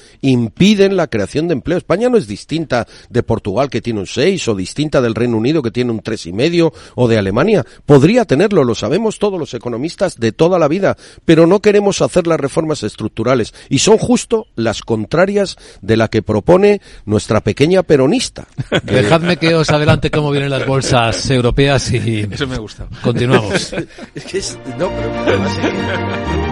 impiden 0.61 0.95
la 0.95 1.07
creación 1.07 1.49
de 1.49 1.55
empleo. 1.55 1.79
España 1.79 2.11
no 2.11 2.19
es 2.19 2.27
distinta 2.27 2.87
de 3.09 3.23
Portugal 3.23 3.71
que 3.71 3.81
tiene 3.81 4.01
un 4.01 4.07
6 4.07 4.49
o 4.49 4.55
distinta 4.55 5.01
del 5.01 5.15
Reino 5.15 5.39
Unido 5.39 5.63
que 5.63 5.71
tiene 5.71 5.91
un 5.91 6.01
tres 6.01 6.27
y 6.27 6.35
medio 6.35 6.75
o 6.97 7.09
de 7.09 7.17
Alemania. 7.17 7.65
Podría 7.87 8.27
tenerlo, 8.27 8.63
lo 8.63 8.75
sabemos 8.75 9.19
todos 9.19 9.41
los 9.41 9.55
economistas 9.55 10.21
de 10.21 10.33
toda 10.33 10.59
la 10.59 10.69
vida, 10.69 10.99
pero 11.25 11.47
no 11.47 11.61
queremos 11.61 12.03
hacer 12.03 12.27
las 12.27 12.39
reformas 12.39 12.83
estructurales 12.83 13.55
y 13.71 13.79
son 13.79 13.97
justo 13.97 14.49
las 14.55 14.83
contrarias 14.83 15.57
de 15.81 15.97
la 15.97 16.09
que 16.09 16.21
propone 16.21 16.83
nuestra 17.07 17.41
pequeña 17.41 17.83
peronista. 17.83 18.47
Dejadme 18.83 19.39
que 19.39 19.55
os 19.55 19.71
adelante 19.71 20.11
cómo 20.11 20.31
vienen 20.31 20.51
las 20.51 20.67
bolsas 20.67 21.31
europeas 21.31 21.91
y 21.91 22.29
Eso 22.31 22.47
me 22.47 22.59
gusta. 22.59 22.87
continuamos. 23.03 23.73
es 24.15 24.25
que 24.25 24.39
es, 24.39 24.59
no, 24.79 24.91
pero 25.25 26.50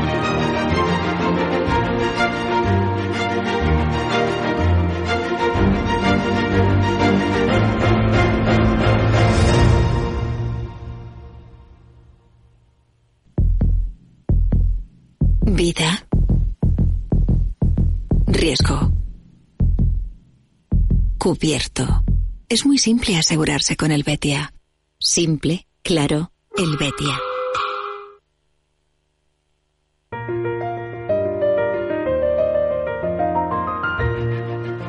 Vida. 15.51 16.07
Riesgo. 18.26 18.92
Cubierto. 21.18 22.05
Es 22.49 22.66
muy 22.66 22.78
simple 22.78 23.16
asegurarse 23.16 23.76
con 23.76 23.90
el 23.90 24.03
Betia. 24.03 24.53
Simple, 24.99 25.66
claro, 25.82 26.32
el 26.57 26.76
Betia. 26.76 27.18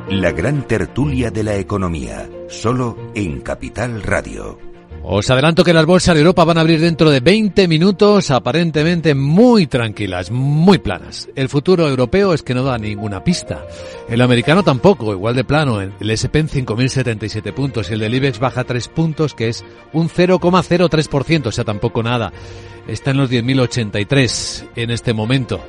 La 0.09 0.31
gran 0.31 0.67
tertulia 0.67 1.31
de 1.31 1.43
la 1.43 1.55
economía, 1.55 2.29
solo 2.49 3.11
en 3.15 3.39
Capital 3.41 4.03
Radio. 4.03 4.68
Os 5.11 5.27
adelanto 5.31 5.63
que 5.63 5.73
las 5.73 5.87
bolsas 5.87 6.13
de 6.13 6.21
Europa 6.21 6.43
van 6.43 6.59
a 6.59 6.61
abrir 6.61 6.79
dentro 6.79 7.09
de 7.09 7.19
20 7.19 7.67
minutos, 7.67 8.29
aparentemente 8.29 9.15
muy 9.15 9.65
tranquilas, 9.65 10.29
muy 10.29 10.77
planas. 10.77 11.27
El 11.35 11.49
futuro 11.49 11.89
europeo 11.89 12.31
es 12.31 12.43
que 12.43 12.53
no 12.53 12.61
da 12.61 12.77
ninguna 12.77 13.23
pista. 13.23 13.65
El 14.07 14.21
americano 14.21 14.61
tampoco, 14.61 15.11
igual 15.11 15.35
de 15.35 15.43
plano. 15.43 15.81
El 15.81 16.11
SP 16.13 16.37
en 16.37 16.47
5.077 16.47 17.51
puntos 17.55 17.89
y 17.89 17.93
el 17.93 18.01
del 18.01 18.13
IBEX 18.13 18.37
baja 18.37 18.65
3 18.65 18.87
puntos, 18.89 19.33
que 19.33 19.47
es 19.49 19.65
un 19.93 20.09
0,03%, 20.09 21.47
o 21.47 21.51
sea, 21.51 21.63
tampoco 21.63 22.03
nada. 22.03 22.31
Está 22.87 23.09
en 23.09 23.17
los 23.17 23.31
10.083 23.31 24.67
en 24.75 24.91
este 24.91 25.15
momento. 25.15 25.59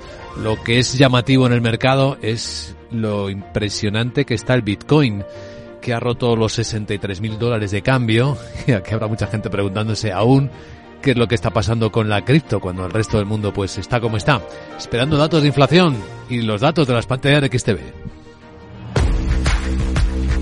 Lo 0.43 0.63
que 0.63 0.79
es 0.79 0.99
llamativo 0.99 1.47
en 1.47 1.55
el 1.55 1.63
mercado 1.63 2.19
es 2.21 2.77
lo 2.91 3.31
impresionante 3.31 4.27
que 4.27 4.35
está 4.35 4.53
el 4.53 4.61
Bitcoin 4.61 5.25
que 5.81 5.93
ha 5.95 6.01
roto 6.01 6.37
los 6.37 6.53
63 6.53 7.21
mil 7.21 7.39
dólares 7.39 7.71
de 7.71 7.83
cambio, 7.83 8.37
y 8.67 8.73
aquí 8.73 8.95
habrá 8.95 9.07
mucha 9.07 9.27
gente 9.27 9.51
preguntándose 9.51 10.13
aún 10.13 10.51
qué 11.03 11.13
es 11.13 11.17
lo 11.17 11.27
que 11.27 11.35
está 11.35 11.51
pasando 11.51 11.91
con 11.91 12.09
la 12.09 12.25
cripto 12.25 12.61
cuando 12.61 12.85
el 12.85 12.93
resto 12.93 13.17
del 13.17 13.27
mundo 13.27 13.53
pues 13.53 13.79
está 13.79 14.01
como 14.01 14.17
está, 14.17 14.43
esperando 14.79 15.17
datos 15.17 15.43
de 15.43 15.49
inflación 15.49 15.97
y 16.29 16.43
los 16.43 16.61
datos 16.61 16.87
de 16.87 16.95
las 16.95 17.07
pantallas 17.07 17.43
de 17.43 17.59
XTV. 17.59 18.20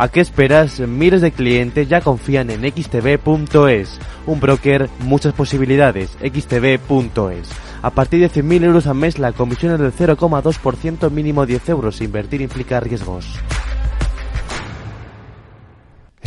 ¿A 0.00 0.06
qué 0.06 0.20
esperas? 0.20 0.78
Miles 0.78 1.22
de 1.22 1.32
clientes 1.32 1.88
ya 1.88 2.00
confían 2.00 2.50
en 2.50 2.62
xtb.es. 2.62 3.98
Un 4.26 4.38
broker, 4.38 4.88
muchas 5.00 5.34
posibilidades. 5.34 6.16
xtb.es. 6.22 7.48
A 7.82 7.90
partir 7.90 8.20
de 8.20 8.30
100.000 8.30 8.62
euros 8.62 8.86
al 8.86 8.94
mes 8.94 9.18
la 9.18 9.32
comisión 9.32 9.72
es 9.72 9.80
del 9.80 9.92
0,2% 9.92 11.10
mínimo 11.10 11.46
10 11.46 11.68
euros. 11.70 12.00
Invertir 12.00 12.42
implica 12.42 12.78
riesgos. 12.78 13.26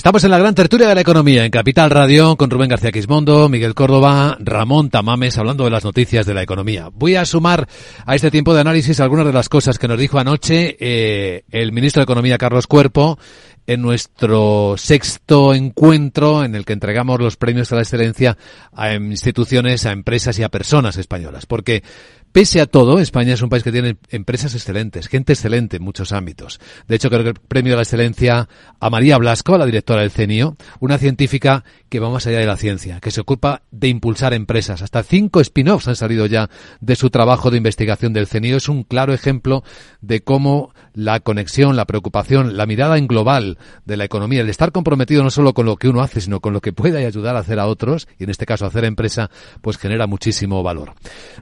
Estamos 0.02 0.24
en 0.24 0.32
la 0.32 0.40
gran 0.40 0.56
tertulia 0.56 0.88
de 0.88 0.96
la 0.96 1.02
economía 1.02 1.46
en 1.46 1.52
Capital 1.52 1.92
Radio 1.92 2.36
con 2.36 2.50
Rubén 2.50 2.70
García 2.70 2.92
Quismondo, 2.92 3.48
Miguel 3.50 3.76
Córdoba, 3.76 4.36
Ramón 4.40 4.90
Tamames 4.90 5.38
hablando 5.38 5.64
de 5.64 5.70
las 5.70 5.84
noticias 5.84 6.26
de 6.26 6.34
la 6.34 6.42
economía. 6.42 6.90
Voy 6.92 7.18
a 7.18 7.24
sumar 7.24 7.68
a 8.04 8.16
este 8.16 8.32
tiempo 8.32 8.56
de 8.56 8.62
análisis 8.62 9.00
algunas 9.00 9.28
de 9.28 9.34
las 9.34 9.48
cosas 9.48 9.78
que 9.78 9.88
nos 9.88 10.00
dijo 10.00 10.18
anoche 10.18 10.76
eh, 10.80 11.44
el 11.52 11.72
ministro 11.72 12.00
de 12.00 12.06
Economía 12.06 12.40
Carlos 12.40 12.66
Cuerpo 12.66 13.20
en 13.68 13.84
nuestro 13.84 14.74
sexto 14.76 15.54
encuentro 15.54 16.44
en 16.44 16.56
el 16.56 16.66
que 16.66 16.74
entregamos 16.74 17.20
los 17.20 17.38
premios 17.38 17.72
a 17.72 17.76
la 17.76 17.84
excelencia 17.84 18.40
a 18.74 18.96
instituciones, 18.96 19.86
a 19.86 19.92
empresas 19.92 20.40
y 20.40 20.44
a 20.44 20.50
personas 20.50 20.98
españolas. 20.98 21.46
Porque 21.46 21.84
Pese 22.32 22.62
a 22.62 22.66
todo, 22.66 23.00
España 23.00 23.34
es 23.34 23.42
un 23.42 23.50
país 23.50 23.62
que 23.62 23.74
tiene 23.74 23.98
empresas 24.10 24.56
excelentes, 24.56 25.08
gente 25.10 25.34
excelente 25.34 25.78
en 25.78 25.84
muchos 25.84 26.14
ámbitos. 26.14 26.62
De 26.88 26.96
hecho, 26.96 27.10
creo 27.10 27.24
que 27.24 27.30
el 27.30 27.36
premio 27.36 27.74
de 27.74 27.78
la 27.78 27.84
excelencia 27.84 28.48
a 28.80 28.90
María 28.90 29.18
Blasco, 29.18 29.58
la 29.58 29.66
directora 29.66 30.02
del 30.02 30.12
CENIO, 30.12 30.56
una 30.80 30.98
científica 30.98 31.66
que 31.90 32.00
va 32.00 32.10
más 32.10 32.26
allá 32.28 32.40
de 32.40 32.46
la 32.46 32.56
ciencia, 32.56 33.02
que 33.02 33.12
se 33.12 33.20
ocupa 33.20 33.64
de 33.72 33.90
impulsar 33.90 34.34
empresas. 34.34 34.82
Hasta 34.82 35.04
cinco 35.04 35.42
spin-offs 35.42 35.90
han 35.90 35.98
salido 35.98 36.26
ya 36.26 36.50
de 36.80 36.96
su 36.96 37.10
trabajo 37.10 37.52
de 37.52 37.58
investigación 37.58 38.14
del 38.14 38.28
CENIO. 38.28 38.56
Es 38.56 38.70
un 38.70 38.84
claro 38.84 39.14
ejemplo 39.14 39.66
de 40.00 40.24
cómo 40.24 40.74
la 40.94 41.20
conexión, 41.20 41.76
la 41.76 41.86
preocupación, 41.86 42.56
la 42.56 42.66
mirada 42.66 42.98
en 42.98 43.08
global 43.08 43.58
de 43.86 43.98
la 43.98 44.06
economía, 44.06 44.40
el 44.40 44.50
estar 44.50 44.72
comprometido 44.72 45.22
no 45.22 45.32
solo 45.32 45.54
con 45.54 45.66
lo 45.66 45.76
que 45.76 45.90
uno 45.90 46.02
hace, 46.02 46.22
sino 46.22 46.40
con 46.40 46.54
lo 46.54 46.62
que 46.62 46.72
pueda 46.72 47.00
ayudar 47.00 47.36
a 47.36 47.40
hacer 47.40 47.60
a 47.60 47.68
otros, 47.68 48.08
y 48.18 48.24
en 48.24 48.30
este 48.30 48.46
caso 48.46 48.66
hacer 48.66 48.86
empresa, 48.86 49.30
pues 49.62 49.78
genera 49.78 50.08
muchísimo 50.08 50.64
valor. 50.64 50.94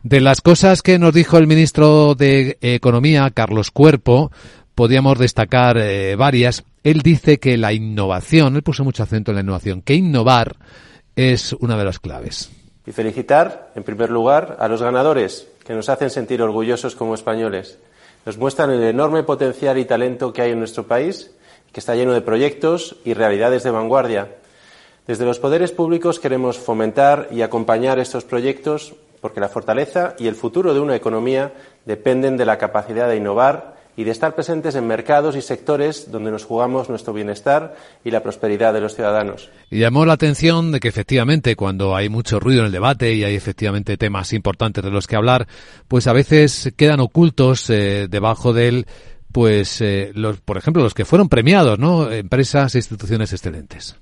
De 0.02 0.20
las 0.20 0.42
cosas 0.42 0.79
que 0.82 1.00
nos 1.00 1.14
dijo 1.14 1.38
el 1.38 1.48
ministro 1.48 2.16
de 2.16 2.58
Economía, 2.62 3.30
Carlos 3.34 3.72
Cuerpo, 3.72 4.32
podíamos 4.76 5.18
destacar 5.18 5.78
eh, 5.78 6.16
varias. 6.16 6.64
Él 6.84 7.02
dice 7.02 7.40
que 7.40 7.58
la 7.58 7.74
innovación, 7.74 8.56
él 8.56 8.64
puso 8.64 8.84
mucho 8.84 9.04
acento 9.04 9.32
en 9.32 9.36
la 9.36 9.42
innovación, 9.42 9.82
que 9.82 9.96
innovar 9.96 10.58
es 11.16 11.54
una 11.54 11.78
de 11.78 11.84
las 11.84 12.00
claves. 12.00 12.50
Y 12.86 12.92
felicitar, 12.92 13.72
en 13.76 13.84
primer 13.84 14.10
lugar, 14.10 14.58
a 14.60 14.68
los 14.68 14.82
ganadores, 14.82 15.48
que 15.66 15.74
nos 15.74 15.90
hacen 15.90 16.10
sentir 16.10 16.42
orgullosos 16.42 16.96
como 16.96 17.14
españoles. 17.14 17.78
Nos 18.26 18.38
muestran 18.38 18.72
el 18.72 18.84
enorme 18.84 19.24
potencial 19.24 19.78
y 19.78 19.86
talento 19.86 20.34
que 20.34 20.42
hay 20.42 20.52
en 20.52 20.60
nuestro 20.60 20.88
país, 20.88 21.32
que 21.72 21.80
está 21.80 21.96
lleno 21.96 22.14
de 22.14 22.22
proyectos 22.22 22.96
y 23.06 23.14
realidades 23.14 23.64
de 23.64 23.72
vanguardia. 23.72 24.30
Desde 25.08 25.26
los 25.26 25.40
poderes 25.40 25.72
públicos 25.72 26.20
queremos 26.20 26.58
fomentar 26.58 27.28
y 27.32 27.42
acompañar 27.42 28.00
estos 28.00 28.24
proyectos 28.24 28.94
porque 29.22 29.40
la 29.40 29.50
fortaleza 29.50 30.16
y 30.18 30.28
el 30.28 30.36
futuro 30.36 30.74
de 30.74 30.80
una 30.80 30.96
economía 30.96 31.54
dependen 31.86 32.38
de 32.38 32.46
la 32.46 32.58
capacidad 32.58 33.08
de 33.08 33.18
innovar 33.18 33.80
y 34.00 34.06
de 34.06 34.12
estar 34.12 34.34
presentes 34.34 34.76
en 34.76 34.88
mercados 34.88 35.36
y 35.36 35.42
sectores 35.42 36.10
donde 36.10 36.32
nos 36.32 36.46
jugamos 36.46 36.88
nuestro 36.88 37.12
bienestar 37.12 37.76
y 38.06 38.12
la 38.12 38.24
prosperidad 38.24 38.74
de 38.74 38.80
los 38.80 38.96
ciudadanos. 38.96 39.50
Y 39.70 39.80
llamó 39.80 40.06
la 40.06 40.14
atención 40.14 40.72
de 40.72 40.80
que 40.80 40.88
efectivamente 40.88 41.58
cuando 41.58 41.96
hay 41.98 42.08
mucho 42.08 42.40
ruido 42.40 42.62
en 42.62 42.68
el 42.68 42.72
debate 42.72 43.14
y 43.14 43.26
hay 43.26 43.36
efectivamente 43.36 43.98
temas 43.98 44.32
importantes 44.32 44.86
de 44.86 44.90
los 44.90 45.06
que 45.06 45.18
hablar, 45.18 45.50
pues 45.90 46.08
a 46.08 46.14
veces 46.14 46.72
quedan 46.78 47.02
ocultos 47.02 47.70
eh, 47.70 48.08
debajo 48.10 48.54
de 48.54 48.68
él 48.70 48.86
pues 49.34 49.82
eh, 49.82 50.12
los, 50.16 50.40
por 50.40 50.58
ejemplo 50.58 50.82
los 50.82 50.94
que 50.94 51.04
fueron 51.04 51.28
premiados, 51.28 51.78
¿no? 51.78 52.10
Empresas 52.10 52.76
e 52.76 52.78
instituciones 52.78 53.34
excelentes. 53.34 53.98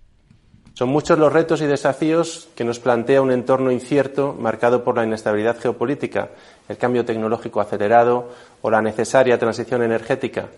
Son 0.78 0.90
muchos 0.90 1.18
los 1.18 1.34
retos 1.34 1.60
y 1.62 1.66
desafíos 1.66 2.50
que 2.56 2.64
nos 2.64 2.78
plantea 2.78 3.24
un 3.24 3.32
entorno 3.32 3.72
incierto 3.72 4.38
marcado 4.40 4.84
por 4.84 4.96
la 4.96 5.06
inestabilidad 5.06 5.60
geopolítica, 5.60 6.30
el 6.70 6.78
cambio 6.78 7.04
tecnológico 7.04 7.60
acelerado 7.60 8.30
o 8.62 8.70
la 8.70 8.84
necesaria 8.84 9.40
transición 9.40 9.82
energética. 9.82 10.50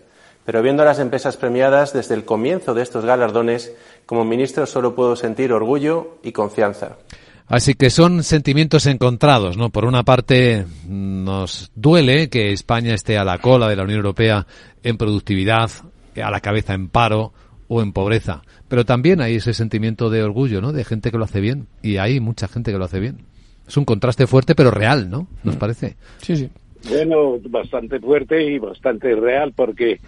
Pero 0.44 0.60
viendo 0.60 0.82
a 0.82 0.84
las 0.84 0.98
empresas 0.98 1.38
premiadas 1.38 1.94
desde 1.94 2.16
el 2.16 2.26
comienzo 2.26 2.74
de 2.74 2.82
estos 2.82 3.06
galardones, 3.06 3.72
como 4.04 4.26
ministro 4.26 4.66
solo 4.66 4.94
puedo 4.94 5.16
sentir 5.16 5.54
orgullo 5.54 6.18
y 6.22 6.32
confianza. 6.32 6.98
Así 7.46 7.72
que 7.72 7.88
son 7.88 8.22
sentimientos 8.22 8.84
encontrados, 8.84 9.56
¿no? 9.56 9.70
Por 9.70 9.86
una 9.86 10.02
parte, 10.02 10.66
nos 10.86 11.70
duele 11.74 12.28
que 12.28 12.52
España 12.52 12.92
esté 12.92 13.16
a 13.16 13.24
la 13.24 13.38
cola 13.38 13.70
de 13.70 13.76
la 13.76 13.84
Unión 13.84 14.00
Europea 14.00 14.46
en 14.82 14.98
productividad, 14.98 15.70
a 16.22 16.30
la 16.30 16.40
cabeza 16.40 16.74
en 16.74 16.90
paro 16.90 17.32
o 17.72 17.82
en 17.82 17.92
pobreza. 17.92 18.42
Pero 18.68 18.84
también 18.84 19.20
hay 19.20 19.36
ese 19.36 19.54
sentimiento 19.54 20.10
de 20.10 20.24
orgullo, 20.24 20.60
¿no? 20.60 20.72
De 20.72 20.82
gente 20.82 21.12
que 21.12 21.18
lo 21.18 21.24
hace 21.24 21.40
bien. 21.40 21.68
Y 21.82 21.98
hay 21.98 22.18
mucha 22.18 22.48
gente 22.48 22.72
que 22.72 22.78
lo 22.78 22.84
hace 22.84 22.98
bien. 22.98 23.18
Es 23.66 23.76
un 23.76 23.84
contraste 23.84 24.26
fuerte, 24.26 24.56
pero 24.56 24.72
real, 24.72 25.08
¿no? 25.08 25.28
¿Nos 25.44 25.54
parece? 25.54 25.94
Sí, 26.18 26.34
sí. 26.34 26.50
Bueno, 26.88 27.38
bastante 27.48 28.00
fuerte 28.00 28.42
y 28.42 28.58
bastante 28.58 29.14
real, 29.14 29.52
porque 29.54 30.00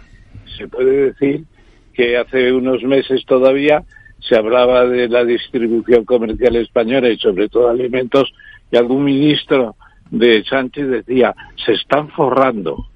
se 0.57 0.67
puede 0.67 1.13
decir 1.13 1.45
que 1.93 2.17
hace 2.17 2.51
unos 2.51 2.83
meses 2.83 3.23
todavía 3.25 3.81
se 4.19 4.35
hablaba 4.35 4.85
de 4.85 5.07
la 5.07 5.23
distribución 5.23 6.03
comercial 6.03 6.57
española 6.57 7.09
y 7.09 7.17
sobre 7.17 7.47
todo 7.47 7.69
alimentos, 7.69 8.33
y 8.73 8.75
algún 8.75 9.05
ministro 9.05 9.77
de 10.11 10.43
Sánchez 10.43 10.89
decía, 10.89 11.33
se 11.65 11.71
están 11.73 12.09
forrando. 12.09 12.87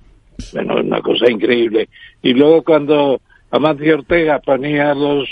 Bueno, 0.51 0.76
una 0.82 1.01
cosa 1.01 1.32
increíble. 1.32 1.88
Y 2.22 2.34
luego 2.34 2.63
cuando 2.63 3.22
Amancio 3.52 3.95
Ortega 3.95 4.39
ponía 4.39 4.93
los 4.93 5.28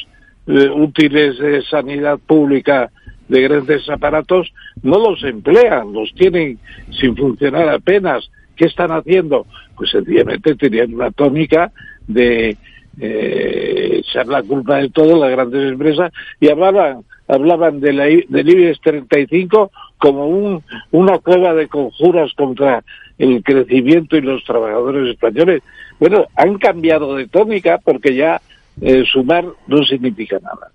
eh, 0.48 0.70
útiles 0.70 1.38
de 1.40 1.62
sanidad 1.64 2.20
pública 2.20 2.92
de 3.28 3.42
grandes 3.42 3.90
aparatos, 3.90 4.54
no 4.84 5.00
los 5.00 5.24
emplean, 5.24 5.92
los 5.94 6.14
tienen 6.14 6.60
sin 7.00 7.16
funcionar 7.16 7.68
apenas. 7.70 8.30
¿Qué 8.56 8.66
están 8.66 8.92
haciendo? 8.92 9.46
Pues 9.76 9.90
sencillamente 9.90 10.56
tenían 10.56 10.94
una 10.94 11.12
tónica 11.12 11.72
de 12.08 12.56
eh, 13.00 14.00
echar 14.00 14.28
la 14.28 14.44
culpa 14.44 14.78
de 14.78 14.90
todo 14.90 15.20
las 15.20 15.32
grandes 15.32 15.72
empresas 15.72 16.14
y 16.40 16.50
hablaban 16.50 17.04
hablaban 17.28 17.80
de 17.80 17.94
la, 17.94 18.06
del 18.06 18.50
IBEX 18.50 18.80
35 18.82 19.72
como 19.98 20.28
un, 20.28 20.64
una 20.92 21.20
cueva 21.20 21.54
de 21.54 21.68
conjuras 21.68 22.32
contra 22.34 22.84
el 23.18 23.44
crecimiento 23.44 24.18
y 24.18 24.22
los 24.22 24.44
trabajadores 24.44 25.10
españoles. 25.10 25.64
Bueno, 26.00 26.26
han 26.36 26.58
cambiado 26.58 27.16
de 27.16 27.28
tónica 27.28 27.80
porque 27.84 28.16
ya 28.16 28.42
eh, 28.82 29.04
sumar 29.12 29.46
no 29.68 29.84
significa 29.84 30.40
nada. 30.40 30.72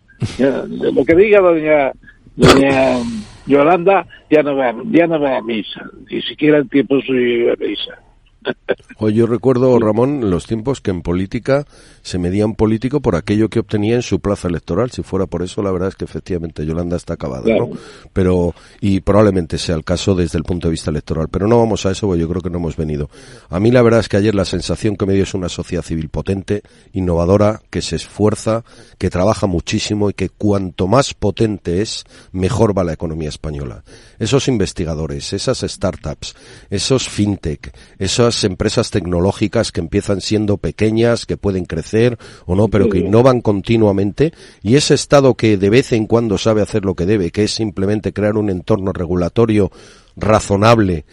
lo 0.93 1.05
que 1.05 1.15
diga 1.15 1.41
doña 1.41 1.93
doña 2.37 2.99
Yolanda 3.47 4.07
ya 4.31 4.43
no 4.43 4.57
va 4.57 4.75
ya 4.91 5.07
no 5.07 5.21
va 5.21 5.39
a 5.39 5.43
misa, 5.43 5.83
ni 6.11 6.21
siquiera 6.23 6.59
en 6.59 6.69
tiempo 6.69 7.01
suyo 7.01 7.53
a 7.53 7.57
misa. 7.57 7.99
Hoy 8.97 9.15
yo 9.15 9.27
recuerdo, 9.27 9.79
Ramón, 9.79 10.31
los 10.31 10.47
tiempos 10.47 10.81
que 10.81 10.91
en 10.91 11.03
política 11.03 11.67
se 12.03 12.19
medía 12.19 12.47
un 12.47 12.55
político 12.55 13.01
por 13.01 13.17
aquello 13.17 13.49
que 13.49 13.61
obtenía 13.61 13.95
en 13.95 14.03
su 14.03 14.21
plaza 14.21 14.49
electoral. 14.49 14.91
Si 14.91 15.03
fuera 15.03 15.27
por 15.27 15.43
eso, 15.43 15.63
la 15.63 15.71
verdad 15.71 15.89
es 15.89 15.97
que 15.97 16.05
efectivamente 16.05 16.67
Yolanda 16.67 16.97
está 16.97 17.15
acabada, 17.15 17.45
¿no? 17.55 17.71
Pero, 18.13 18.55
y 18.81 19.01
probablemente 19.01 19.59
sea 19.59 19.75
el 19.75 19.85
caso 19.85 20.15
desde 20.15 20.39
el 20.39 20.45
punto 20.45 20.69
de 20.69 20.73
vista 20.73 20.91
electoral. 20.91 21.29
Pero 21.31 21.47
no 21.47 21.59
vamos 21.59 21.87
a 21.87 21.91
eso, 21.91 22.07
porque 22.07 22.21
yo 22.21 22.29
creo 22.29 22.43
que 22.43 22.51
no 22.51 22.59
hemos 22.59 22.77
venido. 22.77 23.11
A 23.49 23.59
mí 23.59 23.71
la 23.71 23.83
verdad 23.83 24.01
es 24.01 24.09
que 24.09 24.19
ayer 24.19 24.35
la 24.35 24.45
sensación 24.45 24.97
que 24.97 25.07
me 25.07 25.15
dio 25.15 25.23
es 25.23 25.35
una 25.35 25.49
sociedad 25.49 25.83
civil 25.83 26.09
potente, 26.09 26.63
innovadora, 26.93 27.63
que 27.71 27.83
se 27.83 27.97
esfuerza, 27.97 28.65
que 28.99 29.11
trabaja 29.11 29.47
muchísimo 29.47 30.11
y 30.11 30.15
que 30.15 30.29
cuanto 30.29 30.89
más 30.89 31.15
potente 31.15 31.81
es, 31.81 32.05
mejor 32.33 32.77
va 32.77 32.85
la 32.85 32.93
economía 32.93 33.29
española. 33.29 33.83
Esos 34.19 34.49
investigadores, 34.49 35.33
esas 35.33 35.61
startups, 35.61 36.35
esos 36.69 37.09
fintech, 37.09 37.75
esas 38.31 38.45
empresas 38.45 38.91
tecnológicas 38.91 39.73
que 39.73 39.81
empiezan 39.81 40.21
siendo 40.21 40.57
pequeñas, 40.57 41.27
que 41.27 41.37
pueden 41.37 41.65
crecer, 41.65 42.19
o 42.47 42.55
no, 42.55 42.69
pero 42.69 42.89
que 42.89 42.99
innovan 42.99 43.41
continuamente 43.41 44.33
y 44.63 44.77
ese 44.77 44.95
Estado 44.95 45.35
que 45.35 45.57
de 45.57 45.71
vez 45.71 45.93
en 45.93 46.07
cuando 46.07 46.39
sabe 46.39 46.63
hacer 46.63 46.85
lo 46.85 46.95
que 46.95 47.07
debe, 47.07 47.31
que 47.31 47.45
es 47.45 47.53
simplemente 47.53 48.13
crear 48.13 48.37
un 48.37 48.51
entorno 48.51 48.93
regulatorio 48.93 49.71
razonable, 50.17 51.05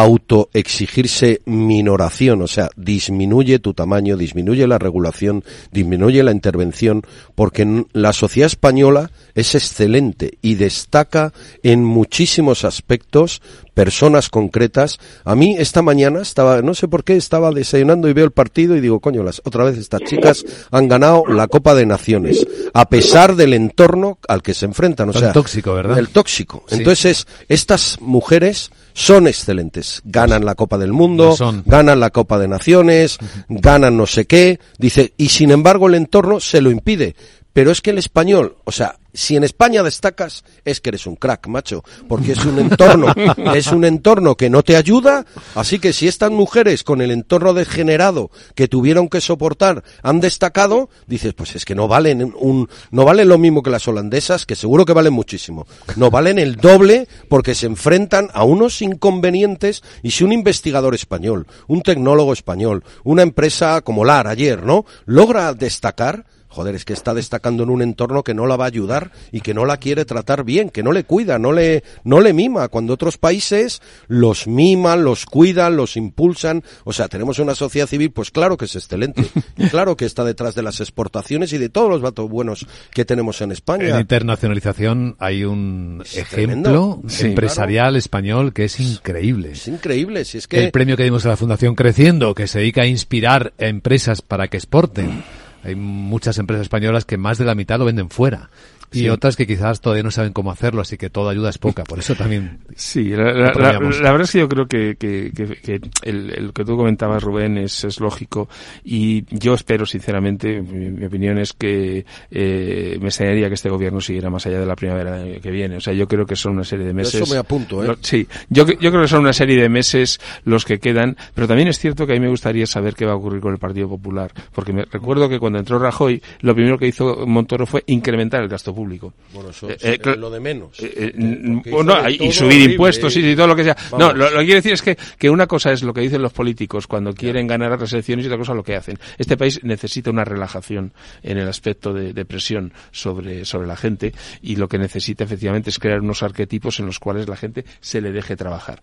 autoexigirse 0.00 1.42
minoración, 1.44 2.40
o 2.40 2.46
sea, 2.46 2.70
disminuye 2.76 3.58
tu 3.58 3.74
tamaño, 3.74 4.16
disminuye 4.16 4.66
la 4.66 4.78
regulación, 4.78 5.44
disminuye 5.72 6.22
la 6.22 6.32
intervención, 6.32 7.02
porque 7.34 7.84
la 7.92 8.14
sociedad 8.14 8.46
española 8.46 9.10
es 9.34 9.54
excelente 9.54 10.38
y 10.40 10.54
destaca 10.54 11.32
en 11.62 11.84
muchísimos 11.84 12.64
aspectos 12.64 13.42
personas 13.74 14.30
concretas. 14.30 14.98
A 15.24 15.34
mí 15.34 15.56
esta 15.58 15.82
mañana 15.82 16.22
estaba, 16.22 16.62
no 16.62 16.74
sé 16.74 16.88
por 16.88 17.04
qué, 17.04 17.16
estaba 17.16 17.50
desayunando 17.50 18.08
y 18.08 18.14
veo 18.14 18.24
el 18.24 18.30
partido 18.30 18.76
y 18.76 18.80
digo, 18.80 19.00
coño, 19.00 19.22
las, 19.22 19.42
otra 19.44 19.64
vez 19.64 19.76
estas 19.76 20.00
chicas 20.02 20.44
han 20.70 20.88
ganado 20.88 21.24
la 21.28 21.46
Copa 21.46 21.74
de 21.74 21.84
Naciones, 21.84 22.46
a 22.72 22.88
pesar 22.88 23.36
del 23.36 23.52
entorno 23.52 24.18
al 24.28 24.42
que 24.42 24.54
se 24.54 24.64
enfrentan. 24.64 25.10
O 25.10 25.12
sea, 25.12 25.28
el 25.28 25.34
tóxico, 25.34 25.74
¿verdad? 25.74 25.98
El 25.98 26.08
tóxico. 26.08 26.64
Entonces, 26.70 27.26
estas 27.48 27.98
mujeres 28.00 28.70
son 28.92 29.26
excelentes. 29.28 30.02
Ganan 30.04 30.44
la 30.44 30.54
Copa 30.54 30.78
del 30.78 30.92
Mundo, 30.92 31.36
ganan 31.66 32.00
la 32.00 32.10
Copa 32.10 32.38
de 32.38 32.48
Naciones, 32.48 33.18
ganan 33.48 33.96
no 33.96 34.06
sé 34.06 34.26
qué. 34.26 34.60
Dice, 34.78 35.14
y 35.16 35.28
sin 35.28 35.50
embargo 35.50 35.88
el 35.88 35.94
entorno 35.94 36.40
se 36.40 36.60
lo 36.60 36.70
impide. 36.70 37.14
Pero 37.60 37.72
es 37.72 37.82
que 37.82 37.90
el 37.90 37.98
español, 37.98 38.56
o 38.64 38.72
sea, 38.72 38.96
si 39.12 39.36
en 39.36 39.44
España 39.44 39.82
destacas, 39.82 40.44
es 40.64 40.80
que 40.80 40.88
eres 40.88 41.06
un 41.06 41.16
crack, 41.16 41.46
macho, 41.46 41.84
porque 42.08 42.32
es 42.32 42.42
un 42.46 42.58
entorno, 42.58 43.12
es 43.54 43.66
un 43.66 43.84
entorno 43.84 44.34
que 44.34 44.48
no 44.48 44.62
te 44.62 44.76
ayuda, 44.76 45.26
así 45.54 45.78
que 45.78 45.92
si 45.92 46.08
estas 46.08 46.30
mujeres 46.30 46.84
con 46.84 47.02
el 47.02 47.10
entorno 47.10 47.52
degenerado 47.52 48.30
que 48.54 48.66
tuvieron 48.66 49.10
que 49.10 49.20
soportar 49.20 49.84
han 50.02 50.20
destacado, 50.20 50.88
dices, 51.06 51.34
pues 51.34 51.54
es 51.54 51.66
que 51.66 51.74
no 51.74 51.86
valen 51.86 52.32
un, 52.34 52.66
no 52.92 53.04
valen 53.04 53.28
lo 53.28 53.36
mismo 53.36 53.62
que 53.62 53.68
las 53.68 53.86
holandesas, 53.86 54.46
que 54.46 54.56
seguro 54.56 54.86
que 54.86 54.94
valen 54.94 55.12
muchísimo, 55.12 55.66
no 55.96 56.10
valen 56.10 56.38
el 56.38 56.56
doble 56.56 57.08
porque 57.28 57.54
se 57.54 57.66
enfrentan 57.66 58.30
a 58.32 58.44
unos 58.44 58.80
inconvenientes 58.80 59.82
y 60.02 60.12
si 60.12 60.24
un 60.24 60.32
investigador 60.32 60.94
español, 60.94 61.46
un 61.68 61.82
tecnólogo 61.82 62.32
español, 62.32 62.84
una 63.04 63.20
empresa 63.20 63.82
como 63.82 64.06
LAR 64.06 64.28
ayer, 64.28 64.64
¿no? 64.64 64.86
logra 65.04 65.52
destacar, 65.52 66.24
joder, 66.50 66.74
es 66.74 66.84
que 66.84 66.92
está 66.92 67.14
destacando 67.14 67.62
en 67.62 67.70
un 67.70 67.80
entorno 67.80 68.22
que 68.22 68.34
no 68.34 68.46
la 68.46 68.56
va 68.56 68.64
a 68.64 68.68
ayudar 68.68 69.12
y 69.32 69.40
que 69.40 69.54
no 69.54 69.64
la 69.64 69.76
quiere 69.78 70.04
tratar 70.04 70.44
bien, 70.44 70.68
que 70.68 70.82
no 70.82 70.92
le 70.92 71.04
cuida, 71.04 71.38
no 71.38 71.52
le, 71.52 71.84
no 72.04 72.20
le 72.20 72.32
mima, 72.32 72.68
cuando 72.68 72.92
otros 72.92 73.18
países 73.18 73.80
los 74.08 74.46
miman, 74.46 75.04
los 75.04 75.26
cuidan, 75.26 75.76
los 75.76 75.96
impulsan. 75.96 76.62
O 76.84 76.92
sea, 76.92 77.08
tenemos 77.08 77.38
una 77.38 77.54
sociedad 77.54 77.86
civil, 77.86 78.10
pues 78.10 78.30
claro 78.30 78.56
que 78.56 78.64
es 78.64 78.74
excelente, 78.74 79.22
claro 79.70 79.96
que 79.96 80.04
está 80.04 80.24
detrás 80.24 80.54
de 80.54 80.62
las 80.62 80.80
exportaciones 80.80 81.52
y 81.52 81.58
de 81.58 81.68
todos 81.68 81.88
los 81.88 82.02
datos 82.02 82.28
buenos 82.28 82.66
que 82.90 83.04
tenemos 83.04 83.40
en 83.40 83.52
España. 83.52 83.88
En 83.88 84.00
internacionalización 84.00 85.16
hay 85.18 85.44
un 85.44 86.02
ejemplo 86.14 87.00
empresarial 87.20 87.96
español 87.96 88.52
que 88.52 88.64
es 88.64 88.80
increíble. 88.80 89.52
Es 89.52 89.68
increíble, 89.68 90.24
si 90.24 90.38
es 90.38 90.48
que... 90.48 90.64
El 90.64 90.72
premio 90.72 90.96
que 90.96 91.04
dimos 91.04 91.24
a 91.26 91.28
la 91.28 91.36
Fundación 91.36 91.76
Creciendo, 91.76 92.34
que 92.34 92.48
se 92.48 92.58
dedica 92.58 92.82
a 92.82 92.86
inspirar 92.86 93.52
a 93.58 93.66
empresas 93.66 94.20
para 94.20 94.48
que 94.48 94.56
exporten 94.56 95.22
hay 95.62 95.74
muchas 95.74 96.38
empresas 96.38 96.62
españolas 96.62 97.04
que 97.04 97.18
más 97.18 97.38
de 97.38 97.44
la 97.44 97.54
mitad 97.54 97.78
lo 97.78 97.84
venden 97.84 98.10
fuera 98.10 98.50
y 98.92 99.08
otras 99.08 99.36
que 99.36 99.46
quizás 99.46 99.80
todavía 99.80 100.02
no 100.02 100.10
saben 100.10 100.32
cómo 100.32 100.50
hacerlo, 100.50 100.80
así 100.80 100.96
que 100.96 101.10
toda 101.10 101.32
ayuda 101.32 101.50
es 101.50 101.58
poca, 101.58 101.84
por 101.84 101.98
eso 101.98 102.14
también. 102.14 102.58
Sí, 102.80 103.10
la, 103.10 103.24
verdad 103.24 104.22
es 104.22 104.32
que 104.32 104.38
yo 104.38 104.48
creo 104.48 104.66
que, 104.66 104.96
que, 104.96 105.32
que, 105.32 105.80
el, 106.02 106.52
que 106.54 106.64
tú 106.64 106.76
comentabas, 106.76 107.22
Rubén, 107.22 107.58
es, 107.58 107.84
es 107.84 108.00
lógico 108.00 108.48
y 108.84 109.24
yo 109.36 109.54
espero, 109.54 109.84
sinceramente, 109.84 110.62
mi, 110.62 111.04
opinión 111.04 111.38
es 111.38 111.52
que 111.52 112.06
eh, 112.30 112.96
me 113.00 113.08
extrañaría 113.08 113.48
que 113.48 113.54
este 113.54 113.68
gobierno 113.68 114.00
siguiera 114.00 114.30
más 114.30 114.46
allá 114.46 114.60
de 114.60 114.66
la 114.66 114.76
primavera 114.76 115.22
que 115.40 115.50
viene. 115.50 115.76
O 115.76 115.80
sea, 115.80 115.92
yo 115.92 116.08
creo 116.08 116.24
que 116.24 116.36
son 116.36 116.52
una 116.52 116.64
serie 116.64 116.86
de 116.86 116.94
meses. 116.94 117.20
Eso 117.20 117.32
me 117.32 117.38
apunto, 117.38 117.84
¿eh? 117.84 117.96
Sí, 118.00 118.26
yo, 118.48 118.66
yo 118.66 118.90
creo 118.90 119.02
que 119.02 119.08
son 119.08 119.20
una 119.20 119.32
serie 119.32 119.60
de 119.60 119.68
meses 119.68 120.20
los 120.44 120.64
que 120.64 120.78
quedan, 120.78 121.16
pero 121.34 121.46
también 121.46 121.68
es 121.68 121.78
cierto 121.78 122.06
que 122.06 122.12
a 122.12 122.14
mí 122.14 122.20
me 122.20 122.28
gustaría 122.28 122.66
saber 122.66 122.94
qué 122.94 123.04
va 123.04 123.12
a 123.12 123.16
ocurrir 123.16 123.40
con 123.40 123.52
el 123.52 123.58
Partido 123.58 123.88
Popular, 123.88 124.32
porque 124.54 124.72
me 124.72 124.84
recuerdo 124.84 125.28
que 125.28 125.38
cuando 125.38 125.58
entró 125.58 125.78
Rajoy, 125.78 126.22
lo 126.40 126.54
primero 126.54 126.78
que 126.78 126.86
hizo 126.86 127.26
Montoro 127.26 127.66
fue 127.66 127.84
incrementar 127.86 128.42
el 128.42 128.48
gasto 128.48 128.74
público 128.74 128.79
público. 128.80 129.12
Bueno, 129.34 129.50
eso 129.50 129.68
eh, 129.68 129.98
es 130.00 130.16
lo 130.16 130.30
de 130.30 130.40
menos. 130.40 130.80
Eh, 130.80 131.12
eh, 131.14 132.16
y 132.18 132.32
subir 132.32 132.70
impuestos 132.70 133.14
y, 133.14 133.36
todo 133.36 133.48
lo 133.48 133.54
que 133.54 133.64
sea. 133.64 133.76
No, 133.98 134.14
lo, 134.14 134.30
que 134.30 134.36
quiero 134.36 134.54
decir 134.54 134.72
es 134.72 134.80
que, 134.80 134.96
que 135.18 135.28
una 135.28 135.46
cosa 135.46 135.70
es 135.70 135.82
lo 135.82 135.92
que 135.92 136.00
dicen 136.00 136.22
los 136.22 136.32
políticos 136.32 136.86
cuando 136.86 137.12
quieren 137.12 137.46
ganar 137.46 137.78
las 137.78 137.92
elecciones 137.92 138.24
y 138.24 138.28
otra 138.28 138.38
cosa 138.38 138.54
lo 138.54 138.62
que 138.62 138.74
hacen. 138.74 138.98
Este 139.18 139.36
país 139.36 139.62
necesita 139.62 140.10
una 140.10 140.24
relajación 140.24 140.94
en 141.22 141.36
el 141.36 141.46
aspecto 141.46 141.92
de, 141.92 142.14
de 142.14 142.24
presión 142.24 142.72
sobre, 142.90 143.44
sobre 143.44 143.68
la 143.68 143.76
gente 143.76 144.14
y 144.40 144.56
lo 144.56 144.66
que 144.66 144.78
necesita 144.78 145.24
efectivamente 145.24 145.68
es 145.68 145.78
crear 145.78 146.00
unos 146.00 146.22
arquetipos 146.22 146.80
en 146.80 146.86
los 146.86 146.98
cuales 146.98 147.28
la 147.28 147.36
gente 147.36 147.66
se 147.80 148.00
le 148.00 148.12
deje 148.12 148.34
trabajar. 148.34 148.80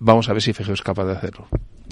Vamos 0.00 0.28
a 0.28 0.32
ver 0.32 0.42
si 0.42 0.52
Fegeo 0.52 0.74
es 0.74 0.82
capaz 0.82 1.04
de 1.04 1.12
hacerlo. 1.12 1.48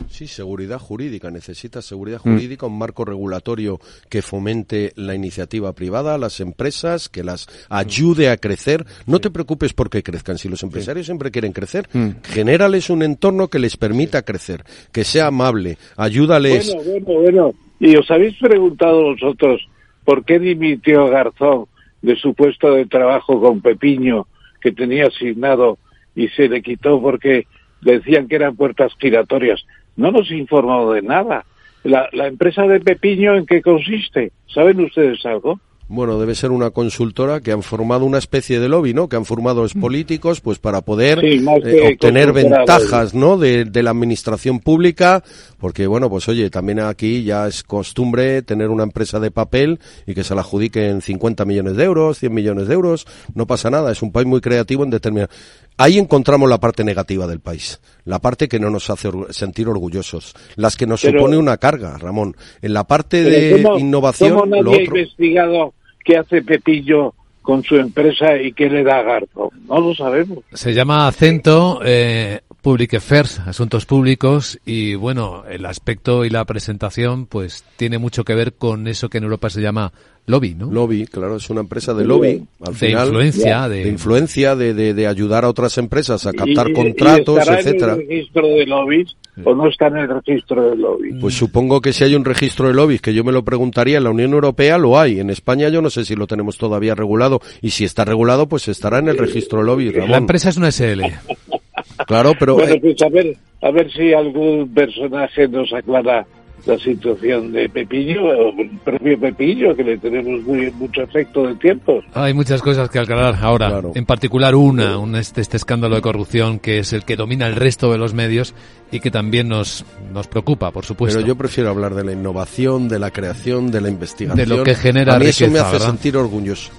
Sí, 0.09 0.27
seguridad 0.27 0.79
jurídica. 0.79 1.31
Necesita 1.31 1.83
seguridad 1.83 2.19
jurídica, 2.19 2.67
un 2.67 2.79
marco 2.79 3.05
regulatorio 3.05 3.79
que 4.09 4.23
fomente 4.23 4.93
la 4.97 5.15
iniciativa 5.15 5.73
privada, 5.73 6.19
las 6.19 6.41
empresas, 6.41 7.09
que 7.09 7.25
las 7.25 7.47
ayude 7.69 8.29
a 8.31 8.37
crecer. 8.37 8.85
No 9.07 9.21
te 9.21 9.31
preocupes 9.31 9.73
porque 9.73 10.03
crezcan. 10.03 10.39
Si 10.39 10.49
los 10.49 10.63
empresarios 10.63 11.07
siempre 11.07 11.31
quieren 11.31 11.53
crecer, 11.53 11.89
mm. 11.93 12.23
genérales 12.23 12.91
un 12.91 13.03
entorno 13.03 13.49
que 13.49 13.59
les 13.59 13.77
permita 13.77 14.23
crecer, 14.23 14.65
que 14.93 15.05
sea 15.05 15.29
amable, 15.29 15.79
ayúdales. 15.97 16.75
Bueno, 16.75 16.91
bueno, 16.91 17.21
bueno. 17.21 17.55
Y 17.81 17.97
os 17.97 18.11
habéis 18.11 18.39
preguntado 18.39 19.03
vosotros 19.03 19.61
por 20.05 20.25
qué 20.25 20.39
dimitió 20.39 21.07
Garzón 21.09 21.67
de 22.03 22.17
su 22.17 22.35
puesto 22.35 22.75
de 22.75 22.87
trabajo 22.87 23.41
con 23.41 23.61
Pepiño 23.61 24.27
que 24.61 24.73
tenía 24.73 25.07
asignado 25.07 25.79
y 26.15 26.29
se 26.29 26.49
le 26.49 26.63
quitó 26.63 27.01
porque 27.01 27.47
decían 27.81 28.29
que 28.29 28.37
eran 28.37 28.57
puertas 28.57 28.93
giratorias 28.99 29.65
no 29.97 30.11
nos 30.11 30.31
ha 30.31 30.35
informado 30.35 30.93
de 30.93 31.03
nada. 31.03 31.45
La, 31.83 32.09
la 32.13 32.27
empresa 32.27 32.63
de 32.63 32.81
Pepiño, 32.81 33.35
¿en 33.37 33.47
qué 33.47 33.61
consiste? 33.61 34.33
¿Saben 34.47 34.81
ustedes 34.81 35.25
algo? 35.27 35.61
Bueno, 35.87 36.19
debe 36.19 36.35
ser 36.35 36.51
una 36.51 36.71
consultora 36.71 37.41
que 37.41 37.53
han 37.53 37.63
formado 37.63 38.07
una 38.07 38.17
especie 38.17 38.59
de 38.59 38.71
lobby, 38.71 38.95
¿no? 38.95 39.09
Que 39.11 39.17
han 39.17 39.27
formado 39.27 39.61
los 39.61 39.75
políticos, 39.75 40.41
pues 40.41 40.59
para 40.59 40.81
poder 40.81 41.23
eh, 41.23 41.45
obtener 41.93 42.33
ventajas, 42.33 43.13
¿no? 43.13 43.37
De, 43.37 43.67
de, 43.67 43.83
la 43.83 43.91
administración 43.91 44.61
pública, 44.61 45.23
porque 45.59 45.87
bueno, 45.87 46.09
pues 46.09 46.27
oye, 46.29 46.49
también 46.49 46.81
aquí 46.81 47.23
ya 47.23 47.47
es 47.47 47.63
costumbre 47.63 48.41
tener 48.41 48.71
una 48.71 48.85
empresa 48.85 49.21
de 49.21 49.31
papel 49.31 49.79
y 50.07 50.15
que 50.15 50.25
se 50.25 50.35
la 50.35 50.41
adjudiquen 50.41 51.03
50 51.03 51.45
millones 51.45 51.77
de 51.77 51.85
euros, 51.85 52.19
100 52.19 52.33
millones 52.33 52.67
de 52.67 52.75
euros, 52.75 53.07
no 53.35 53.47
pasa 53.47 53.69
nada, 53.69 53.93
es 53.93 54.01
un 54.01 54.11
país 54.11 54.27
muy 54.27 54.41
creativo 54.41 54.85
en 54.85 54.91
determinar. 54.91 55.29
Ahí 55.77 55.99
encontramos 55.99 56.49
la 56.49 56.59
parte 56.59 56.85
negativa 56.85 57.27
del 57.27 57.41
país, 57.41 57.81
la 58.05 58.21
parte 58.21 58.49
que 58.49 58.61
no 58.61 58.71
nos 58.71 58.91
hace 58.91 59.11
sentir 59.31 59.69
orgullosos, 59.69 60.35
las 60.55 60.77
que 60.77 60.87
nos 60.87 61.01
supone 61.01 61.37
una 61.37 61.57
carga, 61.57 61.99
Ramón. 61.99 62.37
En 62.63 62.75
la 62.75 62.85
parte 62.85 63.23
de 63.23 63.61
innovación, 63.79 64.39
¿cómo 64.39 64.47
nadie 64.47 64.79
ha 64.79 64.85
investigado 64.85 65.75
qué 66.05 66.17
hace 66.19 66.43
Pepillo 66.43 67.15
con 67.43 67.65
su 67.65 67.77
empresa 67.77 68.37
y 68.41 68.53
qué 68.53 68.71
le 68.71 68.85
da 68.85 68.99
a 68.99 69.03
Garto? 69.03 69.51
No 69.69 69.81
lo 69.81 69.95
sabemos. 69.95 70.39
Se 70.53 70.73
llama 70.73 71.09
Acento 71.09 71.81
eh, 71.85 72.41
Public 72.65 72.95
Affairs, 72.95 73.41
Asuntos 73.41 73.85
Públicos, 73.85 74.59
y 74.65 74.95
bueno, 74.95 75.45
el 75.47 75.67
aspecto 75.67 76.25
y 76.25 76.31
la 76.31 76.47
presentación 76.47 77.27
pues 77.27 77.63
tiene 77.77 77.99
mucho 77.99 78.25
que 78.25 78.35
ver 78.35 78.55
con 78.55 78.89
eso 78.89 79.11
que 79.11 79.19
en 79.19 79.25
Europa 79.25 79.51
se 79.51 79.61
llama 79.61 79.93
lobby, 80.25 80.55
¿no? 80.55 80.73
Lobby, 80.73 81.05
claro, 81.05 81.37
es 81.37 81.51
una 81.51 81.61
empresa 81.61 81.93
de 81.93 82.07
lobby. 82.07 82.43
Al 82.65 82.73
de 82.73 82.79
final, 82.79 83.09
influencia, 83.09 83.69
de, 83.69 83.87
influencia, 83.87 84.57
de, 84.57 84.73
de, 84.73 84.95
de, 84.95 85.07
ayudar 85.07 85.45
a 85.45 85.51
otras 85.51 85.77
empresas 85.77 86.27
a 86.27 86.33
captar 86.33 86.73
contratos, 86.73 87.37
y 87.37 87.41
estará 87.41 87.61
etcétera. 87.61 87.93
en 87.93 88.01
el 88.01 88.09
registro 88.09 88.47
de 88.47 88.67
lobbies 88.67 89.17
o 89.45 89.55
no 89.55 89.69
está 89.69 89.89
en 89.89 89.97
el 89.99 90.09
registro 90.09 90.71
de 90.71 90.77
lobbies? 90.77 91.17
Pues 91.21 91.35
supongo 91.35 91.83
que 91.83 91.93
si 91.93 92.05
hay 92.05 92.15
un 92.15 92.25
registro 92.25 92.69
de 92.69 92.73
lobbies, 92.73 93.03
que 93.03 93.13
yo 93.13 93.25
me 93.25 93.33
lo 93.33 93.45
preguntaría, 93.45 93.99
en 93.99 94.05
la 94.05 94.11
Unión 94.11 94.33
Europea 94.33 94.79
lo 94.79 94.99
hay. 94.99 95.21
En 95.21 95.29
España 95.29 95.69
yo 95.69 95.83
no 95.83 95.91
sé 95.91 96.07
si 96.07 96.17
lo 96.17 96.27
tenemos 96.27 96.57
todavía 96.57 96.95
regulado. 96.95 97.43
Y 97.61 97.71
si 97.71 97.85
está 97.85 98.07
regulado, 98.07 98.49
pues 98.49 98.69
estará 98.69 99.01
en 99.01 99.09
el 99.09 99.19
registro 99.19 99.59
de 99.59 99.67
lobbies, 99.67 99.95
Ramón. 99.95 100.11
La 100.13 100.17
empresa 100.17 100.49
es 100.49 100.57
una 100.57 100.71
SL. 100.71 101.03
Claro, 102.07 102.33
pero... 102.39 102.55
Bueno, 102.55 102.75
pues 102.81 103.01
a 103.03 103.09
ver, 103.09 103.37
a 103.63 103.71
ver 103.71 103.91
si 103.93 104.13
algún 104.13 104.73
personaje 104.75 105.49
nos 105.49 105.73
aclara 105.73 106.27
la 106.67 106.79
situación 106.79 107.53
de 107.53 107.69
Pepillo, 107.69 108.25
o 108.25 108.61
el 108.61 108.71
propio 108.83 109.19
Pepillo, 109.21 109.77
que 109.77 109.85
le 109.85 109.99
tenemos 109.99 110.43
muy, 110.43 110.71
mucho 110.73 111.03
efecto 111.03 111.47
de 111.47 111.55
tiempo. 111.57 112.01
Hay 112.15 112.33
muchas 112.33 112.63
cosas 112.63 112.89
que 112.89 112.99
aclarar 112.99 113.37
ahora, 113.41 113.69
claro. 113.69 113.93
en 113.95 114.07
particular 114.07 114.55
una, 114.55 114.99
un, 114.99 115.15
este, 115.17 115.41
este 115.41 115.57
escándalo 115.57 115.97
de 115.97 116.03
corrupción 116.03 116.59
que 116.59 116.79
es 116.79 116.93
el 116.93 117.05
que 117.05 117.17
domina 117.17 117.47
el 117.47 117.57
resto 117.57 117.93
de 117.93 117.99
los 117.99 118.15
medios 118.15 118.55
y 118.91 119.01
que 119.01 119.11
también 119.11 119.49
nos, 119.49 119.85
nos 120.13 120.27
preocupa, 120.27 120.71
por 120.71 120.85
supuesto. 120.85 121.19
Pero 121.19 121.29
yo 121.29 121.37
prefiero 121.37 121.71
hablar 121.71 121.95
de 121.95 122.05
la 122.05 122.13
innovación, 122.13 122.89
de 122.89 122.99
la 122.99 123.11
creación, 123.11 123.71
de 123.71 123.81
la 123.81 123.89
investigación. 123.91 124.49
De 124.49 124.57
lo 124.57 124.65
que 124.65 124.75
genera 124.75 125.17
A 125.17 125.19
mí 125.19 125.27
riqueza, 125.27 125.45
eso 125.45 125.53
me 125.53 125.59
hace 125.59 125.73
¿verdad? 125.73 125.87
sentir 125.87 126.17
orgulloso. 126.17 126.71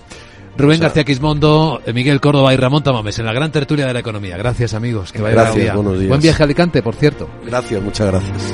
Rubén 0.58 0.76
o 0.76 0.80
sea, 0.80 0.88
García 0.88 1.04
Quismondo, 1.04 1.82
Miguel 1.94 2.22
Córdoba 2.22 2.54
y 2.54 2.58
Ramón 2.58 2.84
Tamames 2.84 3.20
en 3.20 3.26
la 3.26 3.34
gran 3.34 3.52
tertulia 3.52 3.86
de 3.86 3.94
la 3.94 4.00
economía. 4.00 4.38
Gracias 4.38 4.74
amigos, 4.74 5.12
que 5.12 5.22
vaya 5.22 5.36
Gracias, 5.36 5.56
día. 5.56 5.76
buenos 5.76 6.00
días. 6.00 6.10
Buen 6.10 6.22
viaje 6.22 6.44
a 6.44 6.46
Alicante, 6.46 6.82
por 6.82 6.96
cierto. 6.96 7.30
Gracias, 7.46 7.82
muchas 7.82 8.08
gracias. 8.08 8.54